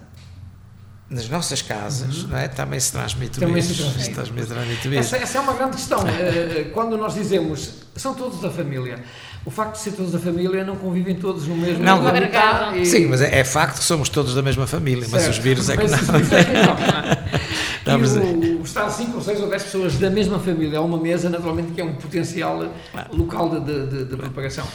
nas 1.10 1.30
nossas 1.30 1.62
casas, 1.62 2.24
uhum. 2.24 2.30
não 2.30 2.38
é? 2.38 2.48
também 2.48 2.80
se 2.80 2.92
transmite 2.92 3.40
também 3.40 3.60
o 3.60 3.62
vírus. 3.62 3.78
Se 3.78 4.12
transmite. 4.12 4.48
transmite 4.48 4.98
essa, 4.98 5.18
essa, 5.18 5.38
é 5.38 5.42
uma 5.42 5.54
grande 5.54 5.78
questão. 5.78 6.00
uh, 6.00 6.72
quando 6.74 6.98
nós 6.98 7.14
dizemos 7.14 7.74
são 7.96 8.16
todos 8.16 8.42
da 8.42 8.50
família, 8.50 9.04
o 9.46 9.52
facto 9.52 9.74
de 9.74 9.82
ser 9.82 9.92
todos 9.92 10.12
da 10.12 10.20
família 10.20 10.64
não 10.64 10.76
convivem 10.76 11.16
todos 11.16 11.48
no 11.48 11.56
mesmo 11.56 11.84
não, 11.84 12.00
lugar. 12.00 12.76
E... 12.76 12.86
Sim, 12.86 13.06
mas 13.06 13.22
é, 13.22 13.40
é, 13.40 13.44
facto 13.44 13.78
que 13.78 13.84
somos 13.84 14.10
todos 14.10 14.34
da 14.34 14.42
mesma 14.42 14.66
família, 14.66 15.04
certo. 15.04 15.14
mas 15.14 15.30
os 15.30 15.38
vírus 15.38 15.70
é 15.70 15.78
que 15.78 15.84
não. 15.86 16.00
não, 17.86 18.00
não. 18.00 18.42
e 18.44 18.56
o, 18.56 18.62
o 18.62 18.64
estar 18.64 18.90
5 18.90 19.16
ou 19.16 19.22
6 19.22 19.42
ou 19.42 19.50
10 19.50 19.64
pessoas 19.64 19.98
da 20.00 20.10
mesma 20.10 20.40
família 20.40 20.80
a 20.80 20.82
uma 20.82 20.98
mesa, 20.98 21.30
naturalmente, 21.30 21.72
que 21.74 21.82
é 21.82 21.84
um 21.84 21.94
potencial 21.94 22.68
local 23.14 23.60
de, 23.60 23.86
de, 23.86 24.06
de 24.06 24.16
propagação. 24.18 24.66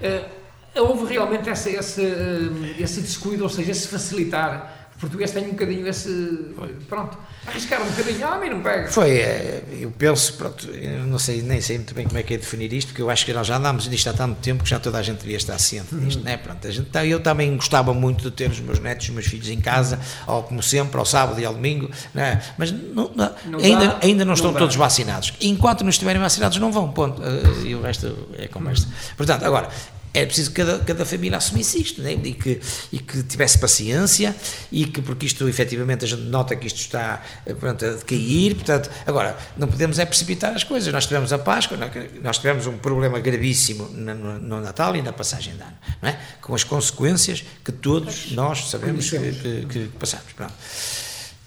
Uh, 0.00 0.44
houve 0.80 1.12
realmente 1.12 1.48
essa, 1.48 1.70
esse, 1.70 2.02
eh, 2.02 2.74
esse 2.78 3.00
descuido, 3.00 3.44
ou 3.44 3.48
seja, 3.48 3.70
esse 3.70 3.86
facilitar. 3.88 4.83
O 4.96 5.00
português 5.00 5.32
tem 5.32 5.44
um 5.46 5.50
bocadinho 5.50 5.86
esse. 5.88 6.54
Pronto, 6.88 7.18
arriscar 7.46 7.82
um 7.82 7.86
bocadinho, 7.86 8.26
ah, 8.26 8.34
a 8.34 8.38
mim 8.38 8.50
não 8.50 8.60
pega. 8.60 8.88
Foi, 8.88 9.10
eh, 9.10 9.62
eu 9.80 9.90
penso, 9.90 10.34
pronto, 10.34 10.68
eu 10.70 11.00
não 11.00 11.18
sei, 11.18 11.42
nem 11.42 11.60
sei 11.60 11.78
muito 11.78 11.94
bem 11.94 12.06
como 12.06 12.18
é 12.18 12.22
que 12.22 12.34
é 12.34 12.38
definir 12.38 12.72
isto, 12.72 12.88
porque 12.88 13.02
eu 13.02 13.10
acho 13.10 13.26
que 13.26 13.32
nós 13.32 13.46
já 13.46 13.56
andámos 13.56 13.86
nisto 13.88 14.08
há 14.08 14.12
tanto 14.12 14.36
tempo 14.40 14.62
que 14.62 14.70
já 14.70 14.78
toda 14.78 14.98
a 14.98 15.02
gente 15.02 15.18
devia 15.18 15.36
estar 15.36 15.58
ciente 15.58 15.94
disto, 15.96 16.18
uhum. 16.18 16.24
né? 16.24 16.36
Pronto, 16.36 16.66
a 16.66 16.70
gente, 16.70 16.90
tá, 16.90 17.04
eu 17.04 17.20
também 17.20 17.54
gostava 17.56 17.92
muito 17.92 18.24
de 18.24 18.30
ter 18.30 18.50
os 18.50 18.60
meus 18.60 18.78
netos, 18.78 19.08
os 19.08 19.14
meus 19.14 19.26
filhos 19.26 19.48
em 19.48 19.60
casa, 19.60 19.98
ou 20.26 20.42
como 20.44 20.62
sempre, 20.62 20.98
ao 20.98 21.04
sábado 21.04 21.40
e 21.40 21.44
ao 21.44 21.52
domingo, 21.52 21.90
né? 22.14 22.40
mas 22.56 22.70
não, 22.70 23.10
não, 23.14 23.34
não 23.46 23.58
ainda, 23.58 23.88
dá, 23.88 23.98
ainda 24.02 24.24
não 24.24 24.34
estão 24.34 24.52
não 24.52 24.58
todos 24.58 24.76
vacinados. 24.76 25.34
Enquanto 25.40 25.82
não 25.82 25.90
estiverem 25.90 26.20
vacinados, 26.20 26.58
não 26.58 26.70
vão, 26.70 26.90
ponto. 26.90 27.20
Eh, 27.22 27.68
e 27.68 27.74
o 27.74 27.82
resto 27.82 28.28
é 28.38 28.46
conversa. 28.46 28.86
Uhum. 28.86 28.92
Portanto, 29.16 29.44
agora, 29.44 29.68
é 30.14 30.24
preciso 30.24 30.52
que 30.52 30.62
cada, 30.62 30.78
cada 30.78 31.04
família 31.04 31.36
assumisse 31.36 31.82
isto 31.82 32.00
né? 32.00 32.12
e, 32.12 32.32
que, 32.32 32.60
e 32.92 32.98
que 33.00 33.22
tivesse 33.24 33.58
paciência 33.58 34.34
e 34.70 34.86
que, 34.86 35.02
porque 35.02 35.26
isto 35.26 35.48
efetivamente 35.48 36.04
a 36.04 36.08
gente 36.08 36.22
nota 36.22 36.54
que 36.54 36.68
isto 36.68 36.78
está 36.78 37.20
pronto, 37.58 37.84
a 37.84 37.90
decair, 37.90 38.54
portanto, 38.54 38.88
agora, 39.04 39.36
não 39.56 39.66
podemos 39.66 39.98
é 39.98 40.06
precipitar 40.06 40.54
as 40.54 40.62
coisas, 40.62 40.92
nós 40.92 41.06
tivemos 41.06 41.32
a 41.32 41.38
Páscoa, 41.38 41.76
nós 42.22 42.38
tivemos 42.38 42.66
um 42.68 42.78
problema 42.78 43.18
gravíssimo 43.18 43.88
no, 43.88 44.38
no 44.38 44.60
Natal 44.60 44.94
e 44.94 45.02
na 45.02 45.12
passagem 45.12 45.56
de 45.56 45.62
ano, 45.62 45.76
é? 46.02 46.16
com 46.40 46.54
as 46.54 46.62
consequências 46.62 47.44
que 47.64 47.72
todos 47.72 48.30
nós 48.30 48.70
sabemos 48.70 49.10
que, 49.10 49.18
que, 49.18 49.66
que 49.66 49.88
passamos, 49.98 50.32
pronto. 50.32 50.54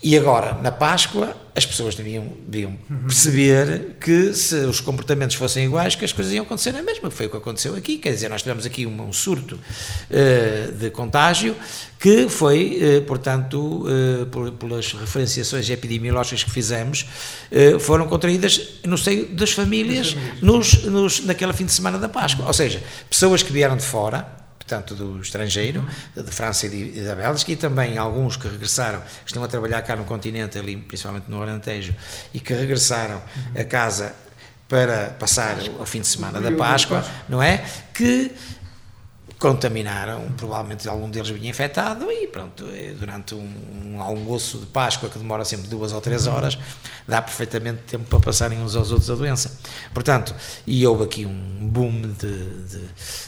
E 0.01 0.15
agora, 0.15 0.53
na 0.61 0.71
Páscoa, 0.71 1.35
as 1.55 1.65
pessoas 1.65 1.95
deviam, 1.95 2.31
deviam 2.47 2.77
perceber 3.07 3.95
que 3.99 4.31
se 4.31 4.55
os 4.57 4.79
comportamentos 4.79 5.35
fossem 5.35 5.65
iguais, 5.65 5.95
que 5.95 6.05
as 6.05 6.13
coisas 6.13 6.31
iam 6.31 6.45
acontecer 6.45 6.71
na 6.71 6.83
mesma, 6.83 7.09
que 7.09 7.15
foi 7.15 7.25
o 7.25 7.29
que 7.31 7.37
aconteceu 7.37 7.75
aqui. 7.75 7.97
Quer 7.97 8.11
dizer, 8.11 8.29
nós 8.29 8.43
tivemos 8.43 8.63
aqui 8.63 8.85
um, 8.85 9.01
um 9.01 9.11
surto 9.11 9.55
uh, 9.55 10.71
de 10.73 10.91
contágio 10.91 11.55
que 11.99 12.29
foi, 12.29 12.79
uh, 12.79 13.01
portanto, 13.05 13.87
uh, 13.87 14.27
por, 14.27 14.51
pelas 14.51 14.93
referenciações 14.93 15.67
epidemiológicas 15.67 16.43
que 16.43 16.51
fizemos, 16.51 17.07
foram 17.79 18.07
contraídas 18.07 18.81
no 18.85 18.97
seio 18.97 19.25
das 19.29 19.51
famílias, 19.51 20.13
das 20.13 20.13
famílias. 20.13 20.41
Nos, 20.43 20.83
nos, 20.83 21.25
naquele 21.25 21.53
fim 21.53 21.65
de 21.65 21.71
semana 21.71 21.97
da 21.97 22.07
Páscoa. 22.07 22.45
Ou 22.45 22.53
seja, 22.53 22.83
pessoas 23.09 23.41
que 23.41 23.51
vieram 23.51 23.75
de 23.75 23.83
fora 23.83 24.36
portanto, 24.67 24.93
do 24.93 25.21
estrangeiro, 25.21 25.87
de 26.13 26.29
França 26.29 26.67
e, 26.67 26.69
de, 26.69 27.01
da 27.01 27.15
Bélgica, 27.15 27.53
e 27.53 27.55
também 27.55 27.97
alguns 27.97 28.35
que 28.35 28.49
regressaram, 28.49 28.99
que 28.99 29.27
estão 29.27 29.41
a 29.41 29.47
trabalhar 29.47 29.81
cá 29.81 29.95
no 29.95 30.03
continente, 30.03 30.59
ali, 30.59 30.75
principalmente 30.75 31.29
no 31.29 31.41
Alentejo, 31.41 31.95
e 32.33 32.39
que 32.41 32.53
regressaram 32.53 33.21
a 33.57 33.63
casa 33.63 34.13
para 34.67 35.11
passar 35.11 35.55
o 35.79 35.85
fim 35.85 36.01
de 36.01 36.07
semana 36.07 36.41
da 36.41 36.51
Páscoa, 36.51 37.05
não 37.29 37.41
é? 37.41 37.63
Que 37.93 38.29
contaminaram, 39.39 40.27
provavelmente 40.35 40.87
algum 40.89 41.09
deles 41.09 41.29
vinha 41.29 41.49
infectado 41.49 42.11
e 42.11 42.27
pronto, 42.27 42.65
durante 42.99 43.35
um, 43.35 43.53
um, 43.85 44.01
almoço 44.01 44.57
de 44.57 44.65
Páscoa 44.65 45.09
que 45.09 45.19
demora 45.19 45.45
sempre 45.45 45.67
duas 45.67 45.91
ou 45.91 46.01
três 46.01 46.25
horas, 46.25 46.57
dá 47.07 47.21
perfeitamente 47.21 47.81
tempo 47.83 48.05
para 48.05 48.19
passarem 48.19 48.59
uns 48.59 48.75
aos 48.75 48.91
outros 48.91 49.11
a 49.11 49.15
doença. 49.15 49.59
Portanto, 49.93 50.33
e 50.65 50.85
houve 50.87 51.03
aqui 51.03 51.25
um 51.25 51.67
boom 51.67 52.01
de, 52.01 52.13
de, 52.13 52.81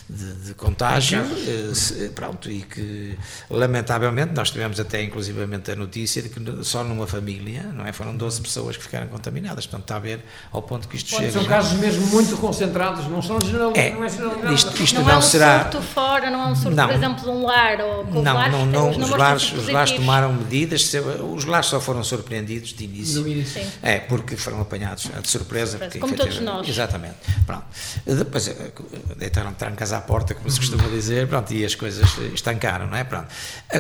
de, 0.10 0.34
de 0.46 0.54
contágio, 0.56 1.22
eh, 1.22 2.10
pronto, 2.16 2.50
e 2.50 2.64
que 2.64 3.18
lamentavelmente 3.50 4.34
nós 4.34 4.50
tivemos 4.50 4.80
até 4.80 5.04
inclusivamente 5.04 5.72
a 5.72 5.76
notícia 5.76 6.24
de 6.24 6.30
que 6.30 6.64
só 6.64 6.84
numa 6.84 7.06
família, 7.06 7.64
não 7.74 7.86
é, 7.86 7.94
foram 7.94 8.18
12 8.18 8.42
pessoas 8.42 8.76
que 8.76 8.84
ficaram 8.84 9.08
contaminadas, 9.08 9.68
portanto 9.68 9.84
está 9.84 9.96
a 9.98 10.00
ver 10.00 10.26
ao 10.52 10.64
ponto 10.64 10.88
que 10.88 10.96
isto 10.96 11.12
Pode, 11.12 11.26
chega. 11.26 11.40
São 11.40 11.46
casos 11.46 11.80
mesmo 11.80 12.08
muito 12.08 12.36
concentrados, 12.38 13.08
não 13.08 13.22
são 13.22 13.40
general, 13.40 13.74
é, 13.76 13.92
não 13.92 14.04
é 14.04 14.10
generalidade. 14.10 14.56
Isto, 14.56 14.84
isto 14.84 14.96
não, 14.96 15.04
não 15.04 15.12
é 15.12 15.18
um 15.18 15.22
será 15.22 15.70
fora, 16.00 16.30
não 16.30 16.42
é 16.42 16.48
um 16.48 16.56
surto, 16.56 16.76
não. 16.76 16.88
por 16.88 16.96
exemplo, 16.96 17.24
de 17.24 17.30
um 17.30 17.46
lar 17.46 17.82
ou 17.82 18.06
com 18.06 18.22
não, 18.22 18.34
lares, 18.34 18.54
não, 18.54 18.66
não, 18.66 18.90
os 18.90 19.10
lares, 19.10 19.52
os 19.54 19.68
lares 19.68 19.92
tomaram 19.92 20.34
medidas, 20.34 20.92
os 21.34 21.46
lares 21.46 21.68
só 21.68 21.80
foram 21.82 22.04
surpreendidos 22.04 22.70
de 22.74 22.84
início. 22.86 23.28
início. 23.28 23.62
É, 23.82 24.00
porque 24.00 24.38
foram 24.38 24.62
apanhados 24.62 25.10
de 25.22 25.30
surpresa. 25.30 25.78
Porque, 25.78 26.00
como 26.00 26.16
todos 26.16 26.40
nós. 26.40 26.68
Exatamente. 26.68 27.16
Pronto. 27.46 27.66
Depois 28.06 28.48
eh, 28.48 28.72
deitaram 29.18 29.54
trancas 29.54 29.92
à 29.92 30.00
porta, 30.00 30.34
como 30.34 30.50
se 30.50 30.60
costuma 30.60 30.88
dizer, 30.88 31.28
pronto, 31.28 31.54
e 31.54 31.66
as 31.66 31.76
coisas 31.76 32.10
estancaram, 32.34 32.88
não 32.88 32.98
é? 32.98 33.04
Pronto. 33.04 33.28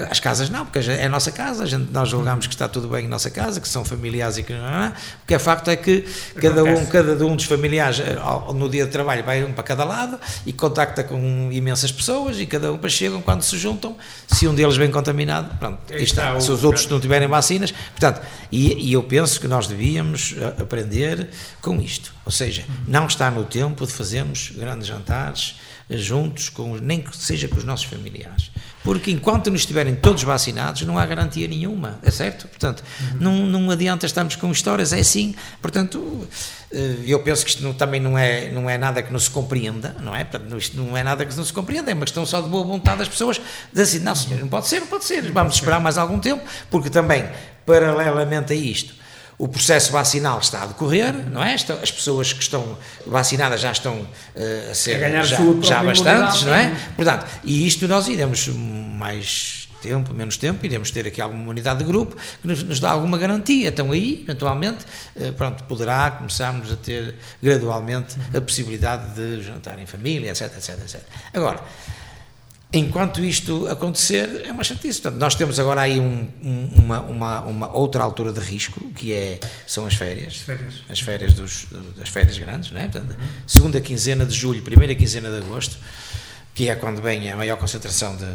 As 0.09 0.19
casas 0.19 0.49
não, 0.49 0.65
porque 0.65 0.79
é 0.89 1.05
a 1.05 1.09
nossa 1.09 1.31
casa, 1.31 1.63
a 1.63 1.67
gente, 1.67 1.91
nós 1.91 2.09
julgamos 2.09 2.47
que 2.47 2.53
está 2.53 2.67
tudo 2.67 2.87
bem 2.87 3.05
em 3.05 3.07
nossa 3.07 3.29
casa, 3.29 3.61
que 3.61 3.67
são 3.67 3.85
familiares 3.85 4.37
e 4.37 4.43
que 4.43 4.53
não 4.53 4.65
é. 4.65 4.93
O 5.23 5.27
que 5.27 5.33
é 5.33 5.39
facto 5.39 5.69
é 5.69 5.75
que 5.75 6.05
cada 6.35 6.63
um, 6.63 6.85
cada 6.85 7.25
um 7.25 7.35
dos 7.35 7.45
familiares, 7.45 7.99
eh, 7.99 8.17
no 8.53 8.69
dia 8.69 8.85
de 8.85 8.91
trabalho, 8.91 9.23
vai 9.23 9.43
um 9.43 9.53
para 9.53 9.63
cada 9.63 9.83
lado 9.83 10.19
e 10.45 10.51
contacta 10.51 11.03
com 11.03 11.49
imensas 11.51 11.91
pessoas 11.91 12.08
pessoas 12.09 12.39
e 12.39 12.45
cada 12.47 12.73
um 12.73 12.77
para 12.77 12.89
chegam 12.89 13.21
quando 13.21 13.43
se 13.43 13.55
juntam, 13.55 13.95
se 14.27 14.47
um 14.47 14.55
deles 14.55 14.75
vem 14.75 14.89
contaminado, 14.89 15.55
pronto, 15.59 15.79
está, 15.91 16.31
está 16.31 16.39
se 16.39 16.51
os 16.51 16.63
outros 16.63 16.87
não 16.87 16.99
tiverem 16.99 17.27
vacinas, 17.27 17.71
portanto, 17.71 18.19
e, 18.51 18.89
e, 18.89 18.93
eu 18.93 19.03
penso 19.03 19.39
que 19.39 19.47
nós 19.47 19.67
devíamos 19.67 20.33
eh, 20.35 20.61
aprender 20.61 21.29
com 21.61 21.79
isto, 21.79 22.11
ou 22.25 22.31
seja, 22.31 22.65
não 22.87 23.05
está 23.05 23.29
no 23.29 23.43
tempo 23.43 23.85
de 23.85 23.93
fazermos 23.93 24.51
grandes 24.55 24.87
jantares 24.87 25.59
eh, 25.87 25.97
juntos, 25.97 26.49
com, 26.49 26.77
nem 26.77 26.99
que 26.99 27.15
seja 27.15 27.47
com 27.47 27.57
os 27.57 27.63
nossos 27.63 27.85
familiares. 27.85 28.49
Porque 28.83 29.11
enquanto 29.11 29.47
não 29.47 29.55
estiverem 29.55 29.95
todos 29.95 30.23
vacinados, 30.23 30.81
não 30.83 30.97
há 30.97 31.05
garantia 31.05 31.47
nenhuma, 31.47 31.99
é 32.01 32.09
certo? 32.09 32.47
Portanto, 32.47 32.83
uhum. 33.01 33.17
não, 33.19 33.33
não 33.45 33.71
adianta 33.71 34.05
estarmos 34.05 34.35
com 34.35 34.51
histórias, 34.51 34.93
é 34.93 34.99
assim. 34.99 35.35
Portanto, 35.61 36.27
eh, 36.71 36.95
eu 37.05 37.19
penso 37.21 37.43
que 37.43 37.51
isto 37.51 37.63
não, 37.63 37.73
também 37.73 37.99
não 37.99 38.17
é, 38.17 38.49
não 38.51 38.69
é 38.69 38.77
nada 38.77 39.01
que 39.01 39.11
não 39.11 39.19
se 39.19 39.29
compreenda, 39.29 39.95
não 40.01 40.15
é? 40.15 40.23
Portanto, 40.23 40.57
isto 40.57 40.77
não 40.77 40.95
é 40.95 41.03
nada 41.03 41.25
que 41.25 41.35
não 41.35 41.43
se 41.43 41.51
compreenda, 41.51 41.91
é 41.91 41.93
uma 41.93 42.05
questão 42.05 42.25
só 42.25 42.41
de 42.41 42.47
boa 42.47 42.63
vontade 42.63 42.99
das 42.99 43.09
pessoas 43.09 43.41
dizer 43.71 43.83
assim, 43.83 43.99
não 43.99 44.15
senhor, 44.15 44.39
não 44.39 44.47
pode 44.47 44.67
ser, 44.67 44.79
não 44.79 44.87
pode 44.87 45.03
ser, 45.03 45.29
vamos 45.31 45.55
esperar 45.55 45.79
mais 45.79 45.97
algum 45.97 46.19
tempo, 46.19 46.43
porque 46.69 46.89
também, 46.89 47.27
paralelamente 47.65 48.53
a 48.53 48.55
isto, 48.55 48.93
o 49.39 49.47
processo 49.47 49.93
vacinal 49.93 50.37
está 50.39 50.63
a 50.63 50.65
decorrer, 50.65 51.13
não 51.31 51.41
é? 51.41 51.53
As 51.53 51.91
pessoas 51.91 52.33
que 52.33 52.41
estão 52.41 52.77
vacinadas 53.07 53.61
já 53.61 53.71
estão 53.71 53.95
uh, 53.95 54.71
a 54.71 54.75
ser 54.75 55.01
a 55.01 55.23
já, 55.23 55.37
já 55.61 55.81
bastantes, 55.81 56.43
não 56.43 56.53
é? 56.53 56.75
Portanto, 56.97 57.25
e 57.45 57.65
isto 57.65 57.87
nós 57.87 58.09
iremos 58.09 58.49
mais 58.49 59.69
tempo, 59.81 60.13
menos 60.13 60.35
tempo, 60.35 60.65
iremos 60.65 60.91
ter 60.91 61.07
aqui 61.07 61.21
alguma 61.21 61.49
unidade 61.49 61.79
de 61.79 61.85
grupo 61.85 62.17
que 62.41 62.47
nos, 62.49 62.61
nos 62.63 62.81
dá 62.81 62.91
alguma 62.91 63.17
garantia. 63.17 63.69
Então 63.69 63.93
aí, 63.93 64.23
eventualmente, 64.23 64.85
uh, 65.15 65.31
pronto, 65.31 65.63
poderá 65.63 66.11
começarmos 66.11 66.69
a 66.69 66.75
ter 66.75 67.15
gradualmente 67.41 68.17
a 68.35 68.41
possibilidade 68.41 69.15
de 69.15 69.41
jantar 69.41 69.79
em 69.79 69.85
família, 69.85 70.31
etc, 70.31 70.53
etc, 70.57 70.79
etc. 70.81 71.01
Agora, 71.33 71.63
Enquanto 72.71 73.19
isto 73.23 73.67
acontecer, 73.67 74.43
é 74.45 74.51
uma 74.51 74.63
chatice. 74.63 75.01
Portanto, 75.01 75.19
nós 75.19 75.33
temos 75.33 75.59
agora 75.59 75.81
aí 75.81 75.99
um, 75.99 76.27
um, 76.43 76.69
uma, 76.83 77.01
uma, 77.01 77.41
uma, 77.41 77.75
outra 77.75 78.03
altura 78.03 78.31
de 78.31 78.39
risco, 78.39 78.79
que 78.91 79.11
é, 79.11 79.39
são 79.65 79.87
as 79.87 79.95
férias. 79.95 80.33
As 80.35 80.41
férias, 80.41 80.73
as 80.87 80.99
férias, 80.99 81.33
dos, 81.33 81.65
das 81.97 82.09
férias 82.09 82.37
grandes, 82.37 82.69
não 82.71 82.79
é? 82.79 82.87
Portanto, 82.87 83.15
segunda 83.47 83.81
quinzena 83.81 84.23
de 84.23 84.35
julho, 84.35 84.61
primeira 84.61 84.93
quinzena 84.93 85.31
de 85.31 85.37
agosto, 85.37 85.77
que 86.53 86.69
é 86.69 86.75
quando 86.75 87.01
vem 87.01 87.31
a 87.31 87.35
maior 87.35 87.57
concentração 87.57 88.15
de, 88.15 88.25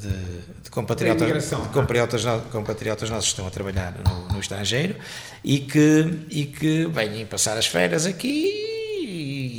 de, 0.00 0.16
de 0.62 0.70
compatriotas, 0.70 1.26
de 1.62 1.68
compatriotas, 1.70 2.24
no- 2.24 2.40
compatriotas 2.52 3.10
nossos 3.10 3.24
que 3.24 3.32
estão 3.32 3.46
a 3.48 3.50
trabalhar 3.50 3.94
no, 3.98 4.28
no 4.28 4.38
estrangeiro 4.38 4.94
e 5.42 5.58
que, 5.58 6.20
e 6.30 6.44
que 6.46 6.86
vêm 6.86 7.26
passar 7.26 7.58
as 7.58 7.66
férias 7.66 8.06
aqui 8.06 8.71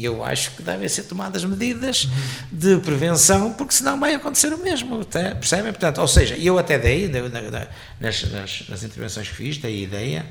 eu 0.06 0.24
acho 0.24 0.52
que 0.52 0.64
devem 0.64 0.88
ser 0.90 1.04
tomadas 1.04 1.44
medidas 1.46 2.08
de 2.52 2.78
prevenção 2.78 3.54
porque 3.54 3.74
senão 3.74 4.00
vai 4.00 4.14
acontecer 4.16 4.54
o 4.54 4.58
mesmo, 4.58 5.04
tá? 5.06 5.36
percebem? 5.36 5.72
Portanto, 5.72 6.00
ou 6.02 6.08
seja, 6.08 6.36
eu 6.38 6.58
até 6.58 6.78
dei, 6.80 7.08
na- 7.10 7.30
na- 7.30 7.68
nas, 8.00 8.24
nas, 8.32 8.64
nas 8.70 8.84
intervenções 8.84 9.28
que 9.30 9.36
fiz, 9.36 9.58
dei 9.58 9.74
a 9.74 9.84
ideia 9.84 10.26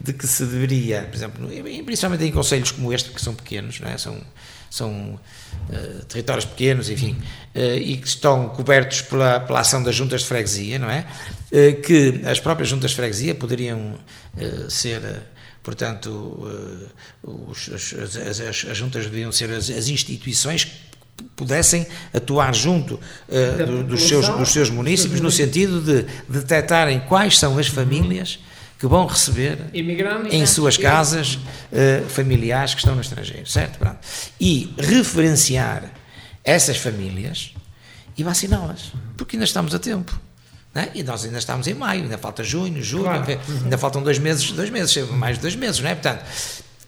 de 0.00 0.12
que 0.12 0.26
se 0.28 0.44
deveria, 0.44 1.02
por 1.02 1.16
exemplo, 1.16 1.48
principalmente 1.84 2.24
em 2.24 2.30
conselhos 2.30 2.70
como 2.70 2.92
este, 2.92 3.10
que 3.10 3.20
são 3.20 3.34
pequenos, 3.34 3.80
não 3.80 3.88
é? 3.88 3.98
são, 3.98 4.16
são 4.70 5.18
eh, 5.72 6.02
territórios 6.08 6.44
pequenos, 6.44 6.88
enfim, 6.88 7.16
eh, 7.52 7.76
e 7.78 7.96
que 7.96 8.06
estão 8.06 8.48
cobertos 8.50 9.02
pela, 9.02 9.40
pela 9.40 9.58
ação 9.60 9.82
das 9.82 9.96
juntas 9.96 10.20
de 10.20 10.28
freguesia, 10.28 10.78
não 10.78 10.88
é? 10.88 11.04
Eh, 11.50 11.72
que 11.72 12.20
as 12.26 12.38
próprias 12.38 12.68
juntas 12.68 12.90
de 12.92 12.96
freguesia 12.96 13.34
poderiam 13.34 13.98
ser, 14.68 15.00
portanto, 15.68 16.48
eh, 16.50 17.28
os- 17.50 17.68
as, 17.74 18.16
as- 18.16 18.40
as- 18.40 18.64
as 18.70 18.76
juntas 18.78 19.04
deviam 19.04 19.30
ser 19.30 19.50
as, 19.50 19.68
instituições 19.68 20.64
que 20.64 20.72
pudessem 21.36 21.86
atuar 22.14 22.54
junto 22.54 22.98
Da 23.58 23.66
do- 23.66 23.84
dos, 23.84 24.02
seus, 24.08 24.26
dos 24.30 24.48
seus 24.50 24.70
municípios 24.70 25.20
no 25.20 25.30
sentido 25.30 25.82
de 25.82 26.06
detectarem 26.26 27.00
quais 27.00 27.38
são 27.38 27.58
as 27.58 27.66
famílias 27.66 28.38
que 28.78 28.86
vão 28.86 29.04
receber 29.06 29.58
Imigrantes. 29.74 30.32
em 30.32 30.46
suas 30.46 30.78
casas 30.78 31.38
eh, 31.70 32.02
familiares 32.08 32.72
que 32.72 32.80
estão 32.80 32.94
no 32.94 33.02
estrangeiro, 33.02 33.46
certo? 33.46 33.78
Pronto. 33.78 33.98
E 34.40 34.72
referenciar 34.78 35.92
essas 36.42 36.78
famílias 36.78 37.52
e 38.16 38.24
vaciná-las, 38.24 38.92
porque 39.18 39.36
ainda 39.36 39.44
estamos 39.44 39.74
a 39.74 39.78
tempo. 39.78 40.18
Não 40.78 40.84
é? 40.84 40.90
E 40.94 41.02
nós 41.02 41.24
ainda 41.24 41.38
estamos 41.38 41.66
em 41.66 41.74
maio, 41.74 42.02
ainda 42.02 42.16
falta 42.18 42.42
junho, 42.44 42.82
julho, 42.82 43.04
Claro. 43.04 43.38
ainda 43.64 43.78
faltam 43.78 44.02
dois 44.02 44.18
meses, 44.18 44.50
dois 44.52 44.70
meses, 44.70 44.96
mais 45.10 45.36
de 45.36 45.42
dois 45.42 45.56
meses, 45.56 45.80
não 45.80 45.90
é? 45.90 45.94
Portanto, 45.94 46.24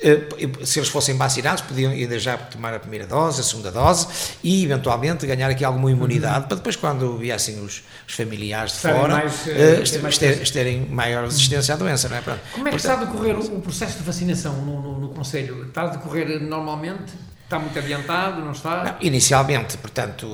eh, 0.03 0.23
se 0.65 0.79
eles 0.79 0.89
fossem 0.89 1.15
vacinados, 1.17 1.63
podiam 1.63 1.93
ainda 1.93 2.19
já 2.19 2.37
tomar 2.39 2.73
a 2.73 2.79
primeira 2.79 3.07
dose, 3.07 3.41
a 3.41 3.45
segunda 3.45 3.71
dose 3.71 4.07
e 4.43 4.65
eventualmente 4.65 5.27
ganhar 5.27 5.51
aqui 5.51 5.63
alguma 5.65 5.91
imunidade 5.91 6.47
para 6.47 6.57
depois, 6.57 6.75
quando 6.77 7.19
viessem 7.19 7.61
os, 7.61 7.83
os 8.09 8.15
familiares 8.15 8.71
de 8.73 8.77
Estarem 8.79 8.99
fora, 9.01 9.13
mais, 9.15 9.43
ter 9.91 9.99
mais 10.03 10.17
ter- 10.19 10.51
terem 10.51 10.87
maior 10.87 11.25
resistência 11.25 11.75
à 11.75 11.77
doença, 11.77 12.09
não 12.09 12.17
é? 12.17 12.21
Pronto. 12.23 12.41
Como 12.53 12.69
é 12.69 12.71
que 12.71 12.77
Portanto, 12.79 13.03
está 13.03 13.03
a 13.03 13.13
decorrer 13.13 13.39
o, 13.39 13.61
processo 13.61 13.99
de 13.99 14.05
vacinação 14.05 14.55
no, 14.65 14.81
no, 14.81 15.01
no 15.01 15.09
Conselho? 15.11 15.67
Está 15.67 15.83
a 15.83 15.87
decorrer 15.89 16.41
normalmente? 16.41 17.13
Está 17.45 17.59
muito 17.59 17.77
adiantado? 17.79 18.41
Não 18.43 18.53
está? 18.53 18.85
Não, 18.85 18.97
inicialmente, 19.01 19.77
portanto, 19.77 20.29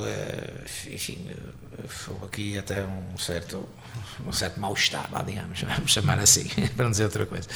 enfim, 0.92 1.26
aqui 2.24 2.58
até 2.58 2.82
um 2.82 3.16
certo, 3.18 3.68
um 4.26 4.32
certo 4.32 4.60
mal-estar, 4.60 5.08
digamos, 5.24 5.60
vamos 5.62 5.92
chamar 5.92 6.18
assim, 6.18 6.44
para 6.74 6.84
não 6.84 6.90
dizer 6.90 7.04
outra 7.04 7.26
coisa. 7.26 7.48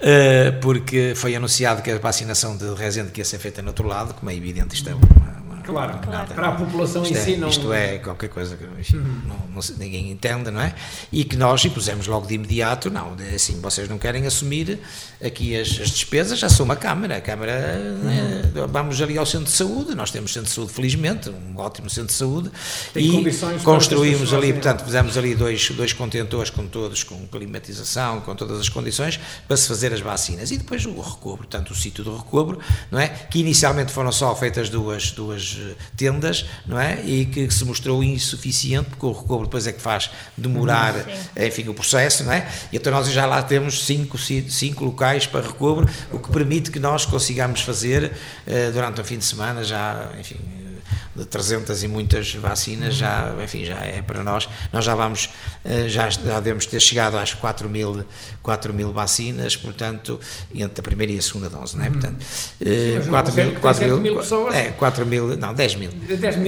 Eh, 0.00 0.50
porque 0.60 1.14
foi 1.16 1.34
anunciado 1.34 1.80
que 1.80 1.90
a 1.90 1.98
vacinação 1.98 2.56
de 2.56 2.74
Rezende 2.74 3.10
que 3.10 3.20
ia 3.20 3.24
ser 3.24 3.38
feita 3.38 3.62
no 3.62 3.68
outro 3.68 3.86
lado, 3.86 4.14
como 4.14 4.30
é 4.30 4.34
evidente, 4.34 4.74
isto 4.74 4.90
é 4.90 4.94
uma, 4.94 5.23
Claro, 5.64 5.98
nada- 6.10 6.34
para 6.34 6.48
a 6.48 6.52
população 6.52 7.02
isto 7.02 7.14
em 7.14 7.16
é, 7.18 7.24
si 7.24 7.36
não... 7.36 7.48
isto 7.48 7.72
é 7.72 7.98
qualquer 7.98 8.28
coisa 8.28 8.56
que 8.56 8.64
enfim, 8.80 8.98
não, 9.26 9.36
não 9.54 9.62
se- 9.62 9.74
ninguém 9.78 10.10
entenda, 10.10 10.50
não 10.50 10.60
é? 10.60 10.74
E 11.12 11.24
que 11.24 11.36
nós 11.36 11.64
impusemos 11.64 12.06
logo 12.06 12.26
de 12.26 12.34
imediato, 12.34 12.90
não, 12.90 13.16
assim, 13.34 13.60
vocês 13.60 13.88
não 13.88 13.98
querem 13.98 14.26
assumir 14.26 14.78
aqui 15.24 15.56
as, 15.58 15.68
as 15.80 15.90
despesas, 15.90 16.38
já 16.38 16.48
sou 16.48 16.64
uma 16.64 16.76
Câmara, 16.76 17.16
a 17.16 17.20
Câmara, 17.20 17.78
né, 18.02 18.42
vamos 18.68 19.00
ali 19.00 19.16
ao 19.16 19.24
centro 19.26 19.46
de 19.46 19.52
saúde, 19.52 19.94
nós 19.94 20.10
temos 20.10 20.32
centro 20.32 20.48
de 20.48 20.54
saúde, 20.54 20.72
felizmente, 20.72 21.30
um 21.30 21.58
ótimo 21.58 21.88
centro 21.88 22.08
de 22.08 22.14
saúde, 22.14 22.50
Tem 22.92 23.04
e 23.26 23.58
construímos 23.62 24.32
ali, 24.34 24.52
portanto, 24.52 24.84
fizemos 24.84 25.16
ali 25.16 25.34
dois, 25.34 25.70
dois 25.70 25.92
contentores 25.92 26.50
com 26.50 26.66
todos, 26.66 27.02
com 27.02 27.26
climatização, 27.28 28.20
com 28.20 28.34
todas 28.34 28.60
as 28.60 28.68
condições, 28.68 29.18
para 29.46 29.56
se 29.56 29.66
fazer 29.68 29.92
as 29.92 30.00
vacinas. 30.00 30.50
E 30.50 30.58
depois 30.58 30.84
o 30.84 31.00
recobro, 31.00 31.38
portanto, 31.38 31.70
o 31.70 31.74
sítio 31.74 32.04
do 32.04 32.16
recobro, 32.16 32.58
não 32.90 32.98
é? 32.98 33.08
Que 33.08 33.38
inicialmente 33.40 33.92
foram 33.92 34.12
só 34.12 34.34
feitas 34.36 34.68
duas, 34.68 35.10
duas 35.12 35.53
eh, 35.60 35.74
tendas, 35.96 36.44
não 36.66 36.78
é? 36.80 37.00
E 37.04 37.26
que 37.26 37.50
se 37.50 37.64
mostrou 37.64 38.02
insuficiente, 38.02 38.90
porque 38.90 39.06
o 39.06 39.12
recobro 39.12 39.46
depois 39.46 39.66
é 39.66 39.72
que 39.72 39.80
faz 39.80 40.10
demorar, 40.36 40.94
enfim, 41.36 41.68
o 41.68 41.74
processo, 41.74 42.24
não 42.24 42.32
é? 42.32 42.48
E 42.72 42.76
então 42.76 42.92
nós 42.92 43.10
já 43.10 43.26
lá 43.26 43.42
temos 43.42 43.84
cinco, 43.84 44.16
ci- 44.18 44.46
cinco 44.50 44.84
locais 44.84 45.26
para 45.26 45.46
recobro, 45.46 45.88
o 46.12 46.18
que 46.18 46.30
permite 46.30 46.70
que 46.70 46.78
nós 46.78 47.04
consigamos 47.06 47.60
fazer 47.60 48.12
eh, 48.46 48.70
durante 48.70 49.00
o 49.00 49.04
fim 49.04 49.18
de 49.18 49.24
semana 49.24 49.64
já, 49.64 50.10
enfim, 50.18 50.36
de 51.14 51.24
300 51.24 51.82
e 51.82 51.88
muitas 51.88 52.34
vacinas, 52.34 52.94
já, 52.94 53.32
enfim, 53.42 53.64
já 53.64 53.76
é 53.76 54.02
para 54.02 54.22
nós. 54.24 54.48
Nós 54.72 54.84
já 54.84 54.94
vamos, 54.94 55.30
eh, 55.64 55.88
já, 55.88 56.08
já 56.10 56.40
devemos 56.40 56.66
ter 56.66 56.80
chegado 56.80 57.16
às 57.16 57.32
4 57.34 57.68
mil, 57.68 58.04
4 58.42 58.72
mil 58.74 58.92
vacinas, 58.92 59.56
portanto, 59.56 60.18
entre 60.54 60.80
a 60.80 60.82
primeira 60.82 61.12
e 61.12 61.18
a 61.18 61.22
segunda 61.22 61.48
dose, 61.48 61.76
não 61.76 61.84
é? 61.84 61.90
Portanto, 61.90 62.24
eh, 62.60 62.94
Mas 62.96 63.06
não 63.06 63.12
4 63.12 63.32
consegue 63.32 63.42
mil, 63.46 63.54
ter 63.54 63.60
4 63.60 63.78
7 63.78 63.90
mil, 63.90 64.00
mil 64.00 64.16
pessoas? 64.16 64.54
é, 64.54 64.70
4 64.70 65.06
mil, 65.06 65.36
não, 65.36 65.54
10 65.54 65.74
mil. 65.76 65.90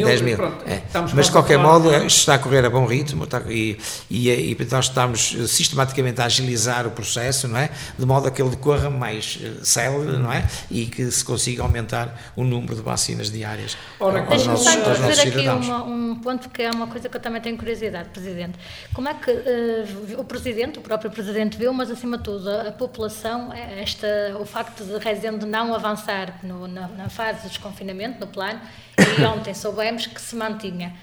10 0.07 0.21
mil, 0.23 0.37
pronto, 0.37 0.65
é. 0.67 0.83
Mas 1.15 1.27
de 1.27 1.33
qualquer 1.33 1.59
modo, 1.59 1.93
eh, 1.93 2.07
isto 2.07 2.19
está 2.19 2.35
a 2.35 2.39
correr 2.39 2.65
a 2.65 2.71
bom 2.71 2.87
ritmo 2.87 3.25
está- 3.25 3.43
e, 3.49 3.79
e, 4.11 4.29
e 4.31 4.57
nós 4.71 4.87
estamos 4.87 5.37
eh, 5.39 5.47
sistematicamente 5.47 6.21
a 6.21 6.25
agilizar 6.25 6.87
o 6.87 6.91
processo, 6.91 7.47
não 7.49 7.59
é? 7.59 7.71
De 7.99 8.05
modo 8.05 8.27
a 8.29 8.31
que 8.31 8.43
ele 8.43 8.51
decorra 8.51 8.91
mais 8.91 9.39
eh, 9.43 9.53
célere, 9.63 10.17
não 10.19 10.33
é? 10.33 10.45
E 10.71 10.87
que 10.87 11.11
se 11.11 11.25
consiga 11.25 11.63
aumentar 11.63 12.33
o 12.35 12.43
número 12.45 12.75
de 12.75 12.83
vacinas 12.83 13.31
diárias 13.31 13.77
Ora, 14.01 14.23
nossos, 14.65 14.83
só 14.85 14.91
aos 14.91 14.99
nossos 14.99 14.99
introduzir 14.99 15.29
aqui 15.29 15.41
cidadãos. 15.41 15.67
uma- 15.67 15.85
um 15.85 16.17
ponto 16.21 16.49
que 16.51 16.63
é 16.63 16.71
uma 16.71 16.87
coisa 16.87 17.09
que 17.09 17.17
eu 17.17 17.21
também 17.21 17.41
tenho 17.41 17.57
curiosidade, 17.57 18.09
Presidente. 18.11 18.59
Como 18.95 19.09
é 19.09 19.15
que 19.15 19.31
eh, 19.31 19.85
o 20.19 20.25
Presidente, 20.25 20.79
o 20.79 20.83
próprio 20.83 21.11
Presidente 21.11 21.57
viu, 21.59 21.73
mas 21.73 21.91
acima 21.91 22.17
de 22.19 22.25
tudo 22.25 22.51
a, 22.51 22.69
a 22.69 22.73
população, 22.73 23.53
eh, 23.53 23.83
esta, 23.83 24.07
o 24.41 24.45
facto 24.47 24.85
de 24.85 24.97
Rezende 24.99 25.45
não 25.47 25.75
avançar 25.75 26.39
no- 26.43 26.67
na, 26.69 26.89
na 26.89 27.09
fase 27.09 27.43
de 27.43 27.49
desconfinamento, 27.49 28.21
no 28.21 28.27
plano, 28.27 28.61
e 28.99 29.23
ontem 29.25 29.55
soubemos 29.55 30.07
que 30.07 30.21
se 30.21 30.35
mantinha. 30.37 30.95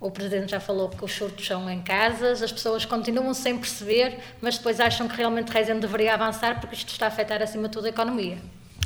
O 0.00 0.10
Presidente 0.10 0.50
já 0.50 0.60
falou 0.60 0.90
que 0.90 1.02
os 1.02 1.12
surtos 1.12 1.46
são 1.46 1.70
em 1.70 1.80
casas, 1.80 2.42
as 2.42 2.52
pessoas 2.52 2.84
continuam 2.84 3.32
sem 3.32 3.56
perceber, 3.56 4.18
mas 4.40 4.58
depois 4.58 4.78
acham 4.78 5.08
que 5.08 5.16
realmente 5.16 5.50
Rezende 5.50 5.80
deveria 5.80 6.12
avançar 6.12 6.60
porque 6.60 6.74
isto 6.74 6.90
está 6.92 7.06
a 7.06 7.08
afetar 7.08 7.40
acima 7.40 7.68
de 7.68 7.72
tudo 7.72 7.86
a 7.86 7.88
economia. 7.88 8.36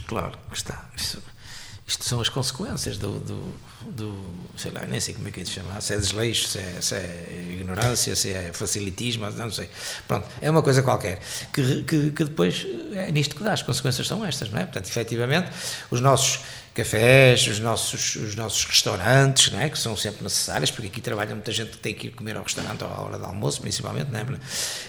Claro 0.07 0.39
que 0.49 0.57
está. 0.57 0.85
Isso- 0.97 1.21
isto 1.89 2.05
são 2.05 2.21
as 2.21 2.29
consequências 2.29 2.99
do, 2.99 3.19
do, 3.19 3.55
do, 3.87 4.15
sei 4.59 4.71
lá, 4.71 4.83
nem 4.87 5.01
sei 5.01 5.15
como 5.15 5.27
é 5.27 5.31
que 5.31 5.41
é 5.41 5.43
de 5.43 5.49
chamar, 5.49 5.81
se 5.81 5.95
é 5.95 5.97
desleixo, 5.97 6.47
se 6.47 6.59
é, 6.59 6.77
se 6.83 6.95
é 6.95 7.57
ignorância, 7.59 8.15
se 8.15 8.31
é 8.31 8.53
facilitismo, 8.53 9.29
não 9.31 9.51
sei. 9.51 9.71
Pronto, 10.07 10.29
é 10.43 10.51
uma 10.51 10.63
coisa 10.63 10.83
qualquer, 10.83 11.19
que, 11.51 11.83
que, 11.85 12.11
que 12.11 12.25
depois 12.25 12.67
é 12.93 13.11
nisto 13.11 13.35
que 13.35 13.43
dá, 13.43 13.55
as 13.55 13.63
consequências 13.63 14.07
são 14.07 14.23
estas, 14.23 14.51
não 14.51 14.61
é? 14.61 14.65
Portanto, 14.65 14.87
efetivamente, 14.87 15.51
os 15.91 16.03
nossos 16.03 16.41
cafés, 16.79 17.47
os 17.49 17.59
nossos, 17.59 18.17
os 18.17 18.35
nossos 18.37 18.65
restaurantes, 18.65 19.53
não 19.53 19.61
é? 19.61 19.69
que 19.69 19.79
são 19.79 19.97
sempre 19.97 20.23
necessários, 20.23 20.71
porque 20.71 20.87
aqui 20.87 21.01
trabalha 21.01 21.35
muita 21.35 21.51
gente 21.51 21.73
que 21.73 21.79
tem 21.79 21.93
que 21.93 22.07
ir 22.07 22.11
comer 22.11 22.37
ao 22.37 22.43
restaurante 22.45 22.85
à 22.85 22.87
hora 22.87 23.19
do 23.19 23.25
almoço, 23.25 23.61
principalmente, 23.61 24.11
não 24.11 24.21
é? 24.21 24.27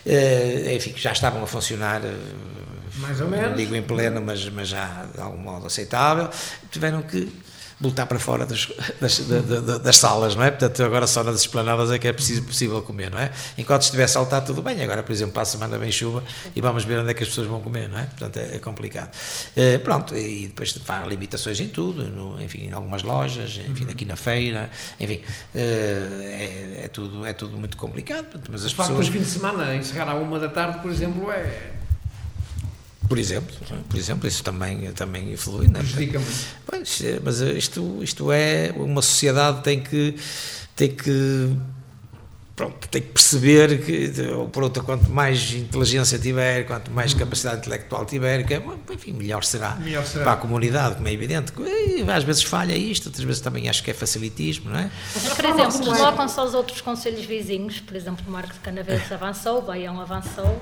Eh, 0.05 0.75
enfim, 0.75 0.91
que 0.91 1.01
já 1.01 1.11
estavam 1.11 1.41
a 1.43 1.47
funcionar 1.47 2.01
eh, 2.05 2.13
Mais 2.97 3.19
ou 3.19 3.27
não 3.27 3.37
menos. 3.37 3.57
digo 3.57 3.75
em 3.75 3.81
pleno, 3.81 4.21
mas, 4.21 4.47
mas 4.49 4.67
já 4.67 5.05
de 5.13 5.19
algum 5.19 5.37
modo 5.37 5.65
aceitável, 5.65 6.29
tiveram 6.71 7.01
que 7.01 7.27
voltar 7.81 8.05
para 8.07 8.19
fora 8.19 8.45
das, 8.45 8.67
das, 8.99 9.19
da- 9.19 9.39
da- 9.39 9.59
da- 9.61 9.77
das 9.77 9.97
salas, 9.97 10.35
não 10.35 10.43
é? 10.43 10.51
Portanto, 10.51 10.83
agora 10.83 11.07
só 11.07 11.23
nas 11.23 11.39
esplanadas 11.39 11.89
é 11.91 11.97
que 11.97 12.07
é 12.07 12.13
preciso, 12.13 12.43
possível 12.43 12.81
comer, 12.81 13.09
não 13.09 13.17
é? 13.19 13.31
Enquanto 13.57 13.83
estiver 13.83 14.03
está 14.03 14.41
tudo 14.41 14.61
bem, 14.61 14.83
agora, 14.83 15.01
por 15.01 15.11
exemplo, 15.13 15.33
para 15.33 15.43
a 15.43 15.45
semana 15.45 15.77
vem 15.77 15.91
chuva 15.91 16.23
e 16.55 16.59
vamos 16.59 16.83
ver 16.83 16.99
onde 16.99 17.11
é 17.11 17.13
que 17.13 17.23
as 17.23 17.29
pessoas 17.29 17.47
vão 17.47 17.61
comer, 17.61 17.87
não 17.87 17.97
é? 17.97 18.03
Portanto, 18.03 18.37
é, 18.37 18.55
é 18.55 18.59
complicado. 18.59 19.09
Eh, 19.55 19.77
pronto, 19.77 20.15
e 20.15 20.47
depois 20.47 20.75
há 20.87 21.05
limitações 21.05 21.59
em 21.61 21.67
tudo, 21.69 22.03
no- 22.03 22.41
enfim, 22.41 22.65
em 22.67 22.71
algumas 22.73 23.01
lojas, 23.01 23.59
enfim, 23.69 23.87
aqui 23.89 24.03
na 24.03 24.15
feira, 24.17 24.69
enfim, 24.99 25.21
eh, 25.55 26.79
é, 26.81 26.85
é 26.85 26.87
tudo, 26.89 27.25
é 27.25 27.31
tudo 27.33 27.57
muito 27.57 27.77
complicado, 27.77 28.41
mas 28.49 28.65
as 28.65 28.73
pessoas... 28.73 29.05
de 29.05 29.11
fim 29.11 29.19
de 29.19 29.25
semana 29.25 29.73
encerrar 29.75 30.09
à 30.11 30.15
uma 30.15 30.37
da 30.39 30.49
tarde, 30.49 30.79
por 30.79 30.91
exemplo, 30.91 31.31
é 31.31 31.71
Por 33.09 33.17
exemplo, 33.17 33.55
por 33.89 33.97
exemplo, 33.97 34.27
isso 34.27 34.43
também, 34.43 34.91
também 34.91 35.33
influi, 35.33 35.67
não 35.67 35.79
é? 35.79 35.83
prejudica 35.83 36.19
muito. 36.19 36.45
Pois, 36.63 37.01
é, 37.01 37.19
mas 37.23 37.41
isto, 37.41 38.03
isto 38.03 38.31
é, 38.31 38.71
uma 38.75 39.01
sociedade 39.01 39.63
tem 39.63 39.79
que, 39.79 40.15
tem 40.75 40.89
que, 40.89 41.57
pronto, 42.55 42.87
tem 42.87 43.01
que 43.01 43.07
perceber 43.07 43.83
que, 43.83 44.21
ou 44.27 44.47
por 44.47 44.61
outra, 44.61 44.83
quanto 44.83 45.09
mais 45.09 45.51
inteligência 45.53 46.19
tiver, 46.19 46.67
quanto 46.67 46.91
mais 46.91 47.11
capacidade 47.15 47.57
intelectual 47.61 48.05
tiver, 48.05 48.45
que, 48.45 48.53
é, 48.53 48.63
enfim, 48.91 49.13
melhor 49.13 49.43
será, 49.43 49.75
Melhor 49.77 50.05
será. 50.05 50.25
para 50.25 50.33
a 50.33 50.37
comunidade, 50.37 50.97
como 50.97 51.07
é 51.07 51.11
evidente. 51.11 51.51
E, 51.57 52.05
às 52.11 52.23
vezes 52.23 52.43
falha 52.43 52.75
isto, 52.75 53.07
outras 53.07 53.25
vezes 53.25 53.41
também 53.41 53.67
acho 53.67 53.83
que 53.83 53.89
é 53.89 53.93
facilitismo, 53.95 54.69
não 54.69 54.77
é? 54.77 54.91
Mas, 55.15 55.33
por 55.33 55.45
exemplo, 55.45 55.79
deslocam-se 55.79 56.39
aos 56.39 56.53
outros 56.53 56.79
conselhos 56.81 57.25
vizinhos, 57.25 57.79
por 57.79 57.95
exemplo, 57.95 58.23
o 58.27 58.31
Marcos 58.31 58.53
de 58.53 58.59
Canaveses 58.59 59.11
avançou, 59.11 59.57
o 59.57 59.61
Baião 59.63 59.99
avançou, 59.99 60.61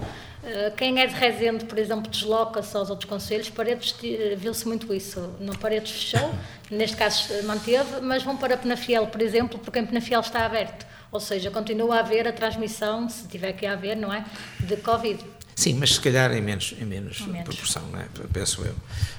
quem 0.77 0.99
é 1.01 1.07
de 1.07 1.13
Rezende, 1.13 1.65
por 1.65 1.77
exemplo, 1.77 2.09
desloca-se 2.09 2.75
aos 2.77 2.89
outros 2.89 3.09
conselhos, 3.09 3.49
Paredes 3.49 3.95
viu-se 4.37 4.67
muito 4.67 4.93
isso. 4.93 5.19
No 5.39 5.57
Paredes 5.57 5.91
fechou, 5.91 6.33
neste 6.69 6.95
caso 6.95 7.27
manteve, 7.45 8.01
mas 8.01 8.23
vão 8.23 8.37
para 8.37 8.55
Penafiel, 8.55 9.07
por 9.07 9.21
exemplo, 9.21 9.59
porque 9.59 9.79
em 9.79 9.85
Penafiel 9.85 10.21
está 10.21 10.45
aberto. 10.45 10.85
Ou 11.11 11.19
seja, 11.19 11.49
continua 11.49 11.95
a 11.95 11.99
haver 11.99 12.27
a 12.27 12.31
transmissão, 12.31 13.09
se 13.09 13.27
tiver 13.27 13.53
que 13.53 13.65
haver, 13.65 13.95
não 13.95 14.13
é? 14.13 14.25
De 14.59 14.77
Covid. 14.77 15.23
Sim, 15.55 15.73
mas 15.73 15.95
se 15.95 16.01
calhar 16.01 16.31
em 16.33 16.41
menos, 16.41 16.75
em 16.79 16.85
menos, 16.85 17.21
menos. 17.21 17.43
proporção, 17.43 17.81
não 17.87 17.99
é? 17.99 18.07
penso 18.31 18.63
eu. 18.63 18.75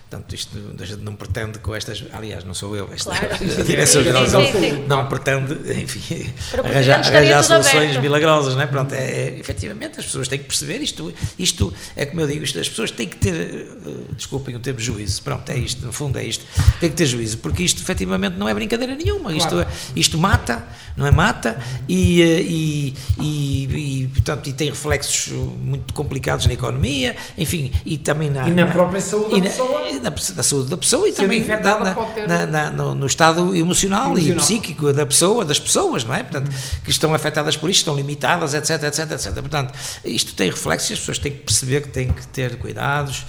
Portanto, 0.08 0.34
isto 0.34 0.56
a 0.80 0.84
gente 0.86 1.02
não 1.02 1.14
pretende 1.14 1.58
com 1.58 1.74
estas. 1.74 2.02
Aliás, 2.14 2.42
não 2.42 2.54
sou 2.54 2.74
eu, 2.74 2.88
esta 2.94 3.14
claro. 3.14 3.34
a 3.60 3.62
Direção-Geral 3.62 4.24
não 4.86 5.06
pretende, 5.06 5.52
enfim, 5.82 6.32
arranjar, 6.64 7.06
arranjar 7.06 7.42
soluções 7.42 7.76
aberto. 7.76 8.00
milagrosas, 8.00 8.54
não 8.54 8.62
é? 8.62 8.66
Pronto, 8.66 8.94
é, 8.94 9.04
é, 9.04 9.38
efetivamente 9.38 10.00
as 10.00 10.06
pessoas 10.06 10.26
têm 10.26 10.38
que 10.38 10.46
perceber 10.46 10.78
isto. 10.78 11.12
Isto 11.38 11.74
é 11.94 12.06
como 12.06 12.22
eu 12.22 12.26
digo, 12.26 12.42
isto, 12.42 12.58
as 12.58 12.66
pessoas 12.66 12.90
têm 12.90 13.06
que 13.06 13.18
ter, 13.18 13.68
uh, 13.84 14.14
desculpem 14.14 14.56
o 14.56 14.60
termo 14.60 14.80
juízo, 14.80 15.22
pronto, 15.22 15.46
é 15.50 15.58
isto, 15.58 15.84
no 15.84 15.92
fundo 15.92 16.18
é 16.18 16.24
isto, 16.24 16.42
tem 16.80 16.88
que 16.88 16.96
ter 16.96 17.04
juízo, 17.04 17.36
porque 17.38 17.62
isto 17.62 17.82
efetivamente 17.82 18.38
não 18.38 18.48
é 18.48 18.54
brincadeira 18.54 18.94
nenhuma, 18.94 19.34
isto, 19.34 19.50
claro. 19.50 19.68
isto 19.94 20.16
mata, 20.16 20.66
não 20.96 21.06
é? 21.06 21.10
Mata 21.10 21.60
e, 21.86 22.22
eh, 22.22 22.40
e, 22.40 22.94
e, 23.20 24.04
e, 24.04 24.08
portanto, 24.08 24.46
e 24.46 24.54
tem 24.54 24.70
reflexos 24.70 25.28
muito 25.32 25.92
complicados 25.92 26.46
na 26.46 26.54
economia, 26.54 27.14
enfim, 27.36 27.70
e 27.84 27.98
também 27.98 28.30
na. 28.30 28.48
E 28.48 28.52
na 28.52 28.66
própria 28.66 29.02
saúde 29.02 29.38
da 29.38 29.48
pessoa 29.48 29.97
da, 30.00 30.10
da, 30.10 30.42
saúde 30.42 30.68
da 30.68 30.76
pessoa 30.76 31.08
e 31.08 31.12
também 31.12 31.44
da, 31.44 31.96
na, 32.26 32.46
na, 32.46 32.70
no, 32.70 33.06
estado 33.06 33.54
emocional, 33.54 34.12
emocional, 34.12 34.18
e 34.18 34.34
psíquico 34.34 34.92
da 34.92 35.06
pessoa, 35.06 35.44
das 35.44 35.58
pessoas, 35.58 36.04
não 36.04 36.14
é? 36.14 36.22
Portanto, 36.22 36.48
uhum. 36.48 36.80
que 36.84 36.90
estão 36.90 37.14
afetadas 37.14 37.56
por 37.56 37.70
isto, 37.70 37.80
estão 37.80 37.96
limitadas, 37.96 38.54
etc, 38.54 38.82
etc, 38.84 39.10
etc. 39.12 39.32
Portanto, 39.34 39.74
isto 40.04 40.34
tem 40.34 40.50
reflexos 40.50 40.90
e 40.90 40.92
as 40.94 40.98
pessoas 40.98 41.18
têm 41.18 41.32
que 41.32 41.38
perceber 41.38 41.82
que 41.82 41.88
têm 41.88 42.12
que 42.12 42.26
ter 42.28 42.56
cuidados, 42.58 43.24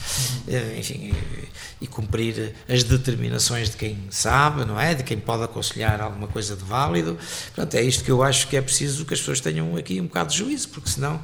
uhum. 0.47 0.79
enfim, 0.79 1.13
e, 1.13 1.85
e 1.85 1.87
cumprir 1.87 2.53
as 2.67 2.83
determinações 2.83 3.69
de 3.69 3.77
quem 3.77 3.97
sabe, 4.09 4.65
não 4.65 4.79
é? 4.79 4.93
De 4.93 5.03
quem 5.03 5.17
pode 5.17 5.43
aconselhar 5.43 6.01
alguma 6.01 6.27
coisa 6.27 6.55
de 6.55 6.63
válido. 6.63 7.17
Portanto, 7.55 7.75
é 7.75 7.81
isto 7.81 8.03
que 8.03 8.11
eu 8.11 8.21
acho 8.23 8.47
que 8.47 8.57
é 8.57 8.61
preciso 8.61 9.05
que 9.05 9.13
as 9.13 9.19
pessoas 9.19 9.39
tenham 9.39 9.75
aqui 9.75 9.99
um 9.99 10.05
bocado 10.05 10.29
de 10.29 10.37
juízo, 10.37 10.69
porque 10.69 10.89
senão 10.89 11.19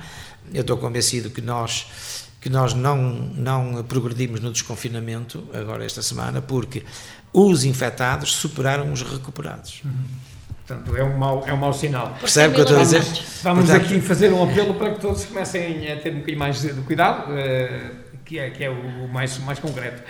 eu 0.54 0.62
estou 0.62 0.78
convencido 0.78 1.30
que 1.30 1.42
nós 1.42 1.88
que 2.46 2.50
nós 2.52 2.76
não, 2.76 2.96
não 3.36 3.84
progredimos 3.84 4.40
no 4.40 4.52
desconfinamento, 4.52 5.50
agora 5.52 5.84
esta 5.84 6.04
semana, 6.04 6.44
porque 6.44 6.84
os 7.34 7.64
infectados 7.64 8.36
superaram 8.36 8.94
os 8.94 9.02
recuperados. 9.02 9.82
Uhum. 9.84 9.92
Portanto, 10.64 10.96
é 10.96 11.04
um 11.04 11.18
mau, 11.18 11.44
é 11.48 11.52
um 11.52 11.58
mau 11.58 11.74
sinal. 11.74 12.16
Percebe 12.20 12.52
o 12.52 12.54
que 12.54 12.62
eu 12.62 12.66
estou 12.66 12.78
a 12.78 12.84
dizer? 12.84 13.02
Vamos 13.42 13.66
Portanto, 13.66 13.86
aqui 13.86 14.00
fazer 14.00 14.32
um 14.32 14.44
apelo 14.44 14.76
para 14.76 14.94
que 14.94 15.00
todos 15.00 15.26
comecem 15.26 15.92
a 15.92 15.96
ter 15.96 16.12
um 16.12 16.18
bocadinho 16.18 16.38
mais 16.38 16.62
de 16.62 16.70
cuidado, 16.84 17.32
uh, 17.32 17.96
que 18.24 18.38
é, 18.38 18.52
que 18.52 18.64
é 18.64 18.70
o 18.70 19.08
mais, 19.08 19.40
mais 19.40 19.58
concreto. 19.58 20.04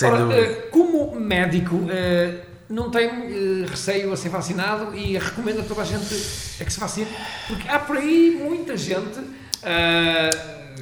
Ora, 0.00 0.26
uh, 0.26 0.70
como 0.70 1.18
médico, 1.18 1.74
uh, 1.74 2.40
não 2.68 2.88
tem 2.88 3.66
receio 3.68 4.12
a 4.12 4.16
ser 4.16 4.28
vacinado 4.28 4.96
e 4.96 5.18
recomendo 5.18 5.58
a 5.58 5.64
toda 5.64 5.82
a 5.82 5.84
gente 5.84 6.04
a 6.60 6.64
que 6.64 6.72
se 6.72 6.78
vacine, 6.78 7.08
porque 7.48 7.68
há 7.68 7.80
por 7.80 7.96
aí 7.96 8.40
muita 8.40 8.76
gente 8.76 9.18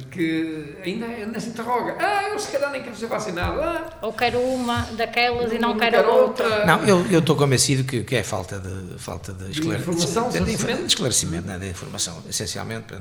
que 0.09 0.75
ainda, 0.83 1.05
ainda 1.05 1.39
se 1.39 1.49
interroga. 1.49 1.95
Ah, 1.99 2.29
eu 2.29 2.39
se 2.39 2.51
calhar 2.51 2.71
nem 2.71 2.81
quero 2.81 2.95
ser 2.95 3.07
vacinado. 3.07 3.61
Ah, 3.61 3.99
Ou 4.01 4.13
quero 4.13 4.39
uma 4.39 4.81
daquelas 4.93 5.49
não, 5.49 5.55
e 5.55 5.59
não, 5.59 5.69
não 5.69 5.77
quero, 5.77 5.97
quero 5.97 6.13
outra. 6.13 6.45
outra. 6.45 6.65
Não, 6.65 6.85
eu, 6.85 7.05
eu 7.11 7.19
estou 7.19 7.35
convencido 7.35 7.83
que, 7.83 8.03
que 8.03 8.15
é 8.15 8.23
falta 8.23 8.59
de, 8.59 8.97
falta 8.99 9.33
de, 9.33 9.51
esclare... 9.51 9.81
de 9.81 9.89
informação. 9.89 10.29
De, 10.29 10.39
de, 10.39 10.55
de 10.55 10.85
esclarecimento, 10.85 11.47
né, 11.47 11.57
de 11.59 11.69
informação, 11.69 12.21
essencialmente. 12.29 12.93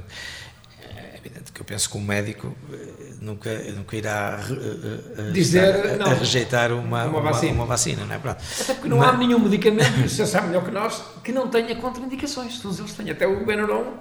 É 0.82 1.18
evidente 1.18 1.53
que 1.53 1.61
eu 1.61 1.64
penso 1.64 1.88
que 1.88 1.97
um 1.97 2.03
médico 2.03 2.55
eh, 2.72 3.14
nunca, 3.20 3.57
nunca 3.72 3.97
irá 3.97 4.40
uh, 4.51 5.28
uh, 5.28 5.32
Dizer, 5.32 5.97
não, 5.97 6.07
a 6.07 6.14
rejeitar 6.14 6.72
uma, 6.72 7.05
uma, 7.05 7.20
vacina. 7.20 7.53
Uma, 7.53 7.62
uma 7.62 7.66
vacina 7.66 8.05
não 8.05 8.14
é? 8.14 8.18
Pronto. 8.18 8.43
Até 8.61 8.74
porque 8.74 8.88
não 8.88 8.99
Mas... 8.99 9.09
há 9.09 9.16
nenhum 9.16 9.38
medicamento, 9.38 10.03
você 10.09 10.26
sabe 10.26 10.49
melhor 10.49 10.64
que 10.64 10.70
nós, 10.72 11.03
que 11.22 11.32
não 11.32 11.49
tenha 11.49 11.74
contraindicações. 11.76 12.59
Todos 12.59 12.78
eles 12.78 12.93
têm. 12.93 13.11
Até 13.11 13.26
o 13.26 13.47
Benuron 13.47 13.95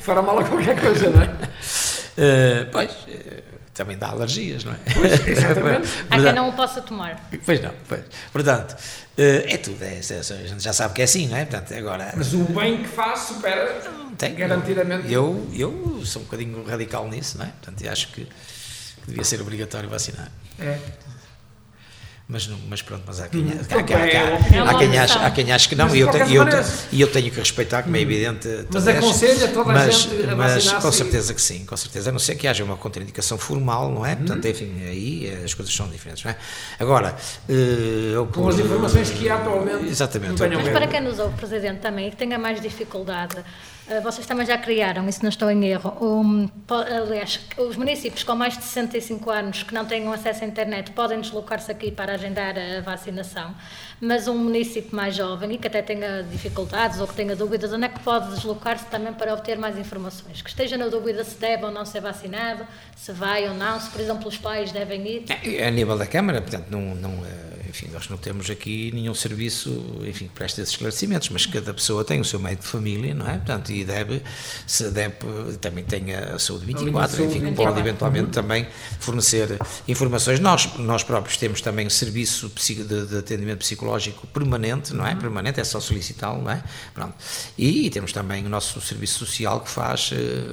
fará 0.00 0.22
mal 0.22 0.38
a 0.38 0.44
qualquer 0.44 0.80
coisa, 0.80 1.10
não 1.10 1.22
é? 1.22 1.26
Uh, 1.26 2.70
pois, 2.72 2.90
uh, 2.90 3.42
também 3.72 3.98
dá 3.98 4.08
alergias, 4.08 4.64
não 4.64 4.72
é? 4.72 4.76
Pois, 4.94 5.26
exatamente. 5.26 5.88
Há 6.10 6.20
quem 6.20 6.32
não 6.32 6.48
o 6.48 6.52
possa 6.52 6.80
tomar. 6.80 7.28
Pois 7.44 7.60
não, 7.60 7.72
pois. 7.88 8.02
Portanto, 8.32 8.72
uh, 8.72 8.76
é 9.18 9.56
tudo, 9.56 9.82
é, 9.82 9.94
é, 9.94 10.18
a 10.18 10.22
gente 10.22 10.62
já 10.62 10.72
sabe 10.72 10.94
que 10.94 11.00
é 11.00 11.04
assim, 11.04 11.28
não 11.28 11.36
é? 11.36 11.44
Portanto, 11.44 11.74
agora... 11.74 12.12
Mas 12.16 12.32
o 12.34 12.44
bem 12.44 12.82
que 12.82 12.88
faz 12.88 13.20
supera 13.20 13.80
tem, 14.16 14.34
garantidamente. 14.34 15.12
Eu, 15.12 15.48
eu 15.52 16.02
sou 16.04 16.22
um 16.22 16.24
bocadinho 16.24 16.64
radical 16.64 17.08
nisso, 17.08 17.38
não 17.38 17.46
é? 17.46 17.48
Portanto, 17.48 17.88
acho 17.88 18.08
que, 18.08 18.24
que 18.24 19.06
devia 19.08 19.24
ser 19.24 19.40
obrigatório 19.40 19.88
vacinar. 19.88 20.30
É. 20.58 20.78
Mas, 22.26 22.48
mas 22.70 22.80
pronto, 22.80 23.02
mas 23.06 23.20
há 23.20 23.28
quem, 23.28 23.42
há, 23.42 23.52
há, 23.52 24.62
há, 24.62 24.70
há, 24.70 24.78
quem 24.78 24.98
acha, 24.98 25.26
há 25.26 25.30
quem 25.30 25.52
acha 25.52 25.68
que 25.68 25.74
não, 25.74 25.94
e 25.94 26.00
eu, 26.00 26.10
tenho, 26.10 26.26
eu, 26.26 26.46
e 26.90 27.00
eu 27.02 27.12
tenho 27.12 27.30
que 27.30 27.38
respeitar, 27.38 27.82
como 27.82 27.94
é 27.94 27.98
hum. 27.98 28.02
evidente. 28.02 28.48
Mas 28.72 28.88
aconselha 28.88 29.48
toda 29.48 29.70
a 29.70 29.74
mas, 29.74 29.94
gente 29.94 30.30
a 30.30 30.34
Mas 30.34 30.72
com 30.72 30.90
certeza 30.90 31.34
que 31.34 31.42
sim, 31.42 31.66
com 31.66 31.76
certeza, 31.76 32.08
a 32.08 32.12
não 32.12 32.18
ser 32.18 32.36
que 32.36 32.48
haja 32.48 32.64
uma 32.64 32.78
contraindicação 32.78 33.36
formal, 33.36 33.90
não 33.90 34.06
é? 34.06 34.12
Uhum. 34.12 34.16
Portanto, 34.16 34.48
enfim, 34.48 34.72
aí 34.86 35.42
as 35.44 35.52
coisas 35.52 35.74
são 35.74 35.86
diferentes, 35.88 36.24
não 36.24 36.30
é? 36.30 36.36
Agora, 36.80 37.14
uh, 37.46 38.26
com 38.28 38.48
as 38.48 38.58
informações 38.58 39.10
que 39.10 39.28
há 39.28 39.34
atualmente. 39.34 39.86
Exatamente. 39.86 40.40
Mas 40.40 40.68
para 40.70 40.86
quem 40.86 41.02
nos 41.02 41.18
ouve, 41.18 41.36
Presidente, 41.36 41.80
também, 41.80 42.10
que 42.10 42.16
tenha 42.16 42.38
mais 42.38 42.58
dificuldade 42.58 43.36
eh, 43.36 43.42
vocês 44.02 44.26
também 44.26 44.46
já 44.46 44.56
criaram, 44.56 45.06
isso 45.08 45.22
não 45.22 45.28
estou 45.28 45.50
em 45.50 45.64
erro. 45.66 45.94
Um, 46.00 46.48
aliás, 46.70 47.40
os 47.58 47.76
municípios 47.76 48.24
com 48.24 48.34
mais 48.34 48.56
de 48.56 48.64
65 48.64 49.30
anos 49.30 49.62
que 49.62 49.74
não 49.74 49.84
tenham 49.84 50.10
acesso 50.10 50.42
à 50.42 50.46
internet 50.46 50.90
podem 50.92 51.20
deslocar-se 51.20 51.70
aqui 51.70 51.90
para 51.90 52.14
agendar 52.14 52.54
a 52.56 52.80
vacinação, 52.80 53.54
mas 54.00 54.26
um 54.26 54.36
município 54.38 54.96
mais 54.96 55.14
jovem 55.14 55.52
e 55.52 55.58
que 55.58 55.66
até 55.66 55.82
tenha 55.82 56.22
dificuldades 56.22 56.98
ou 56.98 57.06
que 57.06 57.14
tenha 57.14 57.36
dúvidas, 57.36 57.72
onde 57.72 57.84
é 57.84 57.88
que 57.88 58.00
pode 58.00 58.34
deslocar-se 58.34 58.86
também 58.86 59.12
para 59.12 59.34
obter 59.34 59.58
mais 59.58 59.76
informações? 59.76 60.40
Que 60.40 60.48
esteja 60.48 60.78
na 60.78 60.88
dúvida 60.88 61.22
se 61.22 61.36
deve 61.36 61.64
ou 61.64 61.70
não 61.70 61.84
ser 61.84 62.00
vacinado, 62.00 62.66
se 62.96 63.12
vai 63.12 63.46
ou 63.46 63.54
não, 63.54 63.78
se, 63.78 63.90
por 63.90 64.00
exemplo, 64.00 64.28
os 64.28 64.38
pais 64.38 64.72
devem 64.72 65.06
ir? 65.06 65.24
É, 65.28 65.66
a 65.66 65.70
nível 65.70 65.98
da 65.98 66.06
Câmara, 66.06 66.40
portanto, 66.40 66.68
não, 66.70 66.94
não 66.94 67.10
eh, 67.24 67.68
enfim, 67.74 67.88
nós 67.92 68.08
não 68.08 68.16
temos 68.16 68.48
aqui 68.48 68.92
nenhum 68.94 69.14
serviço, 69.14 70.00
enfim, 70.06 70.28
que 70.28 70.32
preste 70.32 70.60
esses 70.60 70.72
esclarecimentos, 70.72 71.28
mas 71.30 71.44
cada 71.44 71.74
pessoa 71.74 72.04
tem 72.04 72.20
o 72.20 72.24
seu 72.24 72.38
meio 72.38 72.56
de 72.56 72.64
família, 72.64 73.12
não 73.12 73.28
é? 73.28 73.34
Portanto, 73.34 73.72
e 73.74 73.84
deve, 73.84 74.22
se 74.66 74.90
deve, 74.90 75.14
também 75.60 75.84
tem 75.84 76.14
a 76.14 76.38
saúde 76.38 76.66
24, 76.66 77.24
enfim, 77.24 77.54
pode 77.54 77.80
eventualmente 77.80 78.26
uhum. 78.26 78.30
também 78.30 78.66
fornecer 78.98 79.58
informações. 79.86 80.40
Nós, 80.40 80.76
nós 80.78 81.02
próprios 81.02 81.36
temos 81.36 81.60
também 81.60 81.88
serviço 81.90 82.50
de, 82.50 83.06
de 83.06 83.18
atendimento 83.18 83.58
psicológico 83.58 84.26
permanente, 84.28 84.94
não 84.94 85.06
é? 85.06 85.12
Uhum. 85.12 85.18
Permanente, 85.18 85.60
é 85.60 85.64
só 85.64 85.80
solicitá-lo, 85.80 86.42
não 86.42 86.50
é? 86.50 86.62
Pronto. 86.92 87.14
E, 87.56 87.86
e, 87.86 87.90
temos 87.90 88.12
também 88.12 88.44
o 88.46 88.48
nosso 88.48 88.80
serviço 88.80 89.18
social 89.18 89.60
que 89.60 89.70
faz 89.70 90.10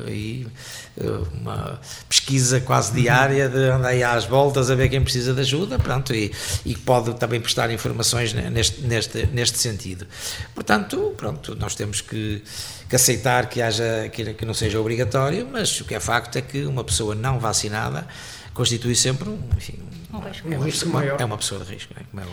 aí 0.07 0.45
uh, 0.45 0.91
uma 1.39 1.80
pesquisa 2.08 2.60
quase 2.60 2.94
diária 2.94 3.48
de 3.48 3.58
andar 3.58 3.89
aí 3.89 4.04
às 4.04 4.26
voltas 4.26 4.70
a 4.70 4.76
ver 4.76 4.89
quem 4.89 5.02
precisa 5.02 5.34
de 5.34 5.42
ajuda, 5.42 5.80
pronto, 5.80 6.14
e, 6.14 6.32
e 6.66 6.76
pode 6.76 7.14
também 7.16 7.39
prestar 7.39 7.72
informações 7.72 8.34
neste, 8.34 8.82
neste, 8.82 9.26
neste 9.28 9.58
sentido. 9.58 10.06
Portanto, 10.54 11.14
pronto, 11.16 11.56
nós 11.56 11.76
temos 11.76 12.02
que, 12.02 12.44
que 12.89 12.96
aceitar 12.96 13.48
que, 13.48 13.62
haja, 13.62 14.10
que, 14.12 14.34
que 14.34 14.46
não 14.46 14.54
seja 14.54 14.80
obrigatório, 14.80 15.48
mas 15.50 15.80
o 15.80 15.86
que 15.86 15.96
é 15.96 16.00
facto 16.00 16.36
é 16.38 16.42
que 16.42 16.66
uma 16.66 16.84
pessoa 16.84 17.16
não 17.16 17.39
vacinada 17.39 18.06
constitui 18.54 18.96
sempre 18.96 19.30
um, 19.30 19.39
enfim, 19.56 19.80
um, 20.14 20.20
risco, 20.20 20.48
um 20.48 20.60
risco 20.60 20.89
maior. 20.89 21.20
É 21.20 21.26
uma 21.26 21.38
pessoa 21.38 21.64
de 21.64 21.74
risco, 21.74 21.94
é, 21.98 22.04
como 22.04 22.22
é 22.22 22.26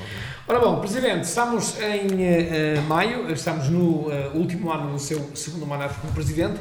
Ora 0.49 0.59
bom, 0.59 0.81
Presidente, 0.81 1.25
estamos 1.25 1.77
em 1.81 2.79
uh, 2.79 2.83
maio, 2.89 3.31
estamos 3.33 3.69
no 3.69 4.09
uh, 4.09 4.37
último 4.37 4.73
ano 4.73 4.93
do 4.93 4.99
seu 4.99 5.31
segundo 5.37 5.65
mandato 5.65 6.01
como 6.01 6.13
Presidente. 6.13 6.59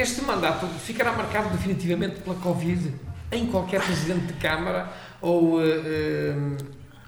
Este 0.00 0.22
mandato 0.22 0.66
ficará 0.66 1.12
marcado 1.12 1.50
definitivamente 1.50 2.20
pela 2.20 2.34
Covid 2.36 2.90
em 3.30 3.44
qualquer 3.48 3.82
Presidente 3.82 4.28
de 4.28 4.32
Câmara 4.32 4.90
ou 5.20 5.58
uh, 5.58 6.56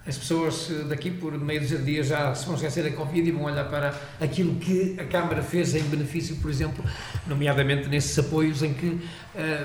as 0.06 0.18
pessoas 0.18 0.68
daqui 0.90 1.10
por 1.10 1.32
meio 1.38 1.62
dos 1.62 1.84
dias 1.86 2.08
já 2.08 2.34
se 2.34 2.44
vão 2.44 2.54
esquecer 2.54 2.84
da 2.84 2.94
Covid 2.94 3.26
e 3.26 3.32
vão 3.32 3.44
olhar 3.44 3.64
para 3.70 3.98
aquilo 4.20 4.56
que 4.56 4.94
a 5.00 5.06
Câmara 5.06 5.42
fez 5.42 5.74
em 5.74 5.82
benefício, 5.84 6.36
por 6.36 6.50
exemplo, 6.50 6.84
nomeadamente 7.26 7.88
nesses 7.88 8.18
apoios 8.18 8.62
em 8.62 8.74
que 8.74 8.86
uh, 8.88 9.00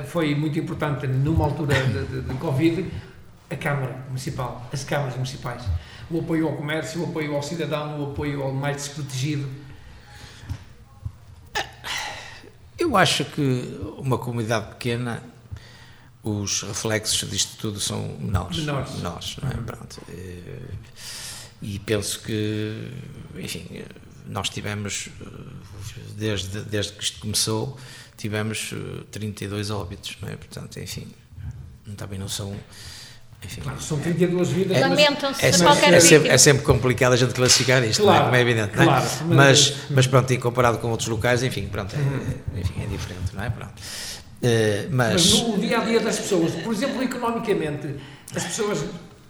foi 0.06 0.34
muito 0.34 0.58
importante 0.58 1.06
numa 1.06 1.44
altura 1.44 1.76
de, 1.84 2.06
de, 2.06 2.22
de, 2.22 2.34
Covid 2.36 2.90
a 3.50 3.56
Câmara 3.58 4.06
Municipal, 4.08 4.66
as 4.72 4.86
câmaras 4.86 5.16
municipais, 5.16 5.64
o 6.10 6.20
apoio 6.20 6.48
ao 6.48 6.56
comércio, 6.56 7.02
o 7.02 7.10
apoio 7.10 7.36
ao 7.36 7.44
cidadão, 7.44 8.00
o 8.00 8.12
apoio 8.12 8.42
ao 8.42 8.54
mais 8.54 8.78
desprotegido. 8.78 9.67
Eu 12.88 12.96
acho 12.96 13.26
que 13.26 13.78
uma 13.98 14.18
comunidade 14.18 14.70
pequena 14.70 15.22
os 16.24 16.62
reflexos 16.62 17.30
disto 17.30 17.58
tudo 17.58 17.82
são 17.82 18.18
menores. 18.18 18.60
Menores. 18.60 18.96
menores 18.96 19.38
não 19.42 19.50
é? 19.50 19.56
Uhum. 19.56 19.64
Pronto. 19.64 20.02
E 21.62 21.80
penso 21.80 22.22
que, 22.22 22.92
enfim, 23.36 23.84
nós 24.26 24.48
tivemos, 24.48 25.10
desde, 26.16 26.62
desde 26.62 26.94
que 26.94 27.04
isto 27.04 27.20
começou, 27.20 27.78
tivemos 28.16 28.74
32 29.12 29.70
óbitos, 29.70 30.18
não 30.22 30.30
é? 30.30 30.38
Portanto, 30.38 30.80
enfim, 30.80 31.08
também 31.98 32.18
não 32.18 32.30
são 32.30 32.56
enfim, 33.44 33.62
claro, 33.62 33.80
são 33.82 34.00
32 34.00 34.50
vidas. 34.50 34.82
Lamentam-se 34.82 35.46
é, 35.46 35.52
qualquer 35.52 35.94
é, 35.94 36.00
sempre, 36.00 36.30
é 36.30 36.38
sempre 36.38 36.64
complicado 36.64 37.14
a 37.14 37.16
gente 37.16 37.34
classificar 37.34 37.84
isto, 37.84 38.02
claro, 38.02 38.18
não 38.18 38.22
é? 38.22 38.26
como 38.26 38.36
é 38.36 38.42
evidente. 38.42 38.74
Claro, 38.74 39.06
não 39.26 39.34
é? 39.34 39.36
mas, 39.36 39.74
mas 39.90 40.08
pronto, 40.08 40.34
e 40.34 40.38
comparado 40.38 40.80
com 40.80 40.90
outros 40.90 41.08
locais, 41.08 41.44
enfim, 41.44 41.68
pronto, 41.68 41.96
é, 41.96 42.60
enfim, 42.60 42.84
é 42.84 42.88
diferente, 42.88 43.36
não 43.36 43.44
é? 43.44 43.50
Pronto. 43.50 43.74
Uh, 44.38 44.88
mas, 44.92 45.34
mas 45.34 45.42
no 45.42 45.58
dia 45.58 45.80
a 45.80 45.84
dia 45.84 46.00
das 46.00 46.20
pessoas, 46.20 46.52
por 46.56 46.74
exemplo, 46.74 47.02
economicamente, 47.02 47.96
as 48.36 48.44
pessoas 48.44 48.86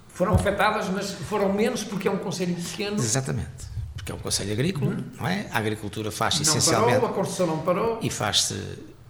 foram 0.08 0.34
afetadas, 0.34 0.88
mas 0.88 1.12
foram 1.12 1.52
menos 1.52 1.84
porque 1.84 2.08
é 2.08 2.10
um 2.10 2.18
conselho 2.18 2.54
pequeno. 2.54 2.96
Exatamente. 2.96 3.78
Porque 3.94 4.10
é 4.10 4.14
um 4.14 4.18
conselho 4.18 4.52
agrícola, 4.52 4.90
uhum. 4.90 5.04
não 5.18 5.28
é? 5.28 5.46
A 5.52 5.58
agricultura 5.58 6.10
faz-se 6.10 6.44
não 6.44 6.50
essencialmente. 6.50 7.00
Parou, 7.00 7.10
a 7.10 7.12
construção 7.12 7.46
não 7.46 7.58
parou. 7.58 7.98
E 8.02 8.10
faz-se 8.10 8.54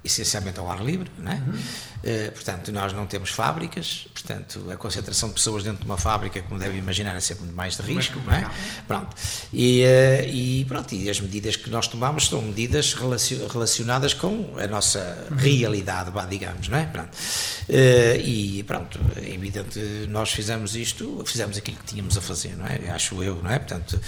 essencialmente 0.08 0.58
ao 0.58 0.70
ar 0.70 0.84
livre, 0.84 1.10
não 1.18 1.30
é? 1.30 1.34
Uhum. 1.36 1.58
Uh, 1.98 2.32
portanto, 2.32 2.72
nós 2.72 2.92
não 2.92 3.06
temos 3.06 3.30
fábricas, 3.30 4.06
portanto, 4.12 4.70
a 4.70 4.76
concentração 4.76 5.28
de 5.28 5.34
pessoas 5.34 5.62
dentro 5.64 5.80
de 5.80 5.84
uma 5.84 5.98
fábrica, 5.98 6.40
como 6.42 6.58
deve 6.58 6.78
imaginar, 6.78 7.14
é 7.14 7.20
sempre 7.20 7.44
mais 7.46 7.76
de 7.76 7.82
risco, 7.82 8.20
não 8.24 8.32
é? 8.32 8.48
Pronto. 8.86 9.16
E, 9.52 9.82
uh, 9.82 10.28
e, 10.28 10.64
pronto, 10.66 10.94
e 10.94 11.10
as 11.10 11.20
medidas 11.20 11.56
que 11.56 11.68
nós 11.70 11.86
tomamos 11.86 12.28
são 12.28 12.40
medidas 12.40 12.94
relacionadas 12.94 14.14
com 14.14 14.54
a 14.58 14.66
nossa 14.66 15.26
uhum. 15.30 15.36
realidade, 15.36 16.10
digamos, 16.28 16.68
não 16.68 16.78
é? 16.78 16.86
Pronto. 16.86 17.14
Uh, 17.14 18.20
e 18.24 18.62
pronto, 18.66 18.98
é 19.16 19.34
evidente, 19.34 19.78
nós 20.08 20.30
fizemos 20.32 20.74
isto, 20.76 21.22
fizemos 21.26 21.58
aquilo 21.58 21.76
que 21.78 21.84
tínhamos 21.84 22.16
a 22.16 22.20
fazer, 22.20 22.56
não 22.56 22.66
é? 22.66 22.90
Acho 22.90 23.22
eu, 23.22 23.42
não 23.42 23.50
é? 23.50 23.58
Portanto, 23.58 24.00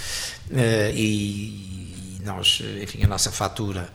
e 0.93 1.70
nós, 2.23 2.61
enfim, 2.81 3.03
a 3.03 3.07
nossa 3.07 3.31
fatura 3.31 3.89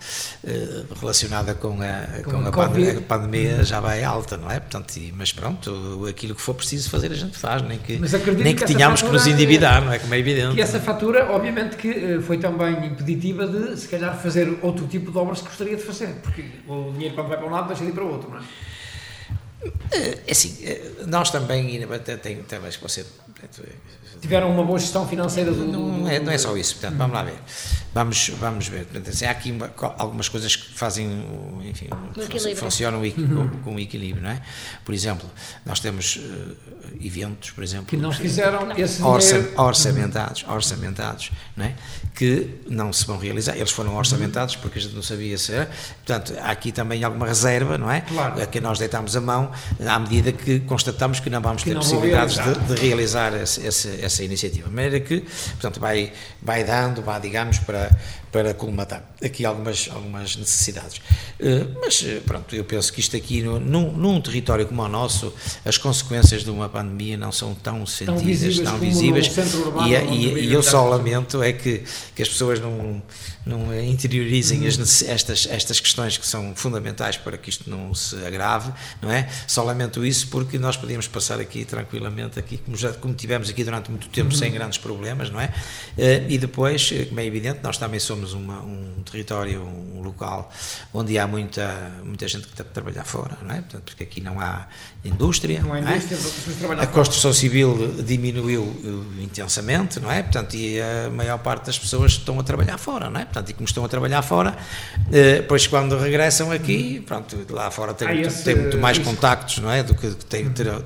eh, 0.45 0.85
relacionada 1.01 1.55
com 1.55 1.81
a, 1.81 2.23
com, 2.23 2.31
com 2.51 2.63
a, 2.63 2.69
pandemia, 2.69 2.99
a, 2.99 3.03
pandemia, 3.03 3.65
já 3.65 3.81
vai 3.81 4.03
alta, 4.05 4.37
não 4.37 4.51
é? 4.51 4.61
Portanto, 4.61 4.95
mas 5.15 5.33
pronto, 5.33 6.07
aquilo 6.09 6.35
que 6.35 6.41
for 6.41 6.55
preciso 6.55 6.91
fazer 6.91 7.13
a 7.13 7.15
gente 7.15 7.37
faz, 7.37 7.63
nem 7.63 7.79
que, 7.79 7.99
nem 7.99 8.55
que, 8.55 8.65
que 8.65 8.65
tenhamos 8.65 9.03
que 9.03 9.09
nos 9.09 9.27
endividar, 9.27 9.85
não 9.85 9.93
é? 9.93 9.99
Como 9.99 10.15
é 10.15 10.19
evidente. 10.19 10.57
E 10.57 10.61
essa 10.61 10.81
fatura, 10.81 11.31
obviamente, 11.31 11.77
que 11.77 11.89
eh, 11.89 12.21
foi 12.21 12.39
também 12.39 12.87
impeditiva 12.87 13.47
de, 13.47 13.79
se 13.79 13.89
calhar, 13.89 14.17
fazer 14.21 14.59
outro 14.63 14.87
tipo 14.87 15.11
de 15.11 15.19
obras 15.19 15.41
que 15.41 15.49
gostaria 15.49 15.77
de 15.77 15.83
fazer, 15.83 16.15
porque 16.23 16.45
o 16.67 16.93
dinheiro 16.93 17.15
quando 17.15 17.29
vai 17.29 17.39
para 17.39 17.47
um 17.47 17.51
lado 17.51 17.69
deixa 17.69 17.85
de 17.85 17.91
ir 17.91 17.95
para 17.95 18.05
o 18.05 18.11
outro, 18.11 18.31
não 18.31 18.39
é? 18.39 18.43
É 20.27 20.31
assim, 20.31 20.59
nós 21.07 21.31
também, 21.31 21.85
tem, 22.23 22.43
talvez 22.43 22.77
que 22.77 22.83
você 22.83 23.05
tiveram 24.21 24.51
uma 24.51 24.65
boa 24.65 24.79
gestão 24.79 25.07
financeira 25.07 25.53
do. 25.53 25.67
Não, 25.67 26.09
é, 26.09 26.19
não 26.19 26.33
é 26.33 26.39
só 26.39 26.57
isso, 26.57 26.75
portanto, 26.75 26.97
vamos 26.97 27.15
lá 27.15 27.23
ver. 27.23 27.39
Vamos, 27.95 28.29
vamos 28.39 28.69
ver. 28.69 28.85
Portanto, 28.85 29.09
assim, 29.09 29.25
há 29.25 29.31
aqui 29.31 29.57
algumas 29.99 30.29
coisas 30.29 30.55
que 30.55 30.75
fazem, 30.75 31.25
enfim, 31.65 31.89
funcionam 32.55 33.01
uhum. 33.01 33.49
com, 33.49 33.73
com 33.73 33.81
equilíbrio, 33.81 34.23
não 34.23 34.31
é? 34.31 34.43
Por 34.85 34.95
exemplo, 34.95 35.29
nós 35.65 35.81
temos 35.81 36.17
uh, 36.17 36.57
eventos, 37.01 37.53
por 37.53 37.65
exemplo. 37.65 37.87
Que 37.87 37.97
não 37.97 38.13
fizeram 38.13 38.71
esse 38.77 39.03
orça, 39.03 39.49
orçamentados, 39.57 40.45
orçamentados, 40.47 41.31
não 41.57 41.65
é? 41.65 41.75
Que 42.15 42.61
não 42.69 42.93
se 42.93 43.07
vão 43.07 43.19
realizar. 43.19 43.57
Eles 43.57 43.71
foram 43.71 43.97
orçamentados 43.97 44.57
porque 44.57 44.79
a 44.79 44.83
gente 44.83 44.95
não 44.95 45.03
sabia 45.03 45.39
se 45.39 45.53
era. 45.53 45.71
Portanto, 46.05 46.35
há 46.41 46.51
aqui 46.51 46.73
também 46.73 47.03
alguma 47.03 47.27
reserva, 47.27 47.79
não 47.79 47.91
é? 47.91 48.03
Claro. 48.03 48.43
A 48.43 48.47
que 48.47 48.61
nós 48.61 48.79
deitamos 48.79 49.17
a 49.17 49.21
mão 49.21 49.51
à 49.87 49.99
medida 49.99 50.33
que 50.33 50.61
constatamos 50.61 51.21
que 51.21 51.31
não 51.31 51.41
vamos 51.41 51.63
ter 51.63 51.75
possibilidades 51.75 52.37
realizar. 52.37 52.67
De, 52.67 52.75
de, 52.75 52.81
realizar 52.81 53.35
esse, 53.35 53.67
esse, 53.67 53.89
essa 54.07 54.25
iniciativa. 54.25 54.69
De 54.69 54.75
maneira 54.75 55.01
que, 55.01 55.21
portanto, 55.21 55.81
vai, 55.81 56.13
vai 56.43 56.65
dando, 56.65 57.03
vai, 57.03 57.21
digamos, 57.21 57.59
para, 57.59 57.91
para 58.33 58.55
colmatar 58.55 59.05
aqui 59.23 59.45
algumas, 59.45 59.89
algumas 59.93 60.37
necessidades. 60.37 60.99
Uh, 61.41 61.75
mas, 61.81 62.03
eh, 62.07 62.21
pronto, 62.25 62.55
eu 62.55 62.65
penso 62.65 62.93
que 62.93 63.01
isto 63.01 63.17
aqui, 63.17 63.43
num, 63.43 63.93
num, 63.93 64.21
território 64.21 64.67
como 64.67 64.83
o 64.83 64.89
nosso, 64.89 65.33
as 65.65 65.79
consequências 65.79 66.45
de 66.45 66.51
uma 66.51 66.69
pandemia 66.69 67.17
não 67.17 67.33
são 67.33 67.55
tão 67.55 67.87
sentidas, 67.87 68.17
tão 68.17 68.25
visíveis, 68.27 68.59
tão 68.61 68.79
visíveis 68.79 69.31
e, 69.87 70.15
e, 70.15 70.49
e 70.49 70.53
eu 70.53 70.63
só 70.63 70.87
lamento 70.89 71.43
é 71.43 71.53
que, 71.53 71.83
que 72.15 72.23
as 72.23 72.29
pessoas 72.29 72.61
não, 72.61 73.03
não 73.47 73.73
interiorizem 73.79 74.63
uhum. 74.63 74.67
as, 74.67 75.03
estas, 75.03 75.47
estas 75.47 75.79
questões 75.79 76.19
que 76.19 76.27
são 76.27 76.53
fundamentais 76.57 77.17
para 77.17 77.39
que 77.39 77.49
isto 77.49 77.71
não 77.71 77.95
se 77.95 78.17
agrave, 78.27 78.73
não 79.01 79.11
é? 79.11 79.29
Só 79.47 79.63
lamento 79.63 80.05
isso 80.05 80.27
porque 80.29 80.59
nós 80.59 80.77
podíamos 80.77 81.07
passar 81.07 81.39
aqui 81.39 81.65
tranquilamente, 81.65 82.41
aqui 82.41 82.59
como, 82.59 82.77
já, 82.77 82.93
como 82.93 83.15
tivemos 83.15 83.49
aqui 83.49 83.63
durante 83.63 83.89
muito 83.89 84.09
tempo, 84.09 84.33
uhum. 84.33 84.37
sem 84.37 84.51
grandes 84.51 84.79
problemas, 84.79 85.31
não 85.31 85.41
é? 85.41 85.47
Uh, 85.97 86.29
e 86.29 86.39
depois, 86.39 86.91
como 87.09 87.21
é 87.21 87.25
evidente, 87.25 87.61
nós 87.63 87.79
também 87.79 88.01
somos 88.01 88.33
uma, 88.33 88.61
um 88.63 89.03
território, 89.05 89.63
um 89.63 90.03
local 90.03 90.53
onde 90.93 91.17
há 91.17 91.27
muita, 91.27 91.93
muita 92.03 92.27
gente 92.27 92.49
que 92.49 92.53
está 92.53 92.65
a 92.65 92.67
trabalhar 92.67 93.05
fora, 93.05 93.39
não 93.43 93.55
é? 93.55 93.61
Portanto, 93.61 93.85
porque 93.85 94.03
aqui 94.03 94.21
não 94.21 94.41
há 94.41 94.67
indústria. 95.07 95.61
Não 95.63 95.73
há 95.73 95.81
indústria, 95.81 96.19
não 96.63 96.73
é? 96.73 96.83
A 96.83 96.87
construção 96.87 97.33
civil 97.33 98.03
diminuiu 98.03 98.75
eh, 98.85 99.23
intensamente, 99.23 100.01
não 100.01 100.11
é? 100.11 100.23
Portanto, 100.23 100.55
e 100.55 100.81
a 100.81 101.11
maior 101.11 101.39
parte 101.39 101.67
das 101.67 101.79
pessoas 101.79 102.13
estão 102.13 102.39
a 102.39 102.43
trabalhar 102.43 102.79
fora, 102.79 103.11
não 103.11 103.21
é? 103.21 103.25
Portanto, 103.25 103.51
e 103.51 103.53
como 103.53 103.67
estão 103.67 103.85
a 103.85 103.89
trabalhar 103.89 104.23
fora, 104.23 104.57
eh, 105.13 105.37
depois 105.37 105.67
quando 105.67 105.99
regressam 105.99 106.51
aqui, 106.51 107.01
pronto, 107.01 107.37
lá 107.51 107.71
fora 107.71 107.95
tem, 107.95 108.09
ah, 108.09 108.31
tem 108.45 108.57
muito 108.57 108.79
mais 108.79 108.99
isso. 108.99 109.09
contactos, 109.09 109.59
não 109.59 109.71
é? 109.71 109.83
Do 109.83 109.95
que 109.95 110.09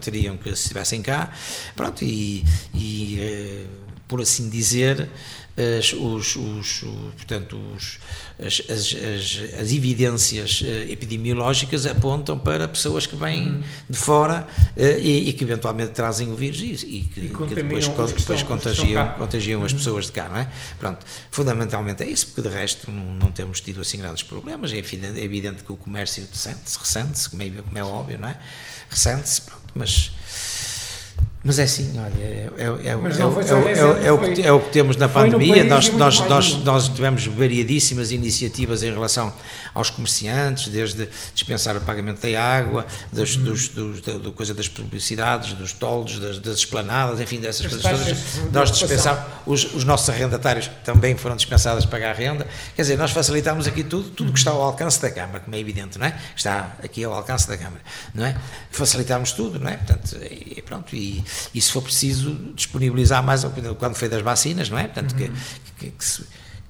teriam 0.00 0.36
que 0.36 0.48
se 0.50 0.62
estivessem 0.62 1.02
cá, 1.02 1.30
pronto, 1.74 2.04
e, 2.04 2.44
e 2.74 3.18
eh, 3.20 3.64
por 4.10 4.20
assim 4.20 4.50
dizer, 4.50 5.08
as, 5.56 5.92
os, 5.92 6.34
os, 6.34 6.84
portanto, 7.16 7.56
os, 7.76 8.00
as, 8.44 8.60
as, 8.68 8.96
as, 8.96 9.60
as, 9.60 9.72
evidências 9.72 10.62
eh, 10.64 10.90
epidemiológicas 10.90 11.86
apontam 11.86 12.36
para 12.36 12.66
pessoas 12.66 13.06
que 13.06 13.14
vêm 13.14 13.62
de 13.88 13.96
fora 13.96 14.48
eh, 14.76 14.98
e, 14.98 15.28
e, 15.28 15.32
que 15.32 15.44
eventualmente 15.44 15.92
trazem 15.92 16.32
o 16.32 16.34
vírus 16.34 16.60
e, 16.60 16.72
e 16.72 16.74
que, 17.02 17.20
e 17.20 17.28
que 17.28 17.54
depois, 17.54 17.86
depois 17.86 18.42
contagiam, 18.42 19.08
contagiam 19.12 19.64
as 19.64 19.70
uhum. 19.70 19.78
pessoas 19.78 20.06
de 20.06 20.12
cá, 20.12 20.28
não 20.28 20.38
é? 20.38 20.50
Pronto, 20.76 21.06
fundamentalmente 21.30 22.02
é 22.02 22.08
isso, 22.08 22.26
porque 22.26 22.42
de 22.42 22.52
resto 22.52 22.90
não, 22.90 23.14
não 23.14 23.30
temos 23.30 23.60
tido 23.60 23.80
assim 23.80 23.98
grandes 23.98 24.24
problemas. 24.24 24.72
É 24.72 24.78
evidente, 24.78 25.20
é 25.20 25.22
evidente 25.22 25.62
que 25.62 25.70
o 25.70 25.76
comércio 25.76 26.26
ressente-se, 26.28 26.76
ressente 26.76 27.30
como, 27.30 27.44
é, 27.44 27.50
como 27.50 27.78
é 27.78 27.84
óbvio, 27.84 28.18
não 28.18 28.28
é? 28.28 28.36
Ressente-se, 28.88 29.42
mas 29.72 30.10
mas 31.42 31.58
é 31.58 31.62
assim, 31.62 31.98
olha, 31.98 32.12
é, 34.42 34.52
o 34.52 34.60
que 34.60 34.70
temos 34.70 34.96
na 34.98 35.08
pandemia. 35.08 35.64
Nós, 35.64 35.88
nós, 35.94 36.20
nós, 36.28 36.54
nós 36.62 36.88
tivemos 36.88 37.26
variadíssimas 37.26 38.12
iniciativas 38.12 38.82
em 38.82 38.92
relação 38.92 39.32
aos 39.72 39.88
comerciantes, 39.88 40.68
desde 40.68 41.08
dispensar 41.34 41.74
o 41.78 41.80
pagamento 41.80 42.20
da 42.20 42.42
água, 42.42 42.86
das, 43.10 43.36
uhum. 43.36 43.44
dos, 43.44 43.68
dos, 43.68 44.02
da, 44.02 44.18
da, 44.18 44.30
coisa 44.32 44.52
das 44.52 44.68
publicidades, 44.68 45.54
dos 45.54 45.72
toldos, 45.72 46.18
das, 46.18 46.38
das 46.38 46.58
esplanadas, 46.58 47.18
enfim, 47.20 47.40
dessas 47.40 47.72
As 47.72 47.80
coisas 47.80 48.34
todas. 48.34 48.52
Nós 48.52 48.70
dispensamos, 48.72 49.22
os, 49.46 49.74
os 49.74 49.84
nossos 49.84 50.10
arrendatários 50.10 50.70
também 50.84 51.16
foram 51.16 51.36
dispensados 51.36 51.84
de 51.84 51.90
pagar 51.90 52.10
a 52.10 52.14
renda. 52.14 52.46
Quer 52.76 52.82
dizer, 52.82 52.98
nós 52.98 53.12
facilitámos 53.12 53.66
aqui 53.66 53.82
tudo, 53.82 54.10
tudo 54.10 54.30
que 54.30 54.38
está 54.38 54.50
ao 54.50 54.60
alcance 54.60 55.00
da 55.00 55.10
Câmara, 55.10 55.40
como 55.40 55.56
é 55.56 55.58
evidente, 55.58 55.98
não 55.98 56.06
é? 56.06 56.14
Está 56.36 56.76
aqui 56.84 57.02
ao 57.02 57.14
alcance 57.14 57.48
da 57.48 57.56
Câmara, 57.56 57.80
não 58.14 58.26
é? 58.26 58.36
Facilitámos 58.70 59.32
tudo, 59.32 59.58
não 59.58 59.70
é? 59.70 59.78
Portanto, 59.78 60.18
e 60.22 60.60
pronto, 60.60 60.94
e 60.94 61.24
e 61.54 61.60
se 61.60 61.70
for 61.70 61.82
preciso 61.82 62.34
disponibilizar 62.54 63.22
mais, 63.22 63.44
quando 63.78 63.94
foi 63.94 64.08
das 64.08 64.22
vacinas, 64.22 64.68
não 64.68 64.78
é? 64.78 64.84
Portanto, 64.84 65.12
uhum. 65.12 65.18
que, 65.18 65.30
que, 65.78 65.90
que, 65.90 66.04
se, 66.04 66.24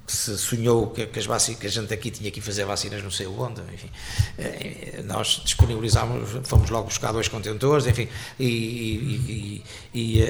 se, 0.07 0.37
sonhou 0.37 0.87
que, 0.87 1.05
que, 1.05 1.19
as 1.19 1.25
vacinas, 1.25 1.59
que 1.59 1.67
a 1.67 1.69
gente 1.69 1.93
aqui 1.93 2.11
tinha 2.11 2.29
que 2.29 2.41
fazer 2.41 2.65
vacinas 2.65 3.01
não 3.01 3.11
sei 3.11 3.27
onde, 3.27 3.61
enfim, 3.73 3.89
eh, 4.37 5.01
nós 5.05 5.41
disponibilizámos, 5.43 6.29
fomos 6.43 6.69
logo 6.69 6.87
buscar 6.87 7.11
dois 7.13 7.27
contentores, 7.27 7.87
enfim, 7.87 8.07
e, 8.39 9.63
e, 9.93 10.19
e, 10.19 10.23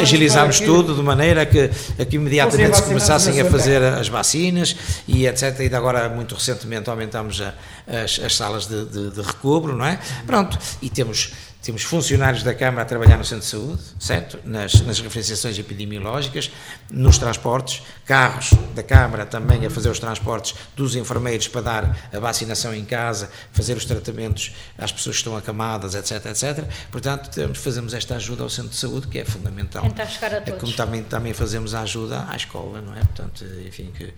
agilizámos 0.00 0.60
tudo 0.60 0.94
de 0.94 1.02
maneira 1.02 1.46
que, 1.46 1.68
que 2.04 2.16
imediatamente 2.16 2.76
se 2.76 2.82
começassem 2.82 3.40
a 3.40 3.44
fazer 3.44 3.82
as 3.82 4.08
vacinas 4.08 4.76
e 5.06 5.26
etc. 5.26 5.60
E 5.60 5.74
agora, 5.74 6.08
muito 6.08 6.34
recentemente, 6.34 6.90
aumentámos 6.90 7.40
as, 7.40 8.18
as 8.18 8.34
salas 8.34 8.66
de, 8.66 8.84
de, 8.86 9.10
de 9.10 9.20
recobro, 9.20 9.76
não 9.76 9.86
é? 9.86 10.00
Pronto, 10.26 10.58
e 10.82 10.90
temos 10.90 11.32
temos 11.64 11.82
funcionários 11.82 12.42
da 12.42 12.52
Câmara 12.52 12.82
a 12.82 12.84
trabalhar 12.84 13.16
no 13.16 13.24
centro 13.24 13.42
de 13.42 13.50
saúde, 13.50 13.82
certo? 13.98 14.38
Nas, 14.44 14.82
nas 14.82 15.00
referenciações 15.00 15.58
epidemiológicas, 15.58 16.50
nos 16.90 17.16
transportes, 17.16 17.82
carros 18.04 18.50
da 18.74 18.82
Câmara 18.82 19.24
também 19.24 19.64
a 19.64 19.70
fazer 19.70 19.88
os 19.88 19.98
transportes 19.98 20.54
dos 20.76 20.94
enfermeiros 20.94 21.48
para 21.48 21.62
dar 21.62 21.98
a 22.12 22.18
vacinação 22.18 22.74
em 22.74 22.84
casa, 22.84 23.30
fazer 23.50 23.78
os 23.78 23.86
tratamentos 23.86 24.54
às 24.76 24.92
pessoas 24.92 25.16
que 25.16 25.20
estão 25.20 25.36
acamadas, 25.38 25.94
etc, 25.94 26.26
etc. 26.26 26.68
Portanto, 26.92 27.30
temos, 27.30 27.56
fazemos 27.56 27.94
esta 27.94 28.16
ajuda 28.16 28.42
ao 28.42 28.50
centro 28.50 28.70
de 28.70 28.76
saúde, 28.76 29.08
que 29.08 29.18
é 29.18 29.24
fundamental. 29.24 29.84
Tentar 29.84 30.06
chegar 30.06 30.34
a 30.34 30.40
todos. 30.42 30.60
Como 30.60 30.72
também, 30.74 31.02
também 31.02 31.32
fazemos 31.32 31.72
a 31.72 31.80
ajuda 31.80 32.26
à 32.28 32.36
escola, 32.36 32.82
não 32.82 32.94
é? 32.94 33.00
Portanto, 33.00 33.42
enfim, 33.66 33.90
que, 33.96 34.12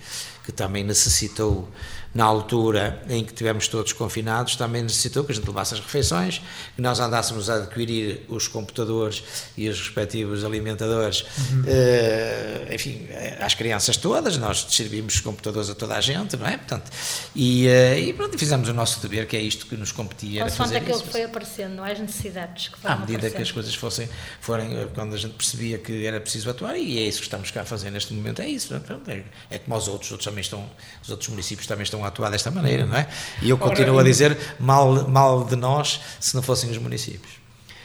que 0.45 0.51
também 0.51 0.83
necessitou 0.83 1.71
na 2.17 2.25
altura 2.25 3.03
em 3.11 3.23
que 3.23 3.35
tivemos 3.35 3.69
todos 3.69 3.93
confinados, 3.93 4.57
também 4.57 4.83
necessitou 4.83 5.23
que 5.23 5.33
a 5.33 5.35
gente 5.35 5.47
levasse 5.47 5.75
as 5.75 5.81
refeições, 5.81 6.41
que 6.75 6.81
nós 6.81 6.99
andássemos 6.99 7.51
a 7.51 7.57
adquirir 7.57 8.23
os 8.27 8.49
computadores 8.49 9.23
e 9.55 9.69
os 9.69 9.79
respectivos 9.79 10.43
alimentadores, 10.43 11.27
uhum. 11.51 11.61
uh, 11.61 12.73
enfim, 12.73 13.07
às 13.39 13.53
crianças 13.53 13.99
todas, 13.99 14.39
nós 14.39 14.65
distribuímos 14.65 15.21
computadores 15.21 15.69
a 15.69 15.75
toda 15.75 15.95
a 15.95 16.01
gente, 16.01 16.39
não 16.39 16.47
é? 16.47 16.57
Portanto, 16.57 16.91
e, 17.35 17.67
uh, 17.67 17.99
e 17.99 18.15
pronto, 18.15 18.39
fizemos 18.39 18.67
o 18.71 18.73
nosso 18.73 18.99
dever, 19.01 19.27
que 19.27 19.37
é 19.37 19.41
isto 19.41 19.67
que 19.67 19.77
nos 19.77 19.93
competia. 19.93 20.43
Consoante 20.45 20.77
aquilo 20.77 21.03
que 21.03 21.11
foi 21.11 21.25
aparecendo, 21.25 21.75
não 21.75 21.85
é? 21.85 21.93
as 21.93 21.99
necessidades 21.99 22.69
que 22.69 22.79
foram 22.79 22.95
À 22.95 22.99
medida 22.99 23.19
aparecendo. 23.19 23.37
que 23.37 23.43
as 23.43 23.53
coisas 23.53 23.75
fossem, 23.75 24.09
forem, 24.41 24.89
quando 24.95 25.15
a 25.15 25.19
gente 25.19 25.35
percebia 25.35 25.77
que 25.77 26.07
era 26.07 26.19
preciso 26.19 26.49
atuar, 26.49 26.79
e 26.79 26.99
é 26.99 27.03
isso 27.03 27.19
que 27.19 27.25
estamos 27.25 27.51
cá 27.51 27.61
a 27.61 27.65
fazer 27.67 27.91
neste 27.91 28.15
momento, 28.15 28.41
é 28.41 28.49
isso, 28.49 28.75
é, 28.75 29.23
é 29.51 29.59
como 29.59 29.77
os 29.77 29.87
outros, 29.87 30.07
os 30.07 30.13
outros 30.13 30.25
também 30.25 30.41
estão, 30.41 30.71
os 31.03 31.11
outros 31.11 31.29
municípios 31.29 31.67
também 31.67 31.83
estão 31.83 32.06
a 32.07 32.09
atuar 32.09 32.31
desta 32.31 32.51
maneira, 32.51 32.87
não 32.87 32.97
é? 32.97 33.07
E 33.43 33.51
eu 33.51 33.59
continuo 33.59 33.99
a 33.99 34.03
dizer, 34.03 34.37
mal, 34.59 35.09
mal 35.09 35.45
de 35.45 35.57
nós 35.57 36.01
se 36.19 36.35
não 36.35 36.43
fossem 36.43 36.71
os 36.71 36.79
municípios, 36.79 37.35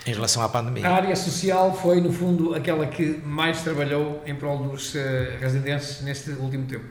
em 0.05 0.13
relação 0.13 0.41
à 0.41 0.49
pandemia. 0.49 0.87
A 0.87 0.95
área 0.95 1.15
social 1.15 1.73
foi, 1.75 1.99
no 1.99 2.11
fundo, 2.11 2.55
aquela 2.55 2.85
que 2.87 3.21
mais 3.23 3.61
trabalhou 3.61 4.21
em 4.25 4.35
prol 4.35 4.57
dos 4.69 4.95
uh, 4.95 4.97
residentes 5.39 6.01
neste 6.01 6.31
último 6.31 6.65
tempo. 6.65 6.85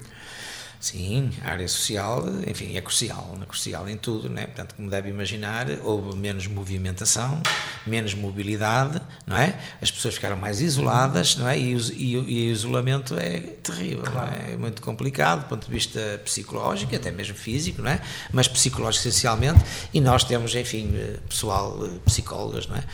Sim, 0.81 1.31
a 1.45 1.51
área 1.51 1.69
social, 1.69 2.25
enfim, 2.47 2.75
é 2.75 2.81
crucial, 2.81 3.37
é 3.43 3.45
crucial 3.45 3.87
em 3.87 3.99
tudo, 3.99 4.31
né? 4.31 4.47
Portanto, 4.47 4.75
como 4.75 4.89
deve 4.89 5.11
imaginar, 5.11 5.67
houve 5.83 6.17
menos 6.17 6.47
movimentação, 6.47 7.43
menos 7.87 8.15
mobilidade, 8.15 8.99
não 9.27 9.37
é? 9.37 9.61
As 9.83 9.91
pessoas 9.91 10.15
ficaram 10.15 10.39
mais 10.39 10.63
isoladas, 10.63 11.37
não 11.37 11.47
é? 11.47 11.59
E, 11.59 11.75
e, 11.75 12.13
e 12.13 12.17
o 12.17 12.53
isolamento 12.53 13.15
é 13.15 13.41
terrível, 13.41 14.05
claro. 14.05 14.35
é? 14.35 14.53
é? 14.55 14.57
muito 14.57 14.81
complicado 14.81 15.41
do 15.43 15.49
ponto 15.51 15.67
de 15.67 15.71
vista 15.71 16.19
psicológico, 16.25 16.97
até 16.97 17.11
mesmo 17.11 17.37
físico, 17.37 17.83
não 17.83 17.91
é? 17.91 18.01
Mas 18.33 18.49
psicológico 18.49 19.07
essencialmente, 19.07 19.63
e 19.93 20.01
nós 20.01 20.25
temos, 20.25 20.55
enfim, 20.55 20.95
pessoal, 21.29 21.79
psicólogas, 22.07 22.67
não 22.67 22.77
é? 22.77 22.85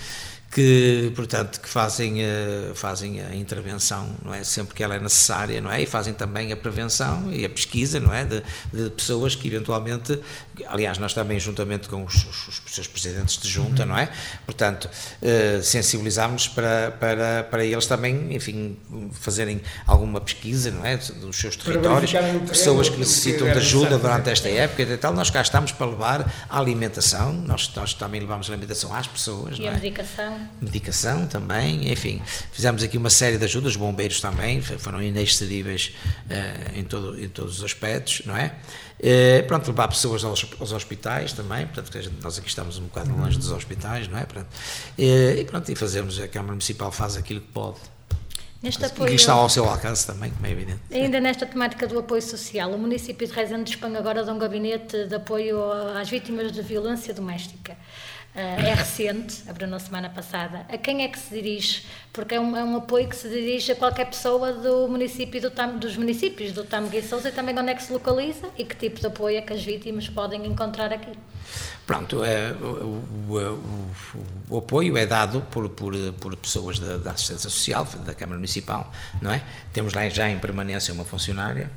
Que 0.51 1.13
portanto 1.15 1.61
que 1.61 1.69
fazem 1.69 2.25
a, 2.25 2.75
fazem 2.75 3.21
a 3.21 3.35
intervenção 3.35 4.09
não 4.25 4.33
é? 4.33 4.45
Sempre 4.45 4.75
que 4.75 4.83
ela 4.83 4.95
é 4.95 5.01
necessária 5.01 5.61
não 5.61 5.71
é? 5.71 5.83
E 5.83 5.87
fazem 5.87 6.15
também 6.15 6.53
a 6.53 6.57
prevenção 6.57 7.33
e 7.33 7.45
a 7.45 7.49
pesquisa 7.49 8.01
não 8.01 8.13
é? 8.13 8.25
De, 8.25 8.43
de 8.73 8.91
pessoas 8.91 9.35
que 9.35 9.49
eventualmente 9.49 10.19
aliás 10.67 10.99
nós 10.99 11.13
também 11.13 11.39
juntamente 11.39 11.89
com 11.89 12.05
os, 12.05 12.15
os, 12.15 12.63
os 12.65 12.75
seus 12.75 12.87
presidentes 12.87 13.39
de 13.39 13.49
junta 13.49 13.83
uhum. 13.83 13.89
não 13.91 13.99
é? 13.99 14.09
Portanto 14.45 14.89
eh, 15.21 15.61
sensibilizamos 15.63 16.49
para, 16.49 16.93
para 16.93 17.43
para 17.45 17.65
eles 17.65 17.87
também 17.87 18.35
enfim 18.35 18.77
fazerem 19.13 19.61
alguma 19.87 20.21
pesquisa 20.21 20.71
não 20.71 20.85
é? 20.85 20.97
Dos 20.97 21.37
seus 21.37 21.57
territórios 21.57 22.13
pessoas 22.49 22.89
que 22.89 22.99
necessitam 22.99 23.47
de 23.47 23.59
ajuda 23.59 23.99
durante 23.99 24.31
esta 24.31 24.49
época 24.49 24.83
e 24.83 24.97
tal. 24.97 25.13
Nós 25.13 25.31
cá 25.31 25.43
estamos 25.43 25.73
para 25.73 25.87
levar 25.87 26.33
a 26.49 26.59
alimentação 26.59 27.33
nós, 27.33 27.71
nós 27.75 27.95
também 27.95 28.21
levamos 28.21 28.49
a 28.49 28.53
alimentação 28.53 28.95
às 28.95 29.07
pessoas 29.07 29.59
e 29.59 29.63
não 29.63 29.69
a 29.69 29.73
é? 29.73 29.77
Medicação 30.61 31.27
também, 31.27 31.93
enfim, 31.93 32.23
fizemos 32.53 32.83
aqui 32.83 32.97
uma 32.97 33.11
série 33.11 33.39
de 33.39 33.45
ajudas, 33.45 33.73
os 33.73 33.77
bombeiros 33.77 34.21
também 34.21 34.61
foram 34.61 35.03
inexcedíveis 35.03 35.95
uh, 36.27 36.79
em, 36.79 36.85
todo, 36.85 37.23
em 37.23 37.29
todos 37.29 37.59
os 37.59 37.65
aspectos, 37.65 38.23
não 38.25 38.37
é? 38.37 38.55
Uh, 38.99 39.47
pronto, 39.47 39.69
levar 39.69 39.89
pessoas 39.89 40.25
aos, 40.25 40.47
aos 40.59 40.73
hospitais 40.73 41.33
também, 41.33 41.67
portanto, 41.67 42.03
gente, 42.03 42.23
nós 42.23 42.39
aqui 42.39 42.49
estamos 42.49 42.79
um 42.79 42.85
bocado 42.85 43.15
longe 43.15 43.37
dos 43.39 43.51
hospitais, 43.51 44.09
não 44.09 44.19
é? 44.19 44.25
Pronto, 44.25 44.47
uh, 44.47 45.03
e 45.39 45.45
pronto, 45.45 45.71
e 45.71 45.75
fazemos, 45.75 46.19
a 46.19 46.29
Câmara 46.29 46.53
Municipal 46.53 46.91
faz 46.91 47.17
aquilo 47.17 47.41
que 47.41 47.53
pode. 47.53 47.79
Neste 48.63 48.85
apoio, 48.85 49.13
e 49.13 49.17
está 49.17 49.35
ao 49.35 49.49
seu 49.51 49.69
alcance 49.69 50.07
também, 50.07 50.31
como 50.31 50.47
é 50.47 50.51
evidente. 50.51 50.81
Ainda 50.91 51.21
nesta 51.21 51.45
temática 51.45 51.87
do 51.87 51.99
apoio 51.99 52.23
social, 52.23 52.73
o 52.73 52.79
município 52.79 53.27
de 53.27 53.33
Rezende 53.33 53.65
dispõe 53.65 53.95
agora 53.97 54.25
de 54.25 54.31
um 54.31 54.39
gabinete 54.39 55.07
de 55.07 55.15
apoio 55.15 55.59
às 55.95 56.09
vítimas 56.09 56.51
de 56.51 56.63
violência 56.63 57.13
doméstica. 57.13 57.77
É 58.37 58.74
recente, 58.74 59.43
abriu 59.49 59.66
na 59.66 59.78
semana 59.78 60.11
passada. 60.11 60.66
A 60.68 60.76
quem 60.76 61.03
é 61.03 61.09
que 61.09 61.18
se 61.18 61.34
dirige? 61.34 61.87
Porque 62.12 62.34
é 62.34 62.41
um, 62.41 62.55
é 62.55 62.62
um 62.62 62.76
apoio 62.76 63.09
que 63.09 63.16
se 63.16 63.30
dirige 63.30 63.72
a 63.72 63.76
qualquer 63.76 64.05
pessoa 64.05 64.53
do 64.53 64.87
município 64.89 65.41
do 65.41 65.51
Tam, 65.51 65.78
dos 65.78 65.97
municípios 65.97 66.53
do 66.53 66.62
Tâmega 66.62 66.99
e 66.99 67.03
Sousa 67.03 67.30
e 67.30 67.32
também 67.32 67.59
onde 67.59 67.70
é 67.70 67.74
que 67.74 67.82
se 67.82 67.91
localiza 67.91 68.47
e 68.59 68.64
que 68.64 68.76
tipo 68.76 69.01
de 69.01 69.07
apoio 69.07 69.39
é 69.39 69.41
que 69.41 69.55
as 69.55 69.64
vítimas 69.64 70.07
podem 70.11 70.45
encontrar 70.47 70.93
aqui. 70.93 71.12
Pronto, 71.87 72.22
é, 72.22 72.53
o, 72.53 73.03
o, 73.30 73.39
o, 73.39 74.26
o, 74.51 74.59
apoio 74.59 74.99
é 74.99 75.07
dado 75.07 75.41
por, 75.51 75.70
por, 75.70 75.95
por 76.20 76.37
pessoas 76.37 76.78
da, 76.78 76.99
da 76.99 77.12
assistência 77.12 77.49
social, 77.49 77.87
da 78.05 78.12
Câmara 78.12 78.37
Municipal, 78.37 78.93
não 79.22 79.32
é? 79.32 79.43
Temos 79.72 79.95
lá 79.95 80.07
já 80.11 80.28
em 80.28 80.39
permanência 80.39 80.93
uma 80.93 81.05
funcionária 81.05 81.70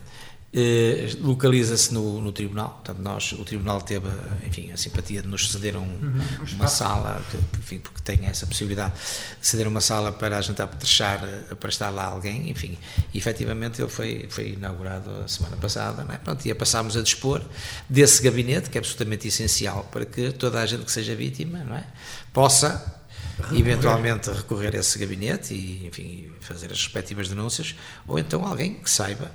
eh, 0.51 1.15
localiza-se 1.21 1.93
no, 1.93 2.19
no, 2.19 2.31
tribunal, 2.31 2.69
portanto 2.69 2.99
nós, 3.03 3.33
o 3.33 3.45
tribunal 3.45 3.81
teve, 3.81 4.07
enfim, 4.47 4.71
a 4.71 4.77
simpatia 4.77 5.21
de 5.21 5.27
nos 5.27 5.51
ceder 5.51 5.77
um, 5.77 5.81
uhum, 5.81 6.21
uma 6.53 6.67
sala, 6.67 7.23
que, 7.29 7.37
enfim, 7.59 7.77
porque 7.77 8.01
tem 8.01 8.25
essa 8.25 8.47
possibilidade 8.47 8.93
de 9.39 9.45
ceder 9.45 9.67
uma 9.67 9.79
sala 9.79 10.11
para 10.11 10.39
a 10.39 10.41
gente 10.41 10.59
apetrechar, 10.59 11.23
eh, 11.23 11.53
para 11.53 11.69
estar 11.69 11.91
lá 11.91 12.05
alguém, 12.05 12.49
enfim, 12.49 12.79
e 13.13 13.17
efetivamente 13.19 13.79
ele 13.79 13.91
foi, 13.91 14.25
foi 14.27 14.53
inaugurado 14.53 15.11
a 15.23 15.27
semana 15.27 15.55
passada, 15.55 16.03
não 16.03 16.15
é? 16.15 16.17
Pronto, 16.17 16.43
e 16.43 16.53
passámos 16.55 16.97
a 16.97 17.03
dispor 17.03 17.43
desse 17.87 18.19
gabinete, 18.23 18.71
que 18.71 18.77
é 18.77 18.79
absolutamente 18.79 19.27
essencial 19.27 19.87
para 19.91 20.03
que 20.03 20.31
toda 20.31 20.59
a 20.59 20.65
gente 20.65 20.83
que 20.83 20.91
seja 20.91 21.15
vítima, 21.15 21.59
não 21.63 21.75
é? 21.75 21.85
Possa 22.33 22.99
Recorrer. 23.37 23.59
eventualmente 23.59 24.31
recorrer 24.31 24.75
a 24.75 24.79
esse 24.79 24.97
gabinete 24.97 25.53
e, 25.53 25.85
enfim, 25.85 26.31
fazer 26.41 26.71
as 26.71 26.79
respectivas 26.79 27.29
denúncias, 27.29 27.75
ou 28.07 28.17
então 28.17 28.45
alguém 28.45 28.73
que 28.73 28.89
saiba 28.89 29.31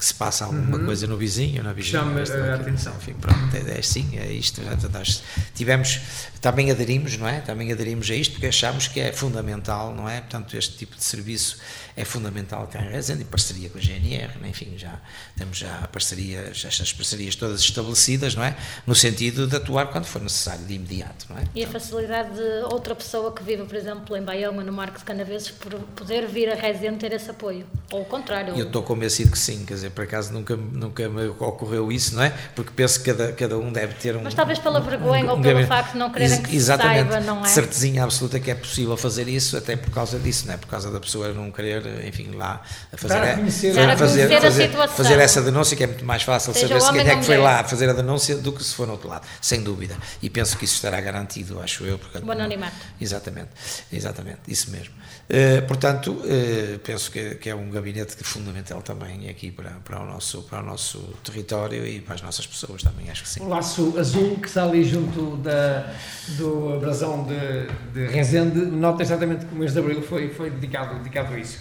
que 0.00 0.06
se 0.06 0.14
passa 0.14 0.46
alguma 0.46 0.78
uhum. 0.78 0.86
coisa 0.86 1.06
no 1.06 1.14
vizinho, 1.14 1.62
na 1.62 1.74
vizinha. 1.74 2.00
Chama 2.00 2.20
a 2.20 2.54
atenção. 2.54 2.94
Enfim, 2.96 3.12
pronto, 3.20 3.54
é, 3.54 3.76
é 3.76 3.78
assim, 3.80 4.18
é 4.18 4.32
isto. 4.32 4.62
Nós 4.62 5.22
tivemos, 5.54 6.00
também 6.40 6.70
aderimos, 6.70 7.18
não 7.18 7.28
é? 7.28 7.42
Também 7.42 7.70
aderimos 7.70 8.10
a 8.10 8.14
isto 8.14 8.32
porque 8.32 8.46
achamos 8.46 8.88
que 8.88 8.98
é 8.98 9.12
fundamental, 9.12 9.94
não 9.94 10.08
é? 10.08 10.22
Portanto, 10.22 10.56
este 10.56 10.78
tipo 10.78 10.96
de 10.96 11.04
serviço 11.04 11.58
é 11.94 12.04
fundamental 12.04 12.66
cá 12.66 12.80
em 12.80 12.88
Rezende, 12.88 13.24
em 13.24 13.26
parceria 13.26 13.68
com 13.68 13.76
a 13.76 13.80
GNR, 13.80 14.38
né? 14.40 14.48
enfim, 14.48 14.72
já 14.78 14.98
temos 15.36 15.58
já 15.58 15.86
parcerias, 15.92 16.64
estas 16.64 16.94
parcerias 16.94 17.34
todas 17.34 17.60
estabelecidas, 17.60 18.34
não 18.34 18.42
é? 18.42 18.56
No 18.86 18.94
sentido 18.94 19.46
de 19.46 19.56
atuar 19.56 19.88
quando 19.88 20.06
for 20.06 20.22
necessário, 20.22 20.64
de 20.64 20.74
imediato, 20.74 21.26
não 21.28 21.36
é? 21.36 21.44
E 21.54 21.62
a 21.62 21.68
facilidade 21.68 22.34
de 22.34 22.64
outra 22.72 22.94
pessoa 22.94 23.32
que 23.34 23.42
vive, 23.42 23.64
por 23.64 23.76
exemplo, 23.76 24.16
em 24.16 24.22
Baião, 24.22 24.52
no 24.52 24.72
Marco 24.72 24.98
de 24.98 25.04
Canaveses, 25.04 25.50
por 25.50 25.74
poder 25.94 26.26
vir 26.26 26.50
a 26.50 26.54
Rezende 26.54 26.98
ter 26.98 27.12
esse 27.12 27.30
apoio, 27.30 27.66
ou 27.90 28.00
o 28.00 28.04
contrário? 28.06 28.54
Eu 28.56 28.66
estou 28.66 28.82
convencido 28.82 29.30
que 29.30 29.38
sim, 29.38 29.66
quer 29.66 29.74
dizer, 29.74 29.89
por 29.90 30.04
acaso 30.04 30.32
nunca, 30.32 30.56
nunca 30.56 31.08
me 31.08 31.28
ocorreu 31.28 31.90
isso, 31.90 32.14
não 32.14 32.22
é? 32.22 32.32
Porque 32.54 32.72
penso 32.74 33.02
que 33.02 33.12
cada, 33.12 33.32
cada 33.32 33.58
um 33.58 33.72
deve 33.72 33.94
ter 33.94 34.16
um... 34.16 34.22
Mas 34.22 34.34
talvez 34.34 34.58
pela 34.58 34.80
vergonha 34.80 35.24
um, 35.24 35.28
um, 35.28 35.30
ou 35.30 35.40
pelo 35.40 35.66
facto 35.66 35.92
de 35.92 35.98
não 35.98 36.10
quererem 36.10 36.42
que 36.42 36.56
exatamente, 36.56 37.06
se 37.06 37.12
saiba, 37.12 37.26
não 37.26 37.44
é? 37.44 37.48
certezinha 37.48 38.04
absoluta 38.04 38.40
que 38.40 38.50
é 38.50 38.54
possível 38.54 38.96
fazer 38.96 39.28
isso, 39.28 39.56
até 39.56 39.76
por 39.76 39.90
causa 39.90 40.18
disso, 40.18 40.46
não 40.46 40.54
é? 40.54 40.56
Por 40.56 40.68
causa 40.68 40.90
da 40.90 41.00
pessoa 41.00 41.32
não 41.32 41.50
querer 41.50 42.06
enfim, 42.06 42.30
lá 42.34 42.62
a 42.92 42.96
fazer, 42.96 43.14
a 43.14 43.36
conhecer, 43.36 43.78
a 43.78 43.96
fazer, 43.96 44.28
fazer, 44.28 44.70
fazer, 44.70 44.88
fazer, 44.88 45.18
essa 45.18 45.42
denúncia, 45.42 45.76
que 45.76 45.84
é 45.84 45.86
muito 45.86 46.04
mais 46.04 46.22
fácil 46.22 46.52
Seja 46.52 46.68
saber 46.68 46.80
se 46.80 46.92
quem 46.92 47.12
é 47.12 47.16
que 47.16 47.24
foi 47.24 47.38
lá 47.38 47.64
fazer 47.64 47.88
a 47.88 47.92
denúncia 47.92 48.36
do 48.36 48.52
que 48.52 48.62
se 48.62 48.74
for 48.74 48.86
no 48.86 48.92
outro 48.92 49.08
lado, 49.08 49.26
sem 49.40 49.62
dúvida. 49.62 49.96
E 50.22 50.30
penso 50.30 50.56
que 50.56 50.64
isso 50.64 50.74
estará 50.74 51.00
garantido, 51.00 51.60
acho 51.60 51.84
eu. 51.84 51.98
Portanto, 51.98 52.26
o 52.26 52.32
anonimato. 52.32 52.76
Exatamente, 53.00 53.50
exatamente, 53.92 54.40
isso 54.48 54.70
mesmo. 54.70 54.94
Uh, 55.28 55.66
portanto, 55.66 56.12
uh, 56.12 56.78
penso 56.80 57.10
que, 57.10 57.36
que, 57.36 57.48
é 57.48 57.54
um 57.54 57.70
gabinete 57.70 58.16
que 58.16 58.22
é 58.22 58.26
fundamental 58.26 58.82
também 58.82 59.28
aqui 59.28 59.50
para, 59.50 59.70
para, 59.84 60.00
o 60.00 60.06
nosso, 60.06 60.42
para 60.42 60.60
o 60.60 60.66
nosso 60.66 60.98
território 61.24 61.86
e 61.86 62.00
para 62.00 62.14
as 62.14 62.22
nossas 62.22 62.46
pessoas 62.46 62.82
também, 62.82 63.10
acho 63.10 63.22
que 63.22 63.28
sim. 63.28 63.40
O 63.42 63.48
laço 63.48 63.94
azul 63.98 64.36
que 64.36 64.48
está 64.48 64.64
ali 64.64 64.84
junto 64.84 65.36
da, 65.38 65.92
do 66.36 66.78
brasão 66.80 67.24
de, 67.24 67.66
de 67.92 68.12
Rezende, 68.12 68.58
nota 68.58 69.02
exatamente 69.02 69.46
que 69.46 69.54
o 69.54 69.58
mês 69.58 69.72
de 69.72 69.78
Abril 69.78 70.02
foi, 70.02 70.28
foi 70.30 70.50
dedicado, 70.50 70.96
dedicado 70.96 71.34
a 71.34 71.38
isso. 71.38 71.58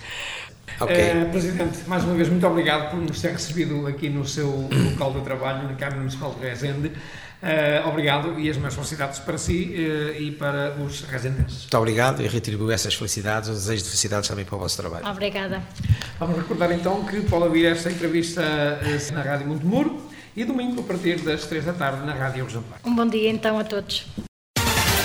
Okay. 0.80 1.24
Uh, 1.24 1.30
Presidente, 1.32 1.80
mais 1.88 2.04
uma 2.04 2.14
vez, 2.14 2.30
muito 2.30 2.46
obrigado 2.48 2.92
por 2.92 3.00
nos 3.02 3.20
ter 3.20 3.32
recebido 3.32 3.86
aqui 3.88 4.10
no 4.10 4.26
seu 4.26 4.70
local 4.92 5.14
de 5.14 5.22
trabalho, 5.22 5.68
na 5.68 5.74
Câmara 5.74 5.98
Municipal 5.98 6.34
de 6.34 6.46
Rezende. 6.46 6.92
Uh, 7.42 7.88
obrigado 7.88 8.38
e 8.38 8.50
as 8.50 8.58
minhas 8.58 8.74
felicidades 8.74 9.20
para 9.20 9.38
si 9.38 9.74
uh, 9.74 10.22
e 10.22 10.32
para 10.32 10.76
os 10.76 11.02
resendenses. 11.04 11.62
Muito 11.62 11.78
obrigado 11.78 12.22
e 12.22 12.28
retribuo 12.28 12.70
essas 12.70 12.94
felicidades, 12.94 13.48
os 13.48 13.60
desejos 13.60 13.84
de 13.84 13.90
felicidades 13.92 14.28
também 14.28 14.44
para 14.44 14.56
o 14.56 14.60
vosso 14.60 14.76
trabalho. 14.76 15.08
Obrigada. 15.08 15.64
Vamos 16.20 16.38
recordar 16.38 16.72
então 16.74 17.06
que 17.06 17.22
pode 17.22 17.46
ouvir 17.46 17.66
esta 17.66 17.90
entrevista 17.90 18.42
uh, 18.42 19.14
na 19.14 19.22
Rádio 19.22 19.48
Montemuro 19.48 20.02
e 20.36 20.44
domingo 20.44 20.82
a 20.82 20.84
partir 20.84 21.20
das 21.20 21.46
3 21.46 21.66
da 21.66 21.74
tarde 21.74 22.06
na 22.06 22.14
Rádio 22.14 22.46
Exemplar. 22.46 22.80
Um 22.84 22.94
bom 22.94 23.08
dia 23.08 23.30
então 23.30 23.58
a 23.58 23.64
todos. 23.64 24.06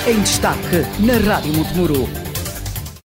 Em 0.06 0.20
destaque 0.20 0.82
na 1.00 1.18
Rádio 1.18 1.52
Montemuro 1.52 2.33